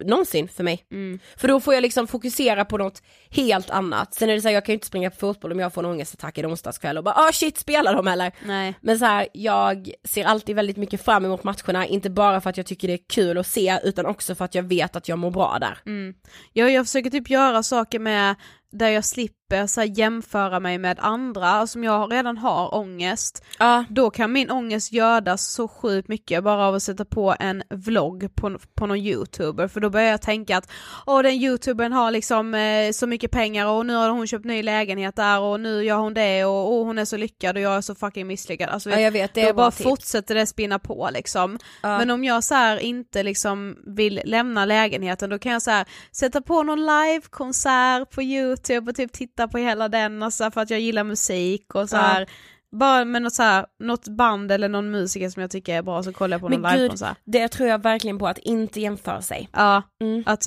någonsin 0.00 0.48
för 0.48 0.64
mig. 0.64 0.84
Mm. 0.92 1.18
För 1.36 1.48
då 1.48 1.60
får 1.60 1.74
jag 1.74 1.82
liksom 1.82 2.06
fokusera 2.06 2.64
på 2.64 2.78
något 2.78 3.02
helt 3.30 3.70
annat. 3.70 4.14
Sen 4.14 4.30
är 4.30 4.34
det 4.34 4.40
så 4.40 4.48
här, 4.48 4.54
jag 4.54 4.64
kan 4.64 4.72
ju 4.72 4.74
inte 4.76 4.86
springa 4.86 5.10
på 5.10 5.16
fotboll 5.16 5.52
om 5.52 5.60
jag 5.60 5.74
får 5.74 5.84
en 5.84 5.90
ångestattack 5.90 6.38
en 6.38 6.46
onsdagskväll 6.46 6.98
och 6.98 7.04
bara 7.04 7.14
ah 7.14 7.32
shit 7.32 7.58
spelar 7.58 7.94
de 7.94 8.08
eller? 8.08 8.32
Nej. 8.44 8.74
Men 8.80 8.98
så 8.98 9.04
här, 9.04 9.28
jag 9.32 9.90
ser 10.04 10.24
alltid 10.24 10.56
väldigt 10.56 10.76
mycket 10.76 11.04
fram 11.04 11.24
emot 11.24 11.44
matcherna, 11.44 11.86
inte 11.86 12.10
bara 12.10 12.40
för 12.40 12.50
att 12.50 12.56
jag 12.56 12.66
tycker 12.66 12.88
det 12.88 12.94
är 12.94 13.08
kul 13.08 13.38
att 13.38 13.46
se 13.46 13.78
utan 13.82 14.06
också 14.06 14.34
för 14.34 14.44
att 14.44 14.54
jag 14.54 14.62
vet 14.62 14.96
att 14.96 15.08
jag 15.08 15.18
mår 15.18 15.30
bra 15.30 15.58
där. 15.60 15.78
Mm. 15.86 16.14
Jag, 16.52 16.70
jag 16.70 16.86
försöker 16.86 17.10
typ 17.10 17.30
göra 17.30 17.62
saker 17.62 17.98
med 17.98 18.34
där 18.72 18.88
jag 18.88 19.04
slipper 19.04 19.66
så 19.66 19.82
jämföra 19.82 20.60
mig 20.60 20.78
med 20.78 20.98
andra, 21.00 21.46
alltså 21.48 21.78
om 21.78 21.84
jag 21.84 22.12
redan 22.12 22.38
har 22.38 22.74
ångest, 22.74 23.44
Ja. 23.58 23.84
då 23.88 24.10
kan 24.10 24.32
min 24.32 24.50
ångest 24.50 24.92
gödas 24.92 25.46
så 25.52 25.68
sjukt 25.68 26.08
mycket 26.08 26.44
bara 26.44 26.66
av 26.66 26.74
att 26.74 26.82
sätta 26.82 27.04
på 27.04 27.34
en 27.40 27.62
vlogg 27.70 28.28
på, 28.34 28.58
på 28.74 28.86
någon 28.86 28.98
youtuber, 28.98 29.68
för 29.68 29.80
då 29.80 29.90
börjar 29.90 30.10
jag 30.10 30.22
tänka 30.22 30.56
att 30.56 30.70
åh 31.06 31.22
den 31.22 31.32
youtubern 31.32 31.92
har 31.92 32.10
liksom 32.10 32.54
eh, 32.54 32.90
så 32.92 33.06
mycket 33.06 33.30
pengar 33.30 33.66
och 33.66 33.86
nu 33.86 33.94
har 33.94 34.10
hon 34.10 34.26
köpt 34.26 34.44
ny 34.44 34.62
lägenhet 34.62 35.16
där 35.16 35.40
och 35.40 35.60
nu 35.60 35.84
gör 35.84 35.96
hon 35.96 36.14
det 36.14 36.44
och 36.44 36.72
åh, 36.72 36.86
hon 36.86 36.98
är 36.98 37.04
så 37.04 37.16
lyckad 37.16 37.56
och 37.56 37.62
jag 37.62 37.76
är 37.76 37.80
så 37.80 37.94
fucking 37.94 38.26
misslyckad. 38.26 38.68
Alltså, 38.68 38.90
Ja 38.90 39.00
jag 39.00 39.10
vet, 39.10 39.34
det 39.34 39.46
då 39.46 39.52
bara 39.54 39.70
tips. 39.70 39.82
fortsätter 39.82 40.34
det 40.34 40.46
spinna 40.46 40.78
på 40.78 41.08
liksom. 41.12 41.58
Ja. 41.82 41.98
Men 41.98 42.10
om 42.10 42.24
jag 42.24 42.44
så 42.44 42.54
här 42.54 42.78
inte 42.78 43.22
liksom 43.22 43.76
vill 43.96 44.20
lämna 44.24 44.64
lägenheten 44.64 45.30
då 45.30 45.38
kan 45.38 45.52
jag 45.52 45.62
så 45.62 45.70
här 45.70 45.86
sätta 46.12 46.40
på 46.40 46.62
någon 46.62 46.86
livekonsert 46.86 48.10
på 48.10 48.22
youtube 48.22 48.55
och 48.88 48.94
typ 48.94 49.12
titta 49.12 49.48
på 49.48 49.58
hela 49.58 49.88
den 49.88 50.22
och 50.22 50.32
så 50.32 50.44
här, 50.44 50.50
för 50.50 50.60
att 50.60 50.70
jag 50.70 50.80
gillar 50.80 51.04
musik 51.04 51.74
och 51.74 51.88
så 51.90 51.96
Ja. 51.96 52.00
här. 52.00 52.26
Bara 52.72 53.04
med 53.04 53.22
något, 53.22 53.32
så 53.32 53.42
här, 53.42 53.66
något 53.78 54.08
band 54.08 54.52
eller 54.52 54.68
någon 54.68 54.90
musiker 54.90 55.28
som 55.30 55.40
jag 55.42 55.50
tycker 55.50 55.74
är 55.74 55.82
bra 55.82 56.02
så 56.02 56.12
kollar 56.12 56.34
jag 56.34 56.40
på 56.40 56.48
någon 56.48 56.60
Men 56.60 56.72
gud, 56.72 56.80
livekonsert. 56.80 57.16
det 57.24 57.48
tror 57.48 57.68
jag 57.68 57.82
verkligen 57.82 58.18
på 58.18 58.28
att 58.28 58.38
inte 58.38 58.80
jämföra 58.80 59.22
sig. 59.22 59.48
Ja, 59.52 59.82
Mm. 60.00 60.22
att 60.26 60.46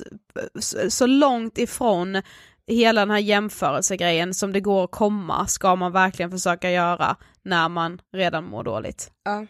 så, 0.60 0.90
så 0.90 1.06
långt 1.06 1.58
ifrån 1.58 2.22
hela 2.66 3.00
den 3.00 3.10
här 3.10 3.18
jämförelsegrejen 3.18 4.34
som 4.34 4.52
det 4.52 4.60
går 4.60 4.84
att 4.84 4.90
komma 4.90 5.46
ska 5.46 5.76
man 5.76 5.92
verkligen 5.92 6.30
försöka 6.30 6.70
göra 6.70 7.16
när 7.42 7.68
man 7.68 8.00
redan 8.12 8.44
mår 8.44 8.64
dåligt. 8.64 9.10
Ja. 9.24 9.46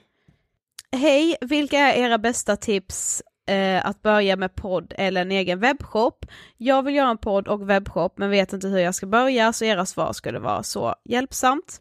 Hej, 0.97 1.37
vilka 1.41 1.79
är 1.79 2.03
era 2.05 2.19
bästa 2.19 2.57
tips 2.57 3.23
eh, 3.51 3.87
att 3.87 4.03
börja 4.03 4.37
med 4.37 4.55
podd 4.55 4.95
eller 4.99 5.21
en 5.23 5.33
egen 5.33 5.61
webbshop? 5.61 6.27
Jag 6.57 6.83
vill 6.83 6.95
göra 6.95 7.11
en 7.11 7.19
podd 7.19 7.49
och 7.49 7.71
webbshop 7.71 8.19
men 8.19 8.31
vet 8.31 8.53
inte 8.53 8.69
hur 8.69 8.79
jag 8.79 8.95
ska 8.95 9.07
börja 9.07 9.53
så 9.53 9.65
era 9.65 9.87
svar 9.87 10.13
skulle 10.13 10.39
vara 10.39 10.63
så 10.63 10.95
hjälpsamt. 11.05 11.81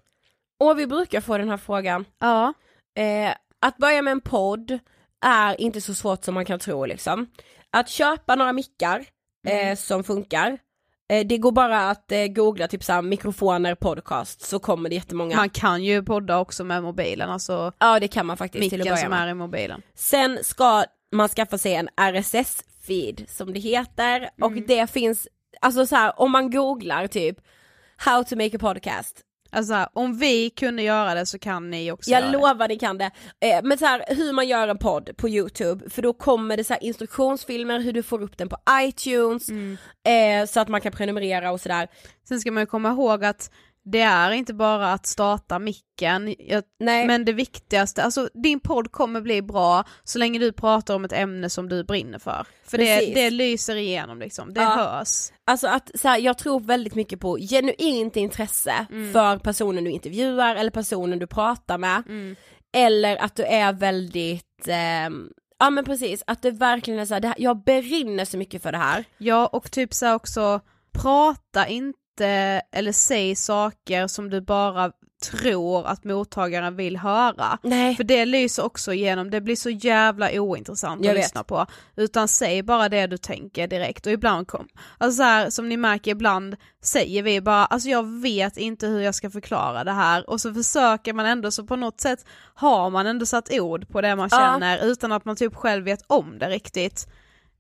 Och 0.60 0.80
vi 0.80 0.88
brukar 0.88 1.22
få 1.22 1.38
den 1.38 1.50
här 1.50 1.58
frågan. 1.58 2.06
Ja, 2.20 2.54
Eh, 2.98 3.34
att 3.62 3.78
börja 3.78 4.02
med 4.02 4.12
en 4.12 4.22
podd 4.22 4.80
är 5.26 5.62
inte 5.62 5.82
så 5.82 5.94
svårt 5.94 6.24
som 6.24 6.34
man 6.34 6.46
kan 6.46 6.60
tro 6.60 6.86
liksom. 6.86 7.28
Att 7.72 7.90
köpa 7.90 8.36
några 8.36 8.54
mickar 8.54 9.06
eh, 9.48 9.76
som 9.76 10.04
funkar, 10.04 10.58
eh, 11.10 11.28
det 11.28 11.38
går 11.38 11.52
bara 11.52 11.90
att 11.90 12.12
eh, 12.12 12.28
googla 12.28 12.68
typ 12.68 12.84
såhär 12.84 13.02
mikrofoner 13.02 13.76
podcast 13.76 14.42
så 14.42 14.60
kommer 14.60 14.90
det 14.90 14.96
jättemånga. 14.96 15.36
man 15.36 15.50
kan 15.50 15.84
ju 15.84 16.04
podda 16.04 16.40
också 16.40 16.64
med 16.64 16.84
mobilen, 16.84 17.30
alltså 17.30 17.72
ja 17.80 18.00
det 18.00 18.08
kan 18.08 18.26
man 18.26 18.38
faktiskt 18.38 18.70
till 18.70 18.82
att 18.82 18.88
börja 18.88 18.98
som 18.98 19.10
med. 19.10 19.24
är 19.24 19.28
i 19.28 19.34
mobilen. 19.34 19.82
Sen 19.96 20.40
ska 20.44 20.84
man 21.12 21.30
skaffa 21.30 21.58
sig 21.58 21.74
en 21.76 21.90
RSS-feed 21.98 23.26
som 23.30 23.54
det 23.54 23.60
heter 23.60 24.30
och 24.42 24.52
det 24.52 24.90
finns, 24.92 25.28
alltså 25.62 25.86
så 25.86 25.96
här, 25.96 26.20
om 26.22 26.32
man 26.32 26.52
googlar 26.52 27.08
typ 27.08 27.38
how 27.98 28.24
to 28.24 28.36
make 28.36 28.56
a 28.56 28.60
podcast 28.60 29.22
Alltså 29.52 29.88
om 29.94 30.18
vi 30.18 30.50
kunde 30.50 30.84
göra 30.84 31.14
det 31.14 31.26
så 31.26 31.40
kan 31.40 31.70
ni 31.70 31.92
också 31.92 32.12
göra 32.12 32.22
Jag 32.22 32.30
det. 32.34 32.38
lovar 32.38 32.68
ni 32.68 32.80
kan 32.80 32.98
det. 32.98 33.12
Eh, 33.42 33.60
men 33.64 33.78
så 33.78 33.86
här, 33.86 34.04
hur 34.08 34.34
man 34.34 34.48
gör 34.48 34.68
en 34.68 34.78
podd 34.78 35.10
på 35.18 35.30
youtube, 35.30 35.90
för 35.90 36.02
då 36.02 36.14
kommer 36.14 36.58
det 36.58 36.64
så 36.64 36.76
instruktionsfilmer 36.82 37.80
hur 37.80 37.94
du 37.94 38.04
får 38.04 38.22
upp 38.22 38.38
den 38.38 38.50
på 38.50 38.58
iTunes, 38.72 39.50
Mm. 39.50 39.78
eh, 40.08 40.48
så 40.48 40.60
att 40.60 40.68
man 40.68 40.82
kan 40.82 40.92
prenumerera 40.92 41.52
och 41.52 41.62
sådär. 41.62 41.88
Sen 42.28 42.40
ska 42.40 42.52
man 42.52 42.64
ju 42.64 42.68
komma 42.68 42.90
ihåg 42.90 43.26
att 43.26 43.52
det 43.92 44.02
är 44.02 44.32
inte 44.32 44.54
bara 44.54 44.94
att 44.94 45.06
starta 45.06 45.60
micken, 45.60 46.36
jag, 46.40 46.64
Nej. 46.80 47.08
men 47.08 47.26
det 47.26 47.34
viktigaste, 47.34 48.04
alltså 48.04 48.30
din 48.34 48.60
podd 48.60 48.92
kommer 48.92 49.22
bli 49.22 49.42
bra 49.42 49.84
så 50.04 50.20
länge 50.20 50.40
du 50.40 50.52
pratar 50.52 50.96
om 50.96 51.06
ett 51.06 51.14
ämne 51.14 51.50
som 51.50 51.70
du 51.70 51.84
brinner 51.84 52.20
för. 52.20 52.48
För 52.66 52.78
det, 52.78 52.98
Precis. 52.98 53.16
det 53.16 53.30
lyser 53.30 53.76
igenom 53.76 54.20
liksom, 54.20 54.54
det 54.54 54.62
Ja. 54.62 54.70
hörs. 54.70 55.32
Alltså 55.46 55.68
att 55.68 55.92
så 55.96 56.08
här, 56.08 56.18
jag 56.18 56.38
tror 56.38 56.60
väldigt 56.60 56.96
mycket 56.96 57.20
på 57.20 57.38
genuint 57.38 58.16
intresse 58.16 58.86
Mm. 58.92 59.14
för 59.14 59.38
personen 59.38 59.84
du 59.84 59.92
intervjuar 59.92 60.56
eller 60.56 60.72
personen 60.72 61.20
du 61.20 61.28
pratar 61.28 61.78
med. 61.78 62.04
Mm. 62.08 62.36
Eller 62.74 63.18
att 63.18 63.36
du 63.36 63.44
är 63.44 63.74
väldigt, 63.74 64.68
ehm, 64.68 65.30
ja 65.60 65.70
men 65.70 65.86
precis, 65.86 66.24
att 66.28 66.42
du 66.42 66.52
verkligen 66.52 67.00
är 67.00 67.06
såhär, 67.06 67.22
det 67.22 67.28
här, 67.28 67.36
jag 67.40 67.64
brinner 67.64 68.26
så 68.26 68.38
mycket 68.38 68.64
för 68.64 68.72
det 68.72 68.78
här. 68.78 69.06
Ja 69.18 69.48
och 69.48 69.72
typ 69.72 69.94
så 69.94 70.06
här 70.06 70.16
också, 70.16 70.62
prata 70.92 71.68
inte 71.68 71.99
eller 72.26 72.92
säg 72.92 73.36
saker 73.36 74.08
som 74.08 74.30
du 74.30 74.42
bara 74.42 74.92
tror 75.32 75.88
att 75.88 76.04
mottagaren 76.04 76.76
vill 76.76 76.98
höra. 76.98 77.58
Nej. 77.64 77.96
För 77.96 78.04
det 78.04 78.26
lyser 78.26 78.64
också 78.66 78.94
igenom, 78.94 79.30
det 79.30 79.42
blir 79.42 79.56
så 79.56 79.70
jävla 79.70 80.32
ointressant 80.42 81.04
Jag 81.06 81.12
att 81.12 81.18
vet. 81.18 81.24
lyssna 81.24 81.44
på. 81.44 81.66
Utan 81.96 82.28
säg 82.28 82.64
bara 82.64 82.90
det 82.90 83.08
du 83.08 83.18
tänker 83.18 83.68
direkt 83.68 84.06
och 84.06 84.12
ibland 84.12 84.48
kom, 84.48 84.68
alltså 84.98 85.18
så 85.18 85.24
här, 85.24 85.50
som 85.50 85.70
ni 85.70 85.78
märker 85.78 86.12
ibland 86.12 86.56
säger 86.84 87.24
vi 87.24 87.42
bara, 87.42 87.66
alltså 87.66 87.90
jag 87.90 88.22
vet 88.22 88.58
inte 88.58 88.88
hur 88.88 89.00
jag 89.02 89.16
ska 89.16 89.30
förklara 89.30 89.84
det 89.84 89.92
här 89.92 90.30
och 90.30 90.42
så 90.42 90.54
försöker 90.54 91.14
man 91.14 91.26
ändå, 91.26 91.52
så 91.52 91.64
på 91.66 91.76
något 91.76 92.02
sätt 92.02 92.26
har 92.54 92.90
man 92.90 93.08
ändå 93.08 93.26
satt 93.26 93.52
ord 93.54 93.90
på 93.90 94.02
det 94.02 94.16
man 94.16 94.30
Ja. 94.32 94.38
känner 94.38 94.86
utan 94.86 95.12
att 95.12 95.26
man 95.26 95.36
typ 95.36 95.56
själv 95.56 95.86
vet 95.86 96.04
om 96.08 96.40
det 96.40 96.50
riktigt. 96.50 97.08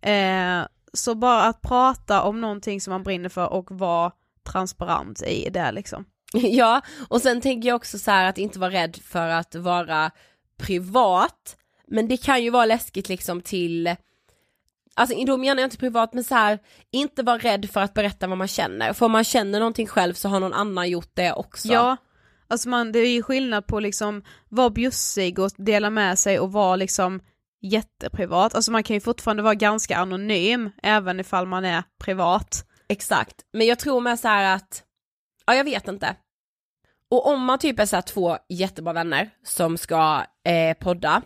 Eh, 0.02 0.62
så 0.94 1.16
bara 1.16 1.44
att 1.44 1.62
prata 1.62 2.22
om 2.22 2.42
någonting 2.42 2.82
som 2.82 2.92
man 2.92 3.04
brinner 3.04 3.30
för 3.30 3.48
och 3.54 3.72
vara 3.72 4.12
transparent 4.52 5.22
i 5.22 5.50
det 5.50 5.72
liksom. 5.72 6.06
Ja, 6.34 6.82
och 7.08 7.22
sen 7.22 7.42
tänker 7.42 7.70
jag 7.70 7.76
också 7.76 8.00
så 8.00 8.12
att 8.12 8.38
inte 8.38 8.60
vara 8.60 8.72
rädd 8.72 9.00
för 9.04 9.28
att 9.28 9.56
vara 9.56 10.12
privat, 10.58 11.58
men 11.88 12.08
det 12.08 12.18
kan 12.18 12.44
ju 12.44 12.50
vara 12.50 12.66
läskigt 12.66 13.10
liksom 13.10 13.42
till 13.42 13.96
Alltså 14.94 15.26
då 15.26 15.38
menar 15.38 15.62
jag 15.62 15.68
inte 15.68 15.78
privat 15.78 16.14
men 16.14 16.24
så 16.24 16.36
här, 16.36 16.60
inte 16.92 17.24
vara 17.24 17.38
rädd 17.38 17.70
för 17.70 17.82
att 17.82 17.94
berätta 17.94 18.28
vad 18.28 18.38
man 18.38 18.48
känner, 18.48 18.94
för 18.94 19.06
om 19.06 19.12
man 19.12 19.24
känner 19.24 19.60
någonting 19.60 19.88
själv 19.88 20.14
så 20.14 20.30
har 20.30 20.40
någon 20.40 20.54
annan 20.54 20.90
gjort 20.90 21.12
det 21.14 21.34
också. 21.34 21.68
Ja, 21.68 21.98
alltså 22.48 22.70
man, 22.70 22.92
det 22.92 23.00
är 23.00 23.14
ju 23.14 23.24
skillnad 23.24 23.68
på 23.68 23.80
liksom 23.80 24.24
vara 24.50 24.70
bjussig 24.70 25.40
och 25.40 25.52
dela 25.58 25.90
med 25.90 26.20
sig 26.20 26.40
och 26.40 26.52
vara 26.52 26.76
liksom 26.76 27.22
jätteprivat. 27.62 28.56
Alltså 28.56 28.72
man 28.72 28.84
kan 28.84 28.94
ju 28.94 29.00
fortfarande 29.00 29.44
vara 29.44 29.56
ganska 29.56 29.98
anonym 29.98 30.70
även 30.84 31.20
ifall 31.20 31.48
man 31.48 31.66
är 31.66 31.84
privat. 32.00 32.66
Exakt, 32.90 33.36
men 33.54 33.68
jag 33.68 33.80
tror 33.80 34.02
med 34.02 34.20
så 34.20 34.28
här 34.28 34.56
att, 34.56 34.84
ja 35.46 35.56
jag 35.56 35.64
vet 35.64 35.88
inte. 35.88 36.16
Och 37.12 37.28
om 37.28 37.42
man 37.42 37.60
typ 37.60 37.80
är 37.80 37.86
så 37.86 37.96
här 37.96 38.02
två 38.02 38.38
jättebra 38.50 38.94
vänner 38.94 39.30
som 39.44 39.78
ska 39.78 40.26
eh, 40.46 40.78
podda, 40.78 41.22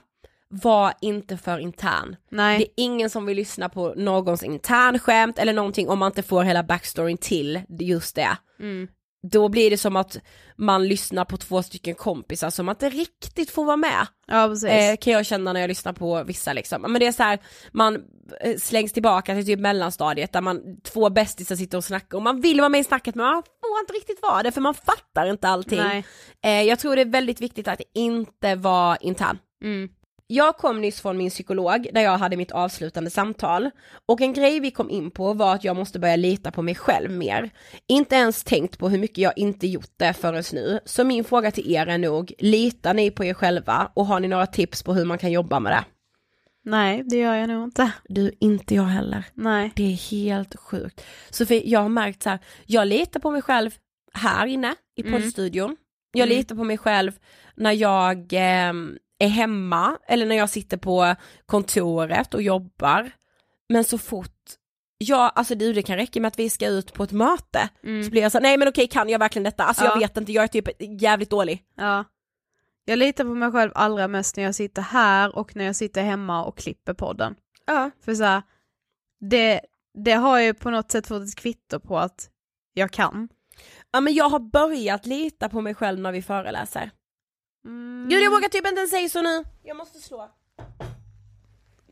var 0.49 0.93
inte 1.01 1.37
för 1.37 1.59
intern. 1.59 2.15
Nej. 2.29 2.57
Det 2.57 2.63
är 2.63 2.85
ingen 2.85 3.09
som 3.09 3.25
vill 3.25 3.37
lyssna 3.37 3.69
på 3.69 3.93
någons 3.97 4.43
internskämt 4.43 5.39
eller 5.39 5.53
någonting 5.53 5.89
om 5.89 5.99
man 5.99 6.11
inte 6.11 6.23
får 6.23 6.43
hela 6.43 6.63
backstoryn 6.63 7.17
till 7.17 7.61
just 7.79 8.15
det. 8.15 8.37
Mm. 8.59 8.87
Då 9.31 9.49
blir 9.49 9.69
det 9.69 9.77
som 9.77 9.95
att 9.95 10.17
man 10.55 10.87
lyssnar 10.87 11.25
på 11.25 11.37
två 11.37 11.63
stycken 11.63 11.95
kompisar 11.95 12.49
som 12.49 12.69
inte 12.69 12.89
riktigt 12.89 13.51
får 13.51 13.65
vara 13.65 13.77
med. 13.77 14.07
Ja. 14.27 14.67
Eh, 14.67 14.97
kan 14.97 15.13
jag 15.13 15.25
känna 15.25 15.53
när 15.53 15.59
jag 15.59 15.67
lyssnar 15.67 15.93
på 15.93 16.23
vissa 16.23 16.53
liksom. 16.53 16.81
Men 16.81 16.99
det 16.99 17.07
är 17.07 17.11
så 17.11 17.23
här, 17.23 17.39
man 17.71 18.03
eh, 18.41 18.57
slängs 18.57 18.93
tillbaka 18.93 19.35
till 19.35 19.45
typ 19.45 19.59
mellanstadiet 19.59 20.33
där 20.33 20.41
man, 20.41 20.61
två 20.83 21.09
bästisar 21.09 21.55
sitter 21.55 21.77
och 21.77 21.83
snackar 21.83 22.17
och 22.17 22.23
man 22.23 22.41
vill 22.41 22.59
vara 22.59 22.69
med 22.69 22.81
i 22.81 22.83
snacket 22.83 23.15
men 23.15 23.25
man 23.25 23.43
får 23.43 23.79
inte 23.81 23.93
riktigt 23.93 24.21
vara 24.21 24.43
det 24.43 24.51
för 24.51 24.61
man 24.61 24.73
fattar 24.73 25.25
inte 25.29 25.47
allting. 25.47 25.79
Eh, 26.43 26.61
jag 26.61 26.79
tror 26.79 26.95
det 26.95 27.01
är 27.01 27.05
väldigt 27.05 27.41
viktigt 27.41 27.67
att 27.67 27.81
inte 27.93 28.55
vara 28.55 28.97
intern. 28.97 29.37
Mm. 29.63 29.89
Jag 30.33 30.57
kom 30.57 30.81
nyss 30.81 31.01
från 31.01 31.17
min 31.17 31.29
psykolog 31.29 31.87
där 31.93 32.01
jag 32.01 32.17
hade 32.17 32.37
mitt 32.37 32.51
avslutande 32.51 33.09
samtal 33.09 33.69
och 34.05 34.21
en 34.21 34.33
grej 34.33 34.59
vi 34.59 34.71
kom 34.71 34.89
in 34.89 35.11
på 35.11 35.33
var 35.33 35.55
att 35.55 35.63
jag 35.63 35.75
måste 35.75 35.99
börja 35.99 36.15
lita 36.15 36.51
på 36.51 36.61
mig 36.61 36.75
själv 36.75 37.11
mer. 37.11 37.49
Inte 37.87 38.15
ens 38.15 38.43
tänkt 38.43 38.77
på 38.79 38.89
hur 38.89 38.97
mycket 38.99 39.17
jag 39.17 39.33
inte 39.37 39.67
gjort 39.67 39.91
det 39.97 40.13
förrän 40.13 40.43
nu. 40.53 40.79
Så 40.85 41.03
min 41.03 41.23
fråga 41.23 41.51
till 41.51 41.71
er 41.71 41.87
är 41.87 41.97
nog, 41.97 42.33
litar 42.39 42.93
ni 42.93 43.11
på 43.11 43.23
er 43.25 43.33
själva 43.33 43.91
och 43.93 44.05
har 44.05 44.19
ni 44.19 44.27
några 44.27 44.47
tips 44.47 44.83
på 44.83 44.93
hur 44.93 45.05
man 45.05 45.17
kan 45.17 45.31
jobba 45.31 45.59
med 45.59 45.71
det? 45.71 45.83
Nej, 46.65 47.03
det 47.03 47.17
gör 47.17 47.35
jag 47.35 47.49
nog 47.49 47.63
inte. 47.63 47.91
Du, 48.09 48.31
inte 48.39 48.75
jag 48.75 48.83
heller. 48.83 49.25
Nej. 49.33 49.71
Det 49.75 49.83
är 49.83 50.11
helt 50.11 50.55
sjukt. 50.59 51.05
Sofie, 51.29 51.61
jag 51.65 51.79
har 51.79 51.89
märkt 51.89 52.23
så 52.23 52.29
här, 52.29 52.39
jag 52.65 52.87
litar 52.87 53.19
på 53.19 53.31
mig 53.31 53.41
själv 53.41 53.71
här 54.13 54.45
inne 54.45 54.75
i 54.95 55.01
Mm. 55.01 55.13
poddstudion. 55.21 55.75
Jag 56.13 56.25
Mm. 56.25 56.37
litar 56.37 56.55
på 56.55 56.63
mig 56.63 56.77
själv 56.77 57.11
när 57.55 57.71
jag 57.71 58.27
ehm, 58.33 58.97
är 59.23 59.27
hemma 59.29 59.97
eller 60.07 60.25
när 60.25 60.35
jag 60.35 60.49
sitter 60.49 60.77
på 60.77 61.15
kontoret 61.45 62.33
och 62.33 62.41
jobbar. 62.41 63.11
Men 63.69 63.83
så 63.83 63.97
fort 63.97 64.29
Ja, 64.97 65.29
alltså 65.29 65.55
du, 65.55 65.73
det 65.73 65.81
kan 65.83 65.95
räcka 65.97 66.21
med 66.21 66.27
att 66.27 66.39
vi 66.39 66.49
ska 66.49 66.67
ut 66.67 66.93
på 66.93 67.03
ett 67.03 67.11
möte. 67.11 67.69
Mm. 67.83 68.03
Så 68.03 68.11
blir 68.11 68.21
jag 68.21 68.31
så 68.31 68.39
nej 68.39 68.57
men 68.57 68.67
okej 68.67 68.87
kan 68.87 69.09
jag 69.09 69.19
verkligen 69.19 69.43
detta? 69.43 69.63
Alltså 69.63 69.83
jag 69.85 69.95
Ja. 69.95 69.99
vet 69.99 70.17
inte, 70.17 70.31
jag 70.31 70.43
är 70.43 70.47
typ 70.47 70.67
jävligt 71.01 71.29
dålig. 71.29 71.63
Ja. 71.77 72.03
Jag 72.85 72.99
litar 72.99 73.23
på 73.23 73.29
mig 73.29 73.51
själv 73.51 73.71
allra 73.75 74.07
mest 74.07 74.37
när 74.37 74.43
jag 74.43 74.55
sitter 74.55 74.81
här 74.81 75.35
och 75.35 75.55
när 75.55 75.65
jag 75.65 75.75
sitter 75.75 76.03
hemma 76.03 76.43
och 76.45 76.57
klipper 76.57 76.93
podden. 76.93 77.35
Ja. 77.65 77.91
För 78.05 78.15
så 78.15 78.23
här, 78.23 78.41
det, 79.29 79.61
det 80.03 80.11
har 80.13 80.39
ju 80.39 80.53
på 80.53 80.69
något 80.69 80.91
sätt 80.91 81.07
fått 81.07 81.23
ett 81.23 81.35
kvitto 81.35 81.79
på 81.79 81.97
att 81.99 82.29
jag 82.73 82.91
kan. 82.91 83.29
Ja 83.91 84.01
men 84.01 84.13
jag 84.13 84.29
har 84.29 84.39
börjat 84.39 85.05
lita 85.05 85.49
på 85.49 85.61
mig 85.61 85.75
själv 85.75 85.99
när 85.99 86.11
vi 86.11 86.21
föreläser. 86.21 86.91
Mm. 87.65 88.09
Gud 88.09 88.21
jag 88.23 88.31
vågar 88.31 88.49
typ 88.49 88.67
inte 88.67 88.79
ens 88.79 88.91
säga 88.91 89.09
så 89.09 89.21
nu. 89.21 89.43
Jag 89.63 89.77
måste 89.77 89.99
slå. 89.99 90.29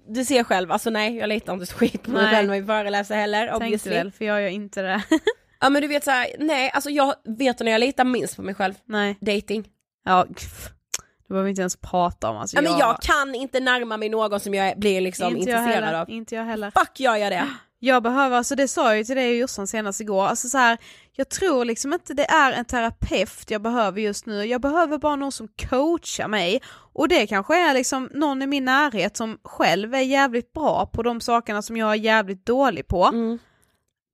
Du 0.07 0.25
ser 0.25 0.43
själv, 0.43 0.71
alltså 0.71 0.89
nej 0.89 1.15
jag 1.17 1.29
litar 1.29 1.53
inte 1.53 1.65
så 1.65 1.75
skit 1.77 2.03
på 2.03 2.11
mig 2.11 2.25
själv 2.31 2.49
när 2.49 2.59
vi 2.59 2.65
föreläser 2.67 3.15
heller 3.15 3.47
Tänkte 3.47 3.65
obviously. 3.65 3.91
väl, 3.95 4.11
för 4.11 4.25
jag 4.25 4.41
gör 4.41 4.49
inte 4.49 4.81
det. 4.81 5.03
Ja 5.63 5.69
men 5.69 5.81
du 5.81 5.87
vet 5.87 6.03
såhär, 6.03 6.27
nej 6.39 6.71
alltså 6.73 6.89
jag 6.89 7.15
vet 7.23 7.59
när 7.59 7.71
jag 7.71 7.79
litar 7.79 8.03
minst 8.03 8.35
på 8.35 8.41
mig 8.41 8.55
själv, 8.55 8.73
Nej. 8.85 9.17
dating. 9.21 9.69
Ja, 10.05 10.25
det 10.29 11.27
behöver 11.27 11.43
vi 11.43 11.49
inte 11.49 11.61
ens 11.61 11.75
prata 11.77 12.29
om. 12.29 12.37
Alltså, 12.37 12.57
Ja 12.57 12.61
men 12.61 12.77
jag 12.77 13.01
kan 13.01 13.35
inte 13.35 13.59
närma 13.59 13.97
mig 13.97 14.09
någon 14.09 14.39
som 14.39 14.53
jag 14.53 14.79
blir 14.79 15.01
liksom 15.01 15.37
inte 15.37 15.49
jag 15.49 15.59
intresserad 15.59 15.83
heller, 15.85 16.01
av. 16.01 16.09
Inte 16.09 16.35
jag 16.35 16.43
heller. 16.45 16.71
Fuck 16.71 16.99
gör 16.99 17.15
jag 17.15 17.31
det? 17.31 17.47
Jag 17.83 18.03
behöver, 18.03 18.37
alltså 18.37 18.55
det 18.55 18.67
sa 18.67 18.87
jag 18.87 18.97
ju 18.97 19.03
till 19.03 19.15
dig 19.15 19.29
och 19.29 19.35
Jossan 19.35 19.67
senast 19.67 20.01
igår, 20.01 20.25
alltså 20.25 20.49
så 20.49 20.57
här, 20.57 20.77
jag 21.13 21.29
tror 21.29 21.65
liksom 21.65 21.93
inte 21.93 22.13
det 22.13 22.25
är 22.25 22.51
en 22.51 22.65
terapeut 22.65 23.51
jag 23.51 23.61
behöver 23.61 24.01
just 24.01 24.25
nu, 24.25 24.45
jag 24.45 24.61
behöver 24.61 24.97
bara 24.97 25.15
någon 25.15 25.31
som 25.31 25.47
coachar 25.47 26.27
mig 26.27 26.61
och 26.93 27.07
det 27.07 27.27
kanske 27.27 27.69
är 27.69 27.73
liksom 27.73 28.09
någon 28.13 28.41
i 28.41 28.47
min 28.47 28.65
närhet 28.65 29.17
som 29.17 29.39
själv 29.43 29.95
är 29.95 29.99
jävligt 30.01 30.53
bra 30.53 30.85
på 30.85 31.03
de 31.03 31.21
sakerna 31.21 31.61
som 31.61 31.77
jag 31.77 31.91
är 31.91 31.95
jävligt 31.95 32.45
dålig 32.45 32.87
på. 32.87 33.05
Mm. 33.05 33.39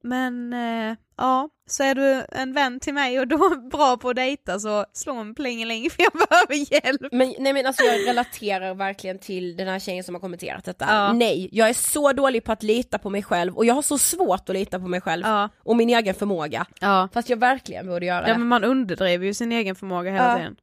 Men 0.03 0.53
eh, 0.53 0.97
ja, 1.17 1.49
så 1.69 1.83
är 1.83 1.95
du 1.95 2.23
en 2.31 2.53
vän 2.53 2.79
till 2.79 2.93
mig 2.93 3.19
och 3.19 3.27
då 3.27 3.49
bra 3.71 3.97
på 3.97 4.09
att 4.09 4.15
dejta 4.15 4.59
så 4.59 4.85
slå 4.93 5.15
en 5.15 5.35
plingeling 5.35 5.89
för 5.89 6.03
jag 6.03 6.11
behöver 6.29 6.73
hjälp. 6.73 7.01
Men 7.11 7.33
nej 7.39 7.53
men 7.53 7.65
alltså 7.65 7.83
jag 7.83 8.07
relaterar 8.07 8.73
verkligen 8.73 9.19
till 9.19 9.55
den 9.57 9.67
här 9.67 9.79
tjejen 9.79 10.03
som 10.03 10.15
har 10.15 10.19
kommenterat 10.19 10.63
detta. 10.65 10.85
Ja. 10.89 11.13
Nej, 11.13 11.49
jag 11.51 11.69
är 11.69 11.73
så 11.73 12.13
dålig 12.13 12.43
på 12.43 12.51
att 12.51 12.63
lita 12.63 12.97
på 12.97 13.09
mig 13.09 13.23
själv 13.23 13.55
och 13.57 13.65
jag 13.65 13.73
har 13.73 13.81
så 13.81 13.97
svårt 13.97 14.49
att 14.49 14.55
lita 14.55 14.79
på 14.79 14.87
mig 14.87 15.01
själv 15.01 15.23
Ja. 15.25 15.49
och 15.63 15.75
min 15.75 15.89
egen 15.89 16.13
förmåga. 16.15 16.65
Ja. 16.81 17.09
Fast 17.13 17.29
jag 17.29 17.37
verkligen 17.37 17.87
borde 17.87 18.05
göra 18.05 18.27
Ja 18.27 18.33
det. 18.33 18.39
men 18.39 18.47
man 18.47 18.63
underdriver 18.63 19.25
ju 19.25 19.33
sin 19.33 19.51
egen 19.51 19.75
förmåga 19.75 20.11
hela 20.11 20.31
Ja. 20.31 20.37
tiden. 20.37 20.55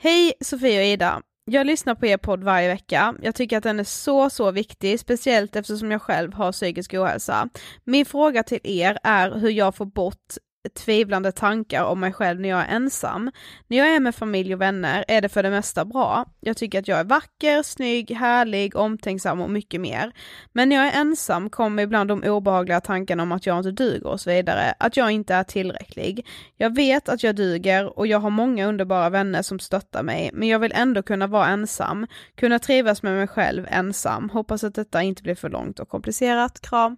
Hej 0.00 0.32
Sofie 0.40 0.78
och 0.80 0.86
Ida. 0.86 1.22
Jag 1.50 1.66
lyssnar 1.66 1.94
på 1.94 2.06
er 2.06 2.16
podd 2.16 2.44
varje 2.44 2.68
vecka. 2.68 3.14
Jag 3.22 3.34
tycker 3.34 3.56
att 3.56 3.62
den 3.62 3.80
är 3.80 3.84
så, 3.84 4.30
så 4.30 4.50
viktig, 4.50 5.00
speciellt 5.00 5.56
eftersom 5.56 5.90
jag 5.90 6.02
själv 6.02 6.34
har 6.34 6.52
psykisk 6.52 6.94
ohälsa. 6.94 7.48
Min 7.84 8.06
fråga 8.06 8.42
till 8.42 8.60
er 8.64 8.98
är 9.02 9.30
hur 9.30 9.50
jag 9.50 9.74
får 9.74 9.86
bort 9.86 10.34
tvivlande 10.68 11.32
tankar 11.32 11.84
om 11.84 12.00
mig 12.00 12.12
själv 12.12 12.40
när 12.40 12.48
jag 12.48 12.60
är 12.60 12.76
ensam. 12.76 13.30
När 13.66 13.78
jag 13.78 13.94
är 13.94 14.00
med 14.00 14.14
familj 14.14 14.54
och 14.54 14.60
vänner 14.60 15.04
är 15.08 15.20
det 15.20 15.28
för 15.28 15.42
det 15.42 15.50
mesta 15.50 15.84
bra. 15.84 16.24
Jag 16.40 16.56
tycker 16.56 16.78
att 16.78 16.88
jag 16.88 16.98
är 16.98 17.04
vacker, 17.04 17.62
snygg, 17.62 18.10
härlig, 18.10 18.76
omtänksam 18.76 19.40
och 19.40 19.50
mycket 19.50 19.80
mer. 19.80 20.12
Men 20.52 20.68
när 20.68 20.76
jag 20.76 20.86
är 20.86 21.00
ensam 21.00 21.50
kommer 21.50 21.82
ibland 21.82 22.08
de 22.10 22.24
obehagliga 22.24 22.80
tankarna 22.80 23.22
om 23.22 23.32
att 23.32 23.46
jag 23.46 23.58
inte 23.58 23.70
duger 23.70 24.06
och 24.06 24.20
så 24.20 24.30
vidare, 24.30 24.74
att 24.78 24.96
jag 24.96 25.10
inte 25.10 25.34
är 25.34 25.44
tillräcklig. 25.44 26.26
Jag 26.56 26.74
vet 26.74 27.08
att 27.08 27.22
jag 27.22 27.36
duger 27.36 27.98
och 27.98 28.06
jag 28.06 28.20
har 28.20 28.30
många 28.30 28.66
underbara 28.66 29.10
vänner 29.10 29.42
som 29.42 29.58
stöttar 29.58 30.02
mig, 30.02 30.30
men 30.32 30.48
jag 30.48 30.58
vill 30.58 30.72
ändå 30.74 31.02
kunna 31.02 31.26
vara 31.26 31.46
ensam, 31.46 32.06
kunna 32.36 32.58
trivas 32.58 33.02
med 33.02 33.12
mig 33.12 33.26
själv 33.26 33.66
ensam. 33.70 34.30
Hoppas 34.30 34.64
att 34.64 34.74
detta 34.74 35.02
inte 35.02 35.22
blir 35.22 35.34
för 35.34 35.48
långt 35.48 35.80
och 35.80 35.88
komplicerat. 35.88 36.60
Kram. 36.60 36.96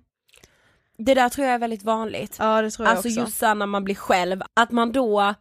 Det 1.04 1.14
där 1.14 1.28
tror 1.28 1.46
jag 1.46 1.54
är 1.54 1.58
väldigt 1.58 1.82
vanligt. 1.82 2.36
Ja, 2.38 2.62
det 2.62 2.70
tror 2.70 2.88
jag 2.88 2.96
Alltså 2.96 3.08
också. 3.08 3.20
just 3.20 3.42
när 3.42 3.66
man 3.66 3.84
blir 3.84 3.94
själv, 3.94 4.42
att 4.54 4.70
man 4.70 4.92
då, 4.92 5.34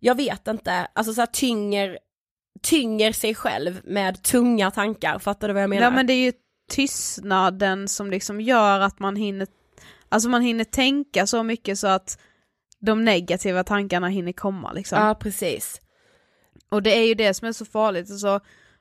jag 0.00 0.14
vet 0.14 0.48
inte, 0.48 0.86
alltså 0.92 1.14
såhär 1.14 1.26
tynger, 1.26 1.98
tynger 2.62 3.12
sig 3.12 3.34
själv 3.34 3.80
med 3.84 4.22
tunga 4.22 4.70
tankar, 4.70 5.18
fattar 5.18 5.48
du 5.48 5.54
vad 5.54 5.62
jag 5.62 5.70
menar? 5.70 5.82
Ja 5.82 5.90
men 5.90 6.06
det 6.06 6.12
är 6.12 6.24
ju 6.24 6.32
tystnaden 6.70 7.88
som 7.88 8.10
liksom 8.10 8.40
gör 8.40 8.80
att 8.80 8.98
man 8.98 9.16
hinner, 9.16 9.48
alltså 10.08 10.28
man 10.28 10.42
hinner 10.42 10.64
tänka 10.64 11.26
så 11.26 11.42
mycket 11.42 11.78
så 11.78 11.86
att 11.86 12.18
de 12.80 13.04
negativa 13.04 13.64
tankarna 13.64 14.08
hinner 14.08 14.32
komma 14.32 14.72
liksom. 14.72 14.98
Ja 14.98 15.14
precis. 15.14 15.80
Och 16.70 16.82
det 16.82 16.98
är 16.98 17.06
ju 17.06 17.14
det 17.14 17.34
som 17.34 17.48
är 17.48 17.52
så 17.52 17.64
farligt, 17.64 18.10
alltså 18.10 18.40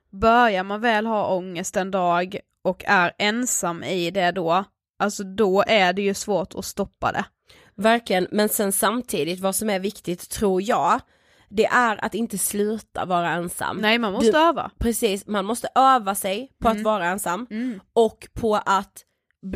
börjar 0.10 0.64
man 0.64 0.82
väl 0.82 1.06
ha 1.06 1.36
ångest 1.36 1.76
en 1.78 1.92
dag 1.92 2.40
och 2.62 2.84
är 2.88 3.12
ensam 3.18 3.84
i 3.84 4.12
det 4.12 4.32
då, 4.32 4.66
alltså 5.02 5.24
då 5.24 5.64
är 5.68 5.94
det 5.94 6.02
ju 6.02 6.14
svårt 6.14 6.56
att 6.56 6.66
stoppa 6.66 7.12
det. 7.12 7.26
Verkligen, 7.76 8.28
men 8.32 8.50
sen 8.50 8.72
samtidigt 8.72 9.40
vad 9.40 9.56
som 9.56 9.70
är 9.70 9.80
viktigt 9.80 10.30
tror 10.30 10.62
jag, 10.62 11.00
det 11.50 11.66
är 11.66 12.06
att 12.06 12.16
inte 12.16 12.38
sluta 12.38 13.06
vara 13.06 13.30
ensam. 13.30 13.78
Nej 13.78 13.98
man 13.98 14.14
måste 14.14 14.32
Du- 14.32 14.38
öva. 14.38 14.72
Precis, 14.80 15.28
man 15.28 15.46
måste 15.46 15.68
öva 15.76 16.16
sig 16.16 16.52
på 16.62 16.70
att 16.70 16.82
vara 16.82 17.06
ensam 17.08 17.48
Mm. 17.50 17.80
och 17.94 18.28
på 18.34 18.56
att 18.56 19.04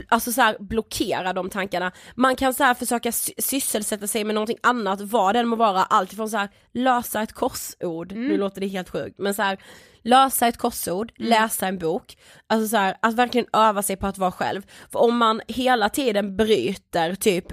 alltså 0.09 0.31
så 0.31 0.41
här, 0.41 0.57
blockera 0.59 1.33
de 1.33 1.49
tankarna. 1.49 1.91
Man 2.15 2.35
kan 2.35 2.53
så 2.53 2.63
här 2.63 2.73
försöka 2.73 3.11
sy- 3.11 3.33
sysselsätta 3.37 4.07
sig 4.07 4.23
med 4.23 4.35
någonting 4.35 4.57
annat, 4.63 5.01
vad 5.01 5.35
den 5.35 5.47
må 5.47 5.55
vara, 5.55 5.83
alltifrån 5.83 6.29
så 6.29 6.37
här 6.37 6.49
lösa 6.73 7.21
ett 7.21 7.33
korsord, 7.33 8.11
nu 8.11 8.37
låter 8.37 8.61
det 8.61 8.67
helt 8.67 8.89
sjukt, 8.89 9.19
men 9.19 9.33
så 9.33 9.41
här 9.41 9.57
lösa 10.01 10.47
ett 10.47 10.57
korsord, 10.57 11.11
läsa 11.15 11.67
en 11.67 11.77
bok, 11.77 12.17
alltså 12.47 12.67
så 12.67 12.77
här, 12.77 12.97
att 13.01 13.13
verkligen 13.13 13.47
öva 13.53 13.81
sig 13.81 13.95
på 13.97 14.07
att 14.07 14.17
vara 14.17 14.31
själv. 14.31 14.61
För 14.91 14.99
om 14.99 15.17
man 15.17 15.41
hela 15.47 15.89
tiden 15.89 16.37
bryter 16.37 17.15
typ 17.15 17.45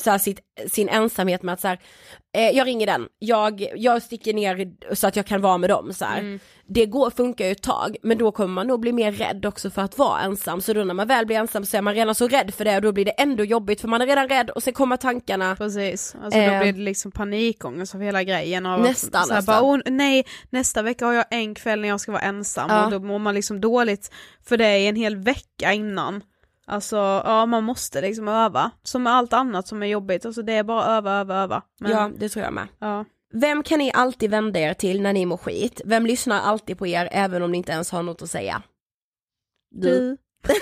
så 0.00 0.10
här, 0.10 0.18
sitt, 0.18 0.40
sin 0.72 0.88
ensamhet 0.88 1.42
med 1.42 1.52
att 1.52 1.60
så 1.60 1.68
här, 1.68 1.78
eh, 2.36 2.50
jag 2.50 2.66
ringer 2.66 2.86
den, 2.86 3.08
jag, 3.18 3.66
jag 3.76 4.02
sticker 4.02 4.34
ner 4.34 4.72
så 4.94 5.06
att 5.06 5.16
jag 5.16 5.26
kan 5.26 5.40
vara 5.40 5.58
med 5.58 5.70
dem 5.70 5.92
så 5.92 6.04
här. 6.04 6.38
Det 6.66 6.86
går, 6.86 7.10
funkar 7.10 7.44
ju 7.46 7.52
ett 7.52 7.62
tag, 7.62 7.96
men 8.02 8.18
då 8.18 8.32
kommer 8.32 8.54
man 8.54 8.66
nog 8.66 8.80
bli 8.80 8.92
mer 8.92 9.12
rädd 9.12 9.46
också 9.46 9.70
för 9.70 9.82
att 9.82 9.98
vara 9.98 10.20
ensam, 10.20 10.60
så 10.60 10.72
då 10.72 10.84
när 10.84 10.94
man 10.94 11.06
väl 11.08 11.26
blir 11.26 11.36
ensam 11.36 11.64
så 11.66 11.76
är 11.76 11.82
man 11.82 11.94
redan 11.94 12.14
så 12.14 12.28
rädd 12.28 12.54
för 12.54 12.64
det 12.64 12.76
och 12.76 12.82
då 12.82 12.92
blir 12.92 13.04
det 13.04 13.10
ändå 13.10 13.44
jobbigt 13.44 13.80
för 13.80 13.88
man 13.88 14.02
är 14.02 14.06
redan 14.06 14.28
rädd 14.28 14.50
och 14.50 14.62
sen 14.62 14.72
kommer 14.72 14.96
tankarna 14.96 15.56
Precis, 15.56 16.16
alltså 16.22 16.40
då 16.40 16.44
Eh. 16.46 16.60
blir 16.60 16.72
det 16.72 16.80
liksom 16.80 17.10
panikångest 17.12 17.94
av 17.94 18.00
hela 18.00 18.22
grejen. 18.22 18.66
Av 18.66 18.80
att 18.80 18.86
Nästan, 18.88 19.24
så 19.24 19.32
här, 19.32 19.38
nästan. 19.40 19.62
bara, 19.62 19.74
oh, 19.76 19.80
nej, 19.86 20.24
nästa 20.50 20.82
vecka 20.82 21.06
har 21.06 21.12
jag 21.12 21.24
en 21.30 21.54
kväll 21.54 21.80
när 21.80 21.88
jag 21.88 22.00
ska 22.00 22.12
vara 22.12 22.22
ensam 22.22 22.70
Ja. 22.70 22.84
och 22.84 22.90
då 22.90 22.98
mår 23.00 23.18
man 23.18 23.34
liksom 23.34 23.60
dåligt 23.60 24.10
för 24.44 24.56
det 24.56 24.64
är 24.66 24.88
en 24.88 24.96
hel 24.96 25.16
vecka 25.16 25.72
innan. 25.72 26.22
Alltså 26.66 26.96
ja 27.24 27.46
man 27.46 27.64
måste 27.64 28.00
liksom 28.00 28.28
öva, 28.28 28.70
som 28.82 29.02
med 29.02 29.12
allt 29.12 29.32
annat 29.32 29.68
som 29.68 29.82
är 29.82 29.86
jobbigt, 29.86 30.26
alltså 30.26 30.42
det 30.42 30.52
är 30.52 30.62
bara 30.64 30.84
öva, 30.86 31.12
öva, 31.12 31.36
öva. 31.42 31.62
Men, 31.80 31.90
Ja, 31.90 32.10
det 32.18 32.28
tror 32.28 32.44
jag 32.44 32.52
med. 32.54 32.68
ja. 32.78 33.04
Vem 33.36 33.62
kan 33.62 33.78
ni 33.78 33.92
alltid 33.94 34.30
vända 34.30 34.60
er 34.60 34.74
till 34.74 35.02
när 35.02 35.12
ni 35.12 35.26
mår 35.26 35.36
skit? 35.36 35.80
Vem 35.84 36.06
lyssnar 36.06 36.40
alltid 36.40 36.78
på 36.78 36.86
er 36.86 37.08
även 37.12 37.42
om 37.42 37.52
ni 37.52 37.58
inte 37.58 37.72
ens 37.72 37.90
har 37.90 38.02
något 38.02 38.22
att 38.22 38.30
säga? 38.30 38.62
Du. 39.70 40.16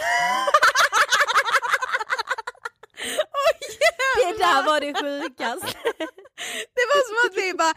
Det 4.16 4.38
där 4.38 4.66
var 4.66 4.80
det 4.80 4.94
sjukaste. 4.94 5.66
Det 6.76 6.84
var 6.90 7.00
som 7.08 7.30
att 7.30 7.36
vi 7.44 7.54
bara 7.54 7.70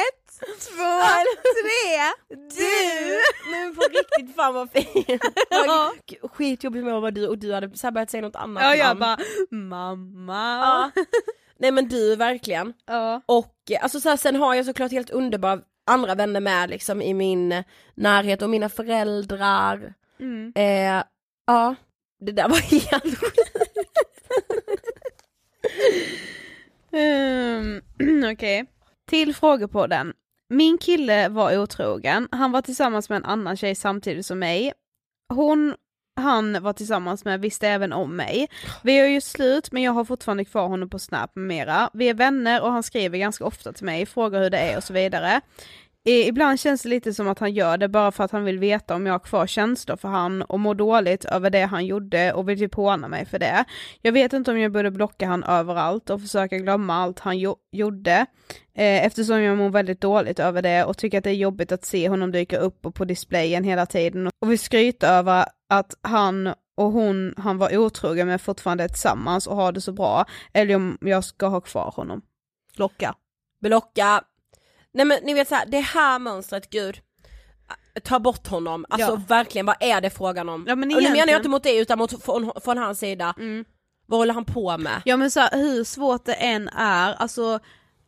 ett, 0.00 0.26
två, 0.60 1.00
tre, 1.42 2.12
du! 2.56 3.18
Men 3.50 3.74
på 3.74 3.80
riktigt 3.82 4.36
fan 4.36 4.54
vad 4.54 4.70
fint. 4.70 5.22
Ja. 5.50 5.92
Skitjobbigt 6.32 6.84
med 6.84 6.94
att 6.94 7.00
vara 7.02 7.10
du 7.10 7.28
och 7.28 7.38
du 7.38 7.52
hade 7.54 7.76
så 7.76 7.90
börjat 7.90 8.10
säga 8.10 8.20
något 8.20 8.36
annat 8.36 8.62
Ja 8.62 8.74
jag 8.76 8.86
namn. 8.86 9.00
bara 9.00 9.16
mamma. 9.50 10.90
Ja. 10.94 11.02
Nej 11.58 11.70
men 11.72 11.88
du 11.88 12.16
verkligen. 12.16 12.74
Ja. 12.86 13.20
Och 13.26 13.54
eh, 13.70 13.82
alltså 13.82 14.00
så 14.00 14.08
här, 14.08 14.16
sen 14.16 14.36
har 14.36 14.54
jag 14.54 14.66
såklart 14.66 14.92
helt 14.92 15.10
underbara 15.10 15.60
andra 15.86 16.14
vänner 16.14 16.40
med 16.40 16.70
liksom 16.70 17.02
i 17.02 17.14
min 17.14 17.64
närhet 17.94 18.42
och 18.42 18.50
mina 18.50 18.68
föräldrar. 18.68 19.94
Mm. 20.20 20.52
Eh, 20.56 21.02
ja, 21.46 21.74
det 22.20 22.32
där 22.32 22.48
var 22.48 22.56
helt 22.90 23.18
sjukt. 23.20 23.85
Um, 26.92 27.82
Okej. 28.32 28.66
Till 29.08 29.34
frågepodden. 29.34 30.12
Min 30.48 30.78
kille 30.78 31.28
var 31.28 31.58
otrogen, 31.58 32.28
han 32.32 32.52
var 32.52 32.62
tillsammans 32.62 33.08
med 33.08 33.16
en 33.16 33.24
annan 33.24 33.56
tjej 33.56 33.74
samtidigt 33.74 34.26
som 34.26 34.38
mig. 34.38 34.72
Hon 35.34 35.74
han 36.20 36.62
var 36.62 36.72
tillsammans 36.72 37.24
med 37.24 37.40
visste 37.40 37.68
även 37.68 37.92
om 37.92 38.16
mig. 38.16 38.48
Vi 38.82 38.98
har 38.98 39.06
ju 39.06 39.20
slut 39.20 39.72
men 39.72 39.82
jag 39.82 39.92
har 39.92 40.04
fortfarande 40.04 40.44
kvar 40.44 40.68
honom 40.68 40.90
på 40.90 40.98
Snap 40.98 41.30
med 41.34 41.46
mera. 41.46 41.90
Vi 41.92 42.08
är 42.08 42.14
vänner 42.14 42.62
och 42.62 42.72
han 42.72 42.82
skriver 42.82 43.18
ganska 43.18 43.44
ofta 43.44 43.72
till 43.72 43.84
mig, 43.84 44.06
frågar 44.06 44.42
hur 44.42 44.50
det 44.50 44.58
är 44.58 44.76
och 44.76 44.84
så 44.84 44.92
vidare. 44.92 45.40
I- 46.06 46.28
Ibland 46.28 46.60
känns 46.60 46.82
det 46.82 46.88
lite 46.88 47.14
som 47.14 47.28
att 47.28 47.38
han 47.38 47.52
gör 47.54 47.78
det 47.78 47.88
bara 47.88 48.12
för 48.12 48.24
att 48.24 48.30
han 48.30 48.44
vill 48.44 48.58
veta 48.58 48.94
om 48.94 49.06
jag 49.06 49.14
har 49.14 49.18
kvar 49.18 49.46
känslor 49.46 49.96
för 49.96 50.08
han 50.08 50.42
och 50.42 50.60
mår 50.60 50.74
dåligt 50.74 51.24
över 51.24 51.50
det 51.50 51.64
han 51.64 51.86
gjorde 51.86 52.32
och 52.32 52.48
vill 52.48 52.58
typ 52.58 52.74
håna 52.74 53.08
mig 53.08 53.26
för 53.26 53.38
det. 53.38 53.64
Jag 54.02 54.12
vet 54.12 54.32
inte 54.32 54.50
om 54.50 54.58
jag 54.60 54.72
borde 54.72 54.90
blocka 54.90 55.26
han 55.26 55.44
överallt 55.44 56.10
och 56.10 56.20
försöka 56.20 56.58
glömma 56.58 56.94
allt 56.94 57.18
han 57.18 57.38
jo- 57.38 57.56
gjorde 57.72 58.12
eh, 58.74 59.06
eftersom 59.06 59.42
jag 59.42 59.56
mår 59.58 59.70
väldigt 59.70 60.00
dåligt 60.00 60.38
över 60.38 60.62
det 60.62 60.84
och 60.84 60.98
tycker 60.98 61.18
att 61.18 61.24
det 61.24 61.30
är 61.30 61.34
jobbigt 61.34 61.72
att 61.72 61.84
se 61.84 62.08
honom 62.08 62.32
dyka 62.32 62.58
upp 62.58 62.86
och 62.86 62.94
på 62.94 63.04
displayen 63.04 63.64
hela 63.64 63.86
tiden 63.86 64.26
och 64.40 64.50
vill 64.50 64.58
skryta 64.58 65.08
över 65.08 65.44
att 65.70 65.94
han 66.02 66.46
och 66.76 66.92
hon 66.92 67.34
han 67.36 67.58
var 67.58 67.76
otrogen 67.76 68.26
med 68.26 68.40
fortfarande 68.40 68.84
är 68.84 68.88
tillsammans 68.88 69.46
och 69.46 69.56
har 69.56 69.72
det 69.72 69.80
så 69.80 69.92
bra 69.92 70.24
eller 70.52 70.76
om 70.76 70.98
jag 71.00 71.24
ska 71.24 71.46
ha 71.46 71.60
kvar 71.60 71.92
honom. 71.96 72.22
Blocka. 72.76 73.14
Blocka. 73.60 74.22
Nej 74.96 75.04
men 75.06 75.18
ni 75.22 75.34
vet 75.34 75.48
så 75.48 75.54
här, 75.54 75.66
det 75.66 75.80
här 75.80 76.18
mönstret, 76.18 76.70
gud. 76.70 77.00
Ta 78.04 78.18
bort 78.18 78.46
honom, 78.46 78.86
alltså 78.88 79.10
Ja. 79.10 79.22
verkligen 79.28 79.66
vad 79.66 79.76
är 79.80 80.00
det 80.00 80.10
frågan 80.10 80.48
om? 80.48 80.64
Ja, 80.68 80.74
men 80.74 80.88
och 80.88 80.88
nu 80.88 80.94
menar 80.94 81.02
jag 81.08 81.14
egentligen- 81.16 81.38
inte 81.40 81.48
mot 81.48 81.62
dig 81.62 81.78
utan 81.78 81.98
mot, 81.98 82.24
från, 82.24 82.52
från 82.64 82.78
hans 82.78 82.98
sida. 82.98 83.34
Mm. 83.38 83.64
Vad 84.06 84.20
håller 84.20 84.34
han 84.34 84.44
på 84.44 84.78
med? 84.78 85.02
Ja 85.04 85.16
men 85.16 85.30
så 85.30 85.40
här, 85.40 85.50
hur 85.52 85.84
svårt 85.84 86.24
det 86.24 86.34
än 86.34 86.68
är, 86.68 87.14
alltså 87.14 87.58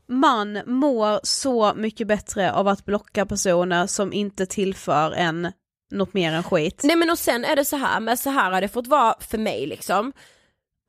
man 0.09 0.61
mår 0.66 1.20
så 1.22 1.74
mycket 1.76 2.07
bättre 2.07 2.53
av 2.53 2.68
att 2.68 2.84
blocka 2.84 3.26
personer 3.26 3.86
som 3.86 4.12
inte 4.12 4.47
tillför 4.47 5.12
en 5.12 5.53
något 5.91 6.14
mer 6.14 6.32
än 6.32 6.43
skit. 6.43 6.80
Nej 6.84 6.97
men 6.97 7.11
och 7.11 7.18
sen 7.18 7.45
är 7.45 7.57
det 7.57 7.64
så 7.64 7.76
här, 7.76 8.01
men 8.01 8.16
så 8.16 8.30
här 8.30 8.51
har 8.51 8.61
det 8.61 8.68
fått 8.68 8.86
vara 8.86 9.14
för 9.20 9.39
mig 9.39 9.66
liksom. 9.66 10.12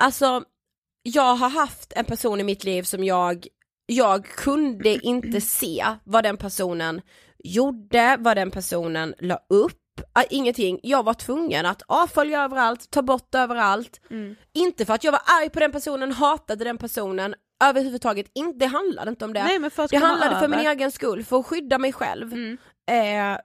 Alltså, 0.02 0.44
jag 1.04 1.36
har 1.36 1.50
haft 1.50 1.94
en 1.96 2.06
person 2.06 2.40
i 2.40 2.44
mitt 2.44 2.64
liv 2.64 2.84
som 2.84 3.04
jag, 3.04 3.48
jag 3.90 4.26
kunde 4.26 5.06
inte 5.06 5.42
se 5.42 5.86
vad 6.04 6.24
den 6.24 6.38
personen 6.38 7.02
gjorde, 7.44 8.18
vad 8.20 8.38
den 8.38 8.52
personen 8.52 9.16
la 9.20 9.40
upp, 9.50 10.02
ah, 10.14 10.24
ingenting. 10.30 10.80
Jag 10.84 11.04
var 11.04 11.14
tvungen 11.14 11.66
att 11.66 11.82
avfölja 11.88 12.44
överallt, 12.44 12.92
ta 12.92 13.02
bort 13.02 13.36
överallt. 13.36 14.02
Mm. 14.10 14.36
Inte 14.54 14.86
för 14.86 14.94
att 14.94 15.04
jag 15.04 15.12
var 15.12 15.22
arg 15.42 15.50
på 15.50 15.60
den 15.60 15.72
personen, 15.72 16.12
hatade 16.12 16.64
den 16.64 16.78
personen, 16.78 17.36
överhuvudtaget 17.64 18.32
inte, 18.36 18.60
det 18.60 18.66
handlade 18.66 19.10
inte 19.10 19.26
om 19.26 19.34
det. 19.34 19.44
Nej 19.44 19.60
det 19.90 19.98
handlade 19.98 20.40
för 20.40 20.48
min 20.48 20.60
över. 20.60 20.72
egen 20.72 20.92
skull, 20.92 21.24
för 21.24 21.40
att 21.40 21.46
skydda 21.46 21.78
mig 21.78 21.94
själv. 21.94 22.34
Mm. 22.34 22.58
Eh, 22.92 23.40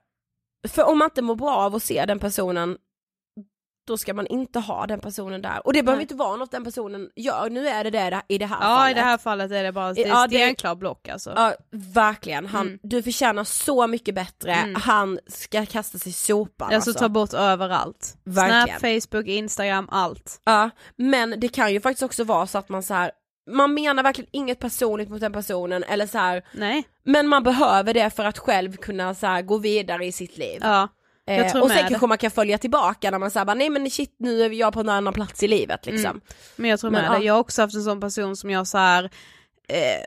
för 0.67 0.83
om 0.83 0.97
man 0.97 1.05
inte 1.05 1.21
mår 1.21 1.35
bra 1.35 1.55
av 1.55 1.75
att 1.75 1.83
se 1.83 2.05
den 2.05 2.19
personen 2.19 2.77
då 3.87 3.97
ska 3.97 4.13
man 4.13 4.27
inte 4.27 4.59
ha 4.59 4.85
den 4.87 4.99
personen 4.99 5.41
där. 5.41 5.61
Och 5.67 5.73
det 5.73 5.83
behöver 5.83 5.97
Nej. 5.97 6.03
inte 6.03 6.15
vara 6.15 6.35
något 6.35 6.51
den 6.51 6.63
personen 6.63 7.09
gör, 7.15 7.49
nu 7.49 7.67
är 7.67 7.83
det 7.83 7.89
det 7.89 8.21
i 8.27 8.37
det 8.37 8.45
här 8.45 8.57
Ja 8.61 8.77
fallet. 8.77 8.91
i 8.91 8.93
det 8.93 9.01
här 9.05 9.17
fallet 9.17 9.51
är 9.51 9.63
det 9.63 9.71
bara 9.71 9.93
det 9.93 10.03
är 10.03 10.07
Ja, 10.07 10.27
stenklar 10.27 10.75
block 10.75 11.07
alltså. 11.09 11.33
Ja 11.35 11.53
verkligen, 11.93 12.45
han, 12.45 12.67
Mm. 12.67 12.79
du 12.83 13.03
förtjänar 13.03 13.43
så 13.43 13.87
mycket 13.87 14.15
bättre, 14.15 14.51
Mm. 14.55 14.75
han 14.75 15.19
ska 15.27 15.65
kastas 15.65 16.07
i 16.07 16.11
sopan 16.11 16.73
Alltså 16.73 16.89
alltså. 16.89 17.03
ta 17.03 17.09
bort 17.09 17.33
överallt. 17.33 18.17
Verkligen. 18.23 18.79
Snap, 18.79 19.03
Facebook, 19.11 19.27
Instagram, 19.27 19.87
allt. 19.91 20.41
Ja, 20.45 20.69
men 20.95 21.39
det 21.39 21.47
kan 21.47 21.73
ju 21.73 21.81
faktiskt 21.81 22.03
också 22.03 22.23
vara 22.23 22.47
så 22.47 22.57
att 22.57 22.69
man 22.69 22.83
så 22.83 22.93
här 22.93 23.11
man 23.51 23.73
menar 23.73 24.03
verkligen 24.03 24.29
inget 24.33 24.59
personligt 24.59 25.09
mot 25.09 25.21
den 25.21 25.33
personen 25.33 25.83
eller 25.83 26.07
så 26.07 26.17
här, 26.17 26.43
Nej. 26.53 26.83
men 27.03 27.27
man 27.27 27.43
behöver 27.43 27.93
det 27.93 28.09
för 28.09 28.25
att 28.25 28.37
själv 28.37 28.75
kunna 28.77 29.15
så 29.15 29.27
här, 29.27 29.41
gå 29.41 29.57
vidare 29.57 30.05
i 30.05 30.11
sitt 30.11 30.37
liv. 30.37 30.59
Ja. 30.63 30.87
Jag 31.25 31.37
Eh, 31.45 31.55
och 31.61 31.67
med 31.67 31.77
sen 31.77 31.83
det. 31.85 31.89
kanske 31.89 32.07
man 32.07 32.17
kan 32.17 32.31
följa 32.31 32.57
tillbaka 32.57 33.11
när 33.11 33.19
man 33.19 33.31
säger 33.31 33.55
nej 33.55 33.69
men 33.69 33.89
shit 33.89 34.15
nu 34.19 34.41
är 34.41 34.49
jag 34.49 34.73
på 34.73 34.79
en 34.79 34.89
annan 34.89 35.13
plats 35.13 35.43
i 35.43 35.47
livet 35.47 35.85
liksom. 35.85 36.09
Mm. 36.11 36.21
Men 36.55 36.69
jag 36.69 36.79
tror 36.79 36.91
Men, 36.91 37.01
med 37.01 37.11
ja. 37.15 37.19
det. 37.19 37.25
Jag 37.25 37.33
har 37.33 37.39
också 37.39 37.61
haft 37.61 37.75
en 37.75 37.83
sån 37.83 38.01
person 38.01 38.35
som 38.35 38.49
jag 38.49 38.67
så 38.67 38.77
här. 38.77 39.03
Eh, 39.67 40.03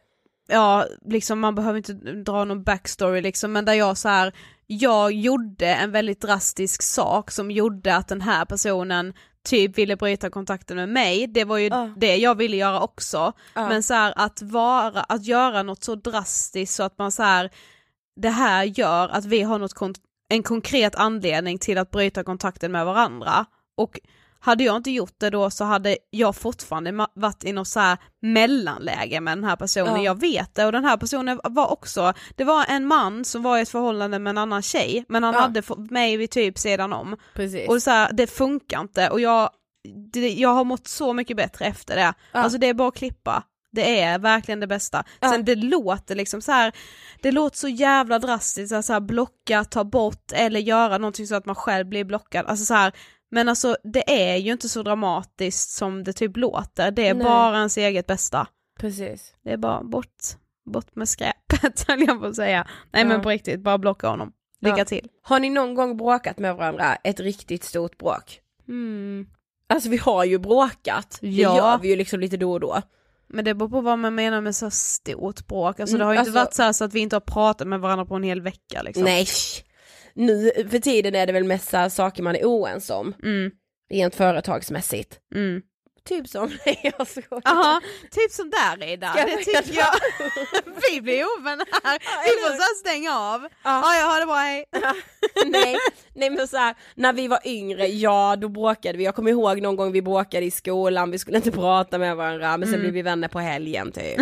ja 0.48 0.86
liksom 1.04 1.40
man 1.40 1.54
behöver 1.54 1.76
inte 1.76 1.92
dra 2.12 2.44
någon 2.44 2.62
backstory 2.62 3.20
liksom 3.20 3.52
men 3.52 3.64
där 3.64 3.72
jag 3.74 3.98
så 3.98 4.08
här. 4.08 4.32
jag 4.66 5.12
gjorde 5.12 5.66
en 5.74 5.90
väldigt 5.92 6.20
drastisk 6.20 6.82
sak 6.82 7.30
som 7.30 7.50
gjorde 7.50 7.96
att 7.96 8.08
den 8.08 8.20
här 8.20 8.44
personen 8.44 9.12
typ 9.44 9.78
ville 9.78 9.96
bryta 9.96 10.30
kontakten 10.30 10.76
med 10.76 10.88
mig, 10.88 11.26
det 11.26 11.44
var 11.44 11.58
ju 11.58 11.66
Ja. 11.68 11.90
det 11.96 12.16
jag 12.16 12.34
ville 12.34 12.56
göra 12.56 12.80
också. 12.80 13.32
Ja. 13.54 13.68
Men 13.68 13.82
så 13.82 13.94
här 13.94 14.12
att 14.16 14.42
vara, 14.42 15.00
att 15.00 15.24
göra 15.26 15.62
något 15.62 15.84
så 15.84 15.94
drastiskt 15.94 16.74
så 16.74 16.82
att 16.82 16.98
man 16.98 17.12
så 17.12 17.22
här. 17.22 17.50
det 18.16 18.30
här 18.30 18.64
gör 18.64 19.08
att 19.08 19.24
vi 19.24 19.42
har 19.42 19.58
något 19.58 19.74
kon- 19.74 19.94
en 20.28 20.42
konkret 20.42 20.94
anledning 20.94 21.58
till 21.58 21.78
att 21.78 21.90
bryta 21.90 22.24
kontakten 22.24 22.72
med 22.72 22.86
varandra. 22.86 23.46
Och 23.76 24.00
hade 24.40 24.64
jag 24.64 24.76
inte 24.76 24.90
gjort 24.90 25.14
det 25.18 25.30
då 25.30 25.50
så 25.50 25.64
hade 25.64 25.96
jag 26.10 26.36
fortfarande 26.36 27.06
varit 27.14 27.44
i 27.44 27.52
något 27.52 27.68
så 27.68 27.80
här 27.80 27.98
mellanläge 28.22 29.20
med 29.20 29.36
den 29.38 29.44
här 29.44 29.56
personen, 29.56 29.96
Ja. 29.96 30.02
jag 30.02 30.20
vet 30.20 30.54
det 30.54 30.66
och 30.66 30.72
den 30.72 30.84
här 30.84 30.96
personen 30.96 31.40
var 31.44 31.72
också, 31.72 32.12
det 32.36 32.44
var 32.44 32.64
en 32.68 32.86
man 32.86 33.24
som 33.24 33.42
var 33.42 33.58
i 33.58 33.60
ett 33.60 33.68
förhållande 33.68 34.18
med 34.18 34.30
en 34.30 34.38
annan 34.38 34.62
tjej 34.62 35.04
men 35.08 35.22
han 35.22 35.34
Ja. 35.34 35.40
hade 35.40 35.62
mig 35.90 36.16
vid 36.16 36.30
typ 36.30 36.58
sidan 36.58 36.92
om 36.92 37.16
Precis. 37.34 37.68
och 37.68 37.82
så 37.82 37.90
här, 37.90 38.12
det 38.12 38.26
funkar 38.26 38.80
inte 38.80 39.10
och 39.10 39.20
jag, 39.20 39.50
det, 40.12 40.32
jag 40.32 40.48
har 40.48 40.64
mått 40.64 40.88
så 40.88 41.12
mycket 41.12 41.36
bättre 41.36 41.64
efter 41.64 41.96
det. 41.96 42.14
Ja. 42.32 42.40
Alltså 42.40 42.58
det 42.58 42.66
är 42.68 42.74
bara 42.74 42.88
att 42.88 42.96
klippa. 42.96 43.42
Det 43.72 44.00
är 44.00 44.18
verkligen 44.18 44.60
det 44.60 44.66
bästa. 44.66 45.04
Ja. 45.20 45.30
Sen 45.30 45.44
det 45.44 45.54
låter 45.54 46.14
liksom 46.14 46.40
så 46.42 46.52
här, 46.52 46.72
det 47.22 47.32
låter 47.32 47.56
så 47.58 47.68
jävla 47.68 48.18
drastiskt, 48.18 48.68
så 48.68 48.74
här, 48.74 48.82
så 48.82 48.92
här 48.92 49.00
blocka, 49.00 49.64
ta 49.64 49.84
bort 49.84 50.32
eller 50.32 50.60
göra 50.60 50.98
någonting 50.98 51.26
så 51.26 51.34
att 51.34 51.46
man 51.46 51.54
själv 51.54 51.86
blir 51.86 52.04
blockad. 52.04 52.46
Alltså 52.46 52.64
så 52.64 52.74
här, 52.74 52.92
men 53.30 53.48
alltså 53.48 53.76
det 53.92 54.30
är 54.32 54.36
ju 54.36 54.52
inte 54.52 54.68
så 54.68 54.82
dramatiskt 54.82 55.70
som 55.70 56.04
det 56.04 56.12
typ 56.12 56.36
låter, 56.36 56.90
det 56.90 57.08
är 57.08 57.14
Nej. 57.14 57.24
bara 57.24 57.56
ens 57.58 57.76
eget 57.76 58.06
bästa. 58.06 58.46
Precis. 58.80 59.34
Det 59.44 59.50
är 59.52 59.56
bara 59.56 59.82
bort, 59.84 60.16
bort 60.70 60.96
med 60.96 61.08
skräpet 61.08 61.84
höll 61.88 62.00
jag 62.06 62.20
på 62.20 62.26
att 62.26 62.36
säga. 62.36 62.66
Nej 62.92 63.02
Ja. 63.02 63.08
men 63.08 63.22
på 63.22 63.28
riktigt, 63.30 63.60
bara 63.60 63.78
blocka 63.78 64.08
honom. 64.08 64.32
Lycka 64.60 64.78
Ja. 64.78 64.84
till. 64.84 65.08
Har 65.22 65.40
ni 65.40 65.50
någon 65.50 65.74
gång 65.74 65.96
bråkat 65.96 66.38
med 66.38 66.56
varandra, 66.56 66.96
ett 67.04 67.20
riktigt 67.20 67.64
stort 67.64 67.98
bråk? 67.98 68.40
Mm. 68.68 69.26
Alltså 69.66 69.88
vi 69.88 69.96
har 69.96 70.24
ju 70.24 70.38
bråkat, 70.38 71.18
det 71.20 71.28
Ja. 71.28 71.56
gör 71.56 71.78
vi 71.78 71.88
ju 71.88 71.96
liksom 71.96 72.20
lite 72.20 72.36
då 72.36 72.52
och 72.52 72.60
då. 72.60 72.82
Men 73.28 73.44
det 73.44 73.54
beror 73.54 73.68
på 73.68 73.80
vad 73.80 73.98
man 73.98 74.14
menar 74.14 74.40
med 74.40 74.56
så 74.56 74.70
stort 74.70 75.46
bråk, 75.46 75.80
alltså 75.80 75.96
Mm, 75.96 75.98
det 75.98 76.04
har 76.04 76.12
ju 76.12 76.18
inte 76.18 76.30
alltså- 76.30 76.38
varit 76.44 76.54
så, 76.54 76.62
här 76.62 76.72
så 76.72 76.84
att 76.84 76.94
vi 76.94 77.00
inte 77.00 77.16
har 77.16 77.20
pratat 77.20 77.68
med 77.68 77.80
varandra 77.80 78.04
på 78.04 78.14
en 78.14 78.22
hel 78.22 78.40
vecka 78.40 78.82
liksom. 78.82 79.04
Nej, 79.04 79.26
nu 80.14 80.50
för 80.70 80.78
tiden 80.78 81.14
är 81.14 81.26
det 81.26 81.32
väl 81.32 81.44
mest 81.44 81.74
saker 81.90 82.22
man 82.22 82.36
är 82.36 82.44
oense 82.44 82.94
om, 82.94 83.14
Mm, 83.22 83.50
rent 83.90 84.14
företagsmässigt. 84.14 85.18
mm. 85.34 85.62
Typ 86.04 86.28
som, 86.28 86.50
nej 86.66 86.80
jag 86.98 87.06
skojar. 87.08 87.80
Typ 88.10 88.30
som 88.32 88.50
där 88.50 88.88
Ida, 88.88 89.12
Ska 89.12 89.24
det 89.24 89.36
tycker 89.36 89.74
jag. 89.74 89.94
vi 90.92 91.00
blir 91.00 91.24
ovänner 91.38 91.66
här, 91.84 91.98
vi 92.24 92.30
eller 92.30 92.48
får 92.48 92.56
så 92.56 92.74
stänga 92.80 93.18
av. 93.18 93.42
Ja. 93.42 93.48
Ja, 93.62 93.94
jag 94.00 94.06
har 94.06 94.20
det 94.20 94.26
bra, 94.26 94.34
hej. 94.34 94.64
nej, 95.46 95.76
nej 96.14 96.30
men 96.30 96.48
så 96.48 96.56
här, 96.56 96.74
när 96.94 97.12
vi 97.12 97.28
var 97.28 97.40
yngre, 97.44 97.86
ja 97.86 98.36
då 98.36 98.48
bråkade 98.48 98.98
vi. 98.98 99.04
Jag 99.04 99.14
kommer 99.14 99.30
ihåg 99.30 99.60
någon 99.62 99.76
gång 99.76 99.92
vi 99.92 100.02
bråkade 100.02 100.46
i 100.46 100.50
skolan, 100.50 101.10
vi 101.10 101.18
skulle 101.18 101.36
inte 101.36 101.50
prata 101.52 101.98
med 101.98 102.16
varandra 102.16 102.56
men 102.56 102.68
sen 102.68 102.74
Mm. 102.74 102.80
blev 102.80 102.92
vi 102.94 103.02
vänner 103.02 103.28
på 103.28 103.38
helgen 103.38 103.92
typ. 103.92 104.20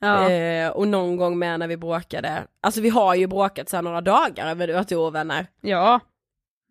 Ja. 0.00 0.30
Eh, 0.30 0.70
och 0.70 0.88
någon 0.88 1.16
gång 1.16 1.38
med 1.38 1.58
när 1.58 1.66
vi 1.68 1.76
bråkade, 1.76 2.44
alltså 2.62 2.80
vi 2.80 2.88
har 2.88 3.14
ju 3.14 3.26
bråkat 3.26 3.68
så 3.68 3.80
några 3.82 4.00
dagar 4.00 4.46
över 4.50 4.68
att 4.68 4.90
vi 4.92 4.94
är 4.94 4.98
ovänner. 5.00 5.46
ja. 5.60 6.00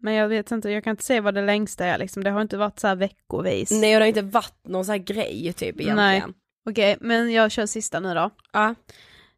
Men 0.02 0.14
jag 0.14 0.28
vet 0.28 0.52
inte, 0.52 0.70
jag 0.70 0.84
kan 0.84 0.92
inte 0.92 1.04
säga 1.04 1.22
vad 1.22 1.34
det 1.34 1.42
längsta 1.42 1.86
är 1.86 1.98
liksom, 1.98 2.24
det 2.24 2.30
har 2.30 2.42
inte 2.42 2.58
varit 2.58 2.80
så 2.80 2.88
här 2.88 2.96
veckovis. 2.96 3.72
Nej 3.72 3.96
och 3.96 4.00
det 4.00 4.04
har 4.04 4.08
inte 4.08 4.22
varit 4.22 4.68
någon 4.68 4.86
så 4.86 4.92
här 4.92 5.00
grej 5.00 5.54
typ 5.54 5.62
egentligen. 5.62 5.96
Nej. 5.96 6.24
Okej, 6.70 6.98
men 7.02 7.32
jag 7.32 7.52
kör 7.52 7.66
sista 7.66 8.00
nu 8.00 8.14
då. 8.14 8.30
Ja. 8.54 8.76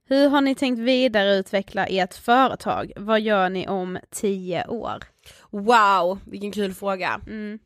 Hur 0.06 0.30
har 0.30 0.42
ni 0.42 0.56
tänkt 0.56 0.80
vidareutveckla 0.80 1.86
ert 1.86 2.14
företag? 2.14 2.92
Vad 2.96 3.22
gör 3.22 3.50
ni 3.50 3.68
om 3.68 4.00
tio 4.12 4.68
år? 4.68 5.04
Wow, 5.50 6.20
vilken 6.26 6.52
kul 6.52 6.74
fråga. 6.74 7.22
Mm. 7.28 7.60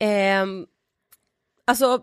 Ehm, 0.00 0.66
alltså 1.66 2.00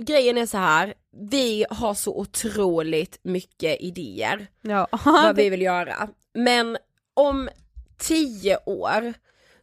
grejen 0.00 0.38
är 0.38 0.46
så 0.46 0.58
här, 0.58 0.94
vi 1.30 1.66
har 1.70 1.94
så 1.94 2.18
otroligt 2.18 3.18
mycket 3.22 3.80
idéer 3.80 4.46
Ja, 4.62 4.88
vad 5.04 5.36
vi 5.36 5.50
vill 5.50 5.62
göra. 5.62 6.08
Men 6.34 6.78
om 7.14 7.48
tio 7.98 8.58
år 8.66 9.14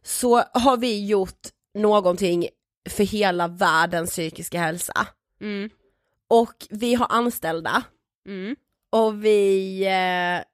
så 0.08 0.36
har 0.52 0.76
vi 0.76 1.06
gjort 1.06 1.48
någonting 1.74 2.48
för 2.90 3.04
hela 3.04 3.48
världens 3.48 4.10
psykiska 4.10 4.58
hälsa. 4.58 5.06
Mm. 5.40 5.70
Och 6.28 6.66
vi 6.70 6.94
har 6.94 7.06
anställda 7.10 7.82
Mm. 8.28 8.56
och 8.90 9.24
vi, 9.24 9.80
eh, 9.86 10.44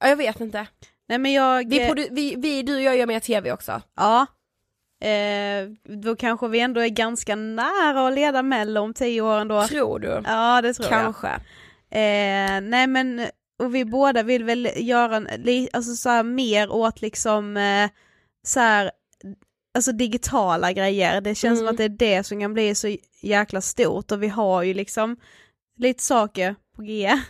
ja, 0.00 0.08
jag 0.08 0.16
vet 0.16 0.40
inte. 0.40 0.66
Nej 1.08 1.18
men 1.18 1.32
jag... 1.32 1.70
Vi, 1.70 2.08
vi, 2.10 2.34
vi, 2.38 2.62
du 2.62 2.76
och 2.76 2.82
jag 2.82 2.96
gör 2.96 3.06
mer 3.06 3.20
tv 3.20 3.52
också. 3.52 3.82
Ja. 3.96 4.26
Eh, 5.08 5.68
då 5.84 6.16
kanske 6.16 6.48
vi 6.48 6.60
ändå 6.60 6.80
är 6.80 6.88
ganska 6.88 7.36
nära 7.36 8.08
att 8.08 8.14
leda 8.14 8.42
Mello 8.42 8.80
om 8.80 8.94
tio 8.94 9.20
år 9.20 9.38
ändå. 9.38 9.66
Tror 9.66 9.98
du? 9.98 10.22
Ja 10.24 10.62
det 10.62 10.74
tror 10.74 10.88
Kanske. 10.88 11.26
jag. 11.26 11.36
Eh, 11.90 12.60
nej 12.60 12.86
men, 12.86 13.26
och 13.58 13.74
vi 13.74 13.84
båda 13.84 14.22
vill 14.22 14.44
väl 14.44 14.68
göra 14.76 15.16
en, 15.16 15.28
alltså 15.72 15.94
så 15.94 16.08
här, 16.08 16.22
mer 16.22 16.70
åt 16.72 17.00
liksom 17.00 17.56
eh, 17.56 17.90
så 18.46 18.60
här, 18.60 18.90
alltså 19.74 19.92
digitala 19.92 20.72
grejer. 20.72 21.20
Det 21.20 21.34
känns 21.34 21.58
som 21.58 21.66
Mm. 21.66 21.72
att 21.74 21.78
det 21.78 21.84
är 21.84 22.16
det 22.16 22.24
som 22.24 22.40
kan 22.40 22.54
bli 22.54 22.74
så 22.74 22.96
jäkla 23.22 23.60
stort 23.60 24.12
och 24.12 24.22
vi 24.22 24.28
har 24.28 24.62
ju 24.62 24.74
liksom 24.74 25.16
lite 25.78 26.02
saker 26.02 26.54
på 26.76 26.82
G. 26.82 27.20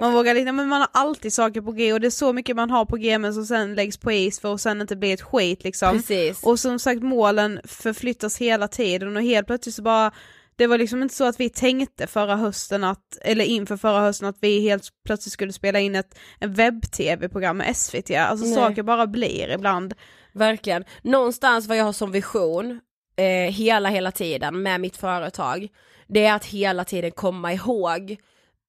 Man 0.00 0.12
vågar 0.12 0.34
lite, 0.34 0.52
men 0.52 0.68
man 0.68 0.80
har 0.80 0.88
alltid 0.92 1.32
saker 1.32 1.60
på 1.60 1.72
G 1.72 1.92
och 1.92 2.00
det 2.00 2.06
är 2.06 2.10
så 2.10 2.32
mycket 2.32 2.56
man 2.56 2.70
har 2.70 2.84
på 2.84 2.96
G 2.96 3.18
men 3.18 3.34
som 3.34 3.46
sen 3.46 3.74
läggs 3.74 3.96
på 3.96 4.12
is 4.12 4.40
för 4.40 4.54
att 4.54 4.60
sen 4.60 4.80
inte 4.80 4.96
bli 4.96 5.12
ett 5.12 5.22
skit 5.22 5.64
liksom. 5.64 5.96
Precis. 5.96 6.42
Och 6.42 6.60
som 6.60 6.78
sagt 6.78 7.02
målen 7.02 7.60
förflyttas 7.64 8.36
hela 8.38 8.68
tiden 8.68 9.16
och 9.16 9.22
helt 9.22 9.46
plötsligt 9.46 9.74
så 9.74 9.82
bara 9.82 10.12
det 10.58 10.66
var 10.66 10.78
liksom 10.78 11.02
inte 11.02 11.14
så 11.14 11.24
att 11.24 11.40
vi 11.40 11.50
tänkte 11.50 12.06
förra 12.06 12.36
hösten 12.36 12.84
att, 12.84 13.18
eller 13.22 13.44
inför 13.44 13.76
förra 13.76 14.00
hösten 14.00 14.28
att 14.28 14.36
vi 14.40 14.60
helt 14.60 14.88
plötsligt 15.06 15.32
skulle 15.32 15.52
spela 15.52 15.80
in 15.80 15.94
ett 15.94 16.18
webb-tv-program 16.40 17.56
med 17.56 17.76
SVT, 17.76 18.10
alltså 18.10 18.46
Nej. 18.46 18.54
saker 18.54 18.82
bara 18.82 19.06
blir 19.06 19.50
ibland. 19.54 19.94
Verkligen. 20.32 20.84
Någonstans 21.02 21.66
vad 21.66 21.76
jag 21.76 21.84
har 21.84 21.92
som 21.92 22.10
vision, 22.12 22.80
eh, 23.16 23.52
hela 23.52 23.88
hela 23.88 24.12
tiden 24.12 24.62
med 24.62 24.80
mitt 24.80 24.96
företag, 24.96 25.68
det 26.08 26.24
är 26.24 26.34
att 26.34 26.44
hela 26.44 26.84
tiden 26.84 27.10
komma 27.10 27.52
ihåg 27.52 28.16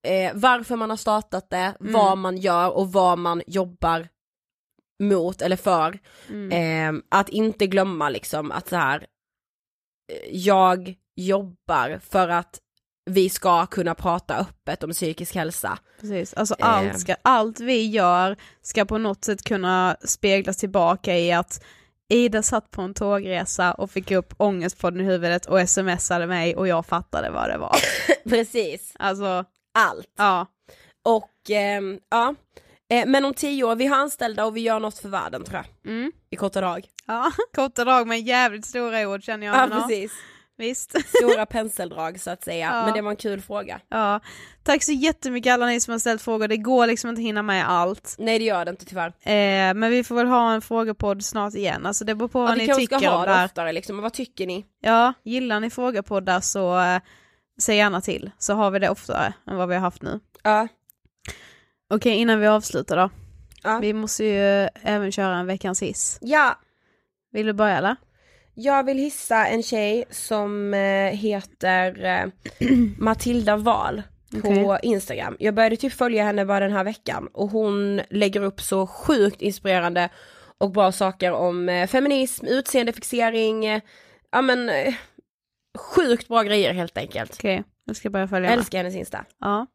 eh, 0.07 0.31
varför 0.33 0.75
man 0.75 0.89
har 0.89 0.97
startat 0.97 1.49
det, 1.49 1.73
Mm. 1.79 1.93
vad 1.93 2.17
man 2.17 2.38
gör 2.38 2.77
och 2.77 2.91
vad 2.91 3.17
man 3.19 3.41
jobbar 3.47 4.07
mot 5.03 5.41
eller 5.41 5.55
för. 5.55 5.99
Mm. 6.29 6.95
Eh, 6.97 7.01
att 7.09 7.29
inte 7.29 7.67
glömma 7.67 8.09
liksom 8.09 8.51
att 8.51 8.69
så 8.69 8.75
här, 8.75 9.05
eh, 10.11 10.35
jag 10.38 10.95
jobbar 11.18 11.99
för 12.09 12.28
att 12.30 12.59
vi 13.09 13.30
ska 13.30 13.65
kunna 13.65 13.95
prata 13.95 14.38
öppet 14.38 14.84
om 14.84 14.91
psykisk 14.91 15.36
hälsa. 15.36 15.80
Precis, 16.01 16.34
alltså 16.34 16.55
Eh. 16.59 16.68
allt, 16.68 16.99
ska, 16.99 17.15
allt 17.22 17.59
vi 17.59 17.86
gör 17.88 18.38
ska 18.61 18.86
på 18.86 18.97
något 18.97 19.26
sätt 19.26 19.43
kunna 19.43 19.97
speglas 20.01 20.57
tillbaka 20.57 21.18
i 21.18 21.32
att 21.32 21.63
Ida 22.09 22.43
satt 22.43 22.72
på 22.72 22.82
en 22.82 22.93
tågresa 22.93 23.74
och 23.74 23.91
fick 23.91 24.11
upp 24.11 24.34
ångestpodden 24.38 25.01
i 25.01 25.03
huvudet 25.03 25.45
och 25.45 25.70
smsade 25.70 26.28
mig 26.28 26.55
och 26.55 26.68
jag 26.68 26.86
fattade 26.86 27.30
vad 27.30 27.49
det 27.49 27.57
var. 27.57 27.76
Precis, 28.30 28.93
Alltså, 28.99 29.45
allt. 29.74 30.07
ja. 30.18 30.45
Och 31.05 31.32
ehm, 31.49 31.99
ja, 32.09 32.36
eh, 32.89 33.05
men 33.05 33.26
om 33.26 33.34
tio 33.34 33.63
år, 33.63 33.76
vi 33.76 33.86
har 33.86 33.97
anställda 33.97 34.45
och 34.45 34.57
vi 34.57 34.61
gör 34.61 34.80
något 34.80 34.97
för 34.97 35.09
världen 35.09 35.43
tror 35.43 35.55
jag, 35.84 35.91
Mm. 35.93 36.11
i 36.30 36.36
korta 36.36 36.61
drag. 36.61 36.86
Ja, 37.05 37.32
korta 37.55 37.84
drag 37.86 38.07
med 38.07 38.22
jävligt 38.22 38.65
stora 38.65 39.07
ord 39.09 39.24
känner 39.24 39.47
jag. 39.47 39.55
Ja, 39.55 39.68
precis. 39.82 40.11
Visst. 40.57 40.95
Stora 41.17 41.45
penseldrag 41.45 42.19
så 42.19 42.29
att 42.31 42.43
säga, 42.43 42.65
Ja. 42.73 42.85
men 42.85 42.93
det 42.93 43.01
var 43.01 43.09
en 43.11 43.15
kul 43.17 43.41
fråga. 43.41 43.79
Ja. 43.89 44.19
Tack 44.63 44.83
så 44.83 44.91
jättemycket 44.91 45.53
alla 45.53 45.65
ni 45.65 45.79
som 45.79 45.91
har 45.91 45.99
ställt 45.99 46.21
frågor, 46.21 46.47
det 46.47 46.57
går 46.57 46.87
liksom 46.87 47.09
inte 47.09 47.19
att 47.19 47.25
hinna 47.25 47.41
med 47.41 47.69
allt. 47.69 48.15
Nej 48.19 48.39
det 48.39 48.45
gör 48.45 48.65
det 48.65 48.71
inte 48.71 48.85
tyvärr. 48.85 49.07
Eh, 49.07 49.73
men 49.73 49.89
vi 49.91 50.03
får 50.03 50.15
väl 50.15 50.27
ha 50.27 50.53
en 50.53 50.61
frågepodd 50.61 51.23
snart 51.25 51.53
igen, 51.55 51.85
alltså 51.85 52.05
det 52.05 52.15
beror 52.15 52.27
på 52.27 52.39
Ja, 52.39 52.43
vad 52.45 52.57
ni 52.57 52.67
tycker 52.67 52.99
ska 52.99 53.09
ha 53.09 53.21
det 53.21 53.27
det 53.27 53.33
här. 53.35 53.45
oftare 53.45 53.71
liksom, 53.71 53.95
men 53.95 54.03
vad 54.03 54.13
tycker 54.13 54.47
ni? 54.47 54.65
Ja, 54.81 55.13
gillar 55.23 55.59
ni 55.59 55.69
frågepoddar 55.69 56.39
så 56.41 56.79
eh, 56.79 56.99
säg 57.61 57.77
gärna 57.77 58.01
till, 58.01 58.31
så 58.37 58.53
har 58.53 58.71
vi 58.71 58.79
det 58.79 58.89
oftare 58.89 59.33
än 59.47 59.57
vad 59.57 59.69
vi 59.69 59.75
har 59.75 59.81
haft 59.81 60.01
nu. 60.01 60.19
Ja, 60.43 60.67
Okej, 61.89 62.15
innan 62.17 62.39
vi 62.39 62.47
avslutar 62.47 62.97
då. 62.97 63.09
Ja. 63.63 63.79
Vi 63.79 63.93
måste 63.93 64.23
ju 64.25 64.67
även 64.81 65.11
köra 65.11 65.37
en 65.37 65.45
veckans 65.45 65.81
hiss. 65.81 66.17
ja 66.21 66.57
Vill 67.31 67.45
du 67.45 67.53
börja 67.53 67.77
eller? 67.77 67.95
Jag 68.59 68.83
vill 68.83 68.97
hissa 68.97 69.47
en 69.47 69.63
tjej 69.63 70.05
som 70.09 70.73
eh, 70.73 71.11
heter 71.11 72.05
eh, 72.05 72.67
Matilda 72.97 73.57
Val 73.57 74.03
på 74.41 74.49
Okej. 74.49 74.79
Instagram. 74.83 75.35
Jag 75.39 75.53
började 75.53 75.77
typ 75.77 75.93
följa 75.93 76.23
henne 76.23 76.45
bara 76.45 76.59
den 76.59 76.71
här 76.71 76.83
veckan 76.83 77.27
och 77.33 77.49
hon 77.49 78.01
lägger 78.09 78.43
upp 78.43 78.61
så 78.61 78.87
sjukt 78.87 79.41
inspirerande 79.41 80.09
och 80.57 80.71
bra 80.71 80.91
saker 80.91 81.31
om 81.31 81.69
eh, 81.69 81.87
feminism, 81.87 82.45
utseendefixering, 82.45 83.81
ja 84.31 84.41
men 84.41 84.71
sjukt 85.77 86.27
bra 86.27 86.43
grejer 86.43 86.73
helt 86.73 86.97
enkelt. 86.97 87.33
Okej, 87.33 87.63
jag 87.85 87.95
ska 87.95 88.09
börja 88.09 88.27
följa 88.27 88.49
Jag 88.49 88.57
älskar 88.57 88.77
hennes 88.77 88.95
Insta. 88.95 89.25
Ja. 89.39 89.67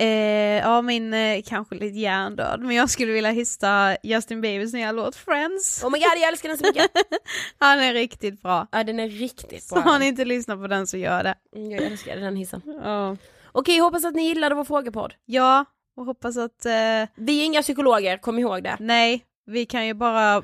Eh, 0.00 0.58
ja, 0.58 0.82
min 0.82 1.14
eh, 1.14 1.42
kanske 1.46 1.74
lite 1.74 1.98
hjärndöd, 1.98 2.60
men 2.60 2.76
jag 2.76 2.90
skulle 2.90 3.12
vilja 3.12 3.30
hissa 3.30 3.96
Justin 4.02 4.40
Biebers 4.40 4.72
nya 4.72 4.92
låt 4.92 5.16
Friends. 5.16 5.84
Oh 5.84 5.90
my 5.90 5.98
god 5.98 6.08
jag 6.18 6.28
älskar 6.28 6.48
den 6.48 6.58
så 6.58 6.66
mycket! 6.66 6.90
Han 7.58 7.80
är 7.80 7.92
riktigt 7.94 8.42
bra. 8.42 8.66
ja 8.72 8.84
den 8.84 9.00
är 9.00 9.08
riktigt 9.08 9.62
Så 9.62 9.74
bra. 9.74 9.82
har 9.84 9.98
ni 9.98 10.06
inte 10.06 10.24
lyssnat 10.24 10.60
på 10.60 10.66
den 10.66 10.86
så 10.86 10.96
gör 10.96 11.22
det. 11.22 11.34
Mm, 11.56 11.70
Jag 11.70 11.82
älskar 11.82 12.16
den 12.16 12.36
hissen. 12.36 12.62
Ja. 12.84 13.16
Okej 13.52 13.78
hoppas 13.78 14.04
att 14.04 14.14
ni 14.14 14.22
gillade 14.22 14.54
vår 14.54 14.64
frågepodd. 14.64 15.14
Ja, 15.26 15.64
och 15.96 16.04
hoppas 16.04 16.36
att, 16.36 16.66
eh, 16.66 16.72
Vi 17.16 17.40
är 17.40 17.44
inga 17.44 17.62
psykologer, 17.62 18.18
kom 18.18 18.38
ihåg 18.38 18.62
det. 18.62 18.76
nej, 18.80 19.24
vi 19.46 19.66
kan 19.66 19.86
ju 19.86 19.94
bara 19.94 20.42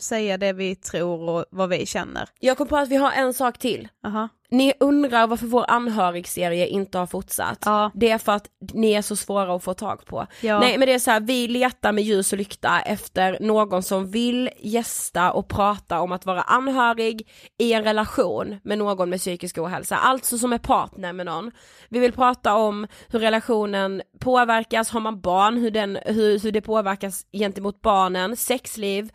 säga 0.00 0.38
det 0.38 0.52
vi 0.52 0.76
tror 0.76 1.28
och 1.28 1.44
vad 1.50 1.68
vi 1.68 1.86
känner. 1.86 2.28
Jag 2.40 2.56
kom 2.56 2.66
på 2.66 2.76
att 2.76 2.88
vi 2.88 2.96
har 2.96 3.12
en 3.12 3.34
sak 3.34 3.58
till. 3.58 3.88
Aha. 4.06 4.28
Ni 4.50 4.72
undrar 4.80 5.26
varför 5.26 5.46
vår 5.46 5.64
anhörigserie 5.68 6.66
inte 6.66 6.98
har 6.98 7.06
fortsatt. 7.06 7.62
Ja. 7.64 7.90
Det 7.94 8.10
är 8.10 8.18
för 8.18 8.32
att 8.32 8.46
ni 8.74 8.92
är 8.92 9.02
så 9.02 9.16
svåra 9.16 9.54
att 9.54 9.64
få 9.64 9.74
tag 9.74 10.04
på. 10.04 10.26
Ja. 10.40 10.60
Nej 10.60 10.78
men 10.78 10.86
det 10.88 10.94
är 10.94 10.98
så 10.98 11.10
här, 11.10 11.20
vi 11.20 11.48
letar 11.48 11.92
med 11.92 12.04
ljus 12.04 12.32
och 12.32 12.38
lykta 12.38 12.80
efter 12.80 13.38
någon 13.40 13.82
som 13.82 14.10
vill 14.10 14.50
gästa 14.58 15.32
och 15.32 15.48
prata 15.48 16.00
om 16.00 16.12
att 16.12 16.26
vara 16.26 16.42
anhörig 16.42 17.28
i 17.58 17.72
en 17.72 17.84
relation 17.84 18.60
med 18.62 18.78
någon 18.78 19.10
med 19.10 19.18
psykisk 19.18 19.58
ohälsa, 19.58 19.96
alltså 19.96 20.38
som 20.38 20.52
är 20.52 20.58
partner 20.58 21.12
med 21.12 21.26
någon. 21.26 21.50
Vi 21.88 21.98
vill 21.98 22.12
prata 22.12 22.54
om 22.54 22.86
hur 23.08 23.18
relationen 23.18 24.02
påverkas, 24.20 24.90
har 24.90 25.00
man 25.00 25.20
barn, 25.20 25.56
hur, 25.56 25.70
den, 25.70 25.98
hur, 26.04 26.38
hur 26.38 26.52
det 26.52 26.60
påverkas 26.60 27.26
gentemot 27.32 27.80
barnen, 27.80 28.36
sexliv, 28.36 29.10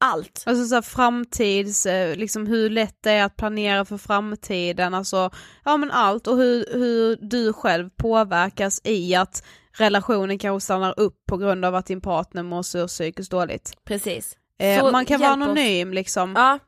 allt. 0.00 0.42
Alltså 0.46 0.64
så 0.64 0.74
här 0.74 0.82
framtids, 0.82 1.86
eh, 1.86 2.16
liksom 2.16 2.46
hur 2.46 2.70
lätt 2.70 2.96
det 3.00 3.10
är 3.10 3.24
att 3.24 3.36
planera 3.36 3.84
för 3.84 3.96
framtiden, 3.96 4.94
alltså 4.94 5.30
ja 5.64 5.76
men 5.76 5.90
allt 5.90 6.26
och 6.26 6.36
hur, 6.36 6.66
hur 6.72 7.16
du 7.20 7.52
själv 7.52 7.90
påverkas 7.96 8.80
i 8.84 9.14
att 9.14 9.44
relationen 9.72 10.38
kanske 10.38 10.64
stannar 10.64 11.00
upp 11.00 11.16
på 11.28 11.36
grund 11.36 11.64
av 11.64 11.74
att 11.74 11.86
din 11.86 12.00
partner 12.00 12.42
mår 12.42 12.62
så 12.62 12.88
psykiskt 12.88 13.30
dåligt. 13.30 13.72
Precis. 13.84 14.36
Eh, 14.58 14.90
man 14.92 15.04
kan 15.06 15.20
vara 15.20 15.30
hjälp 15.30 15.42
oss. 15.42 15.48
anonym 15.48 15.92
liksom. 15.92 16.32
Ja. 16.36 16.58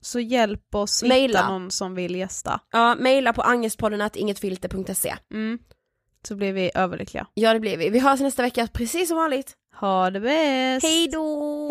Så 0.00 0.20
hjälp 0.20 0.74
oss 0.74 1.02
Maila. 1.02 1.38
hitta 1.38 1.48
någon 1.48 1.70
som 1.70 1.94
vill 1.94 2.14
gästa. 2.14 2.60
Ja, 2.72 2.94
mejla 2.94 3.32
på 3.32 3.42
angestpodden 3.42 4.10
ingetfilter.se. 4.14 5.14
Mm. 5.34 5.58
Så 6.28 6.36
blir 6.36 6.52
vi 6.52 6.70
överlyckliga. 6.74 7.26
Ja 7.34 7.52
det 7.52 7.60
blir 7.60 7.76
vi. 7.76 7.88
Vi 7.88 7.98
hörs 7.98 8.20
nästa 8.20 8.42
vecka 8.42 8.68
precis 8.72 9.08
som 9.08 9.16
vanligt. 9.16 9.54
Ha 9.80 10.10
det 10.10 10.20
bäst! 10.20 10.86
Hej 10.86 11.08
då! 11.08 11.68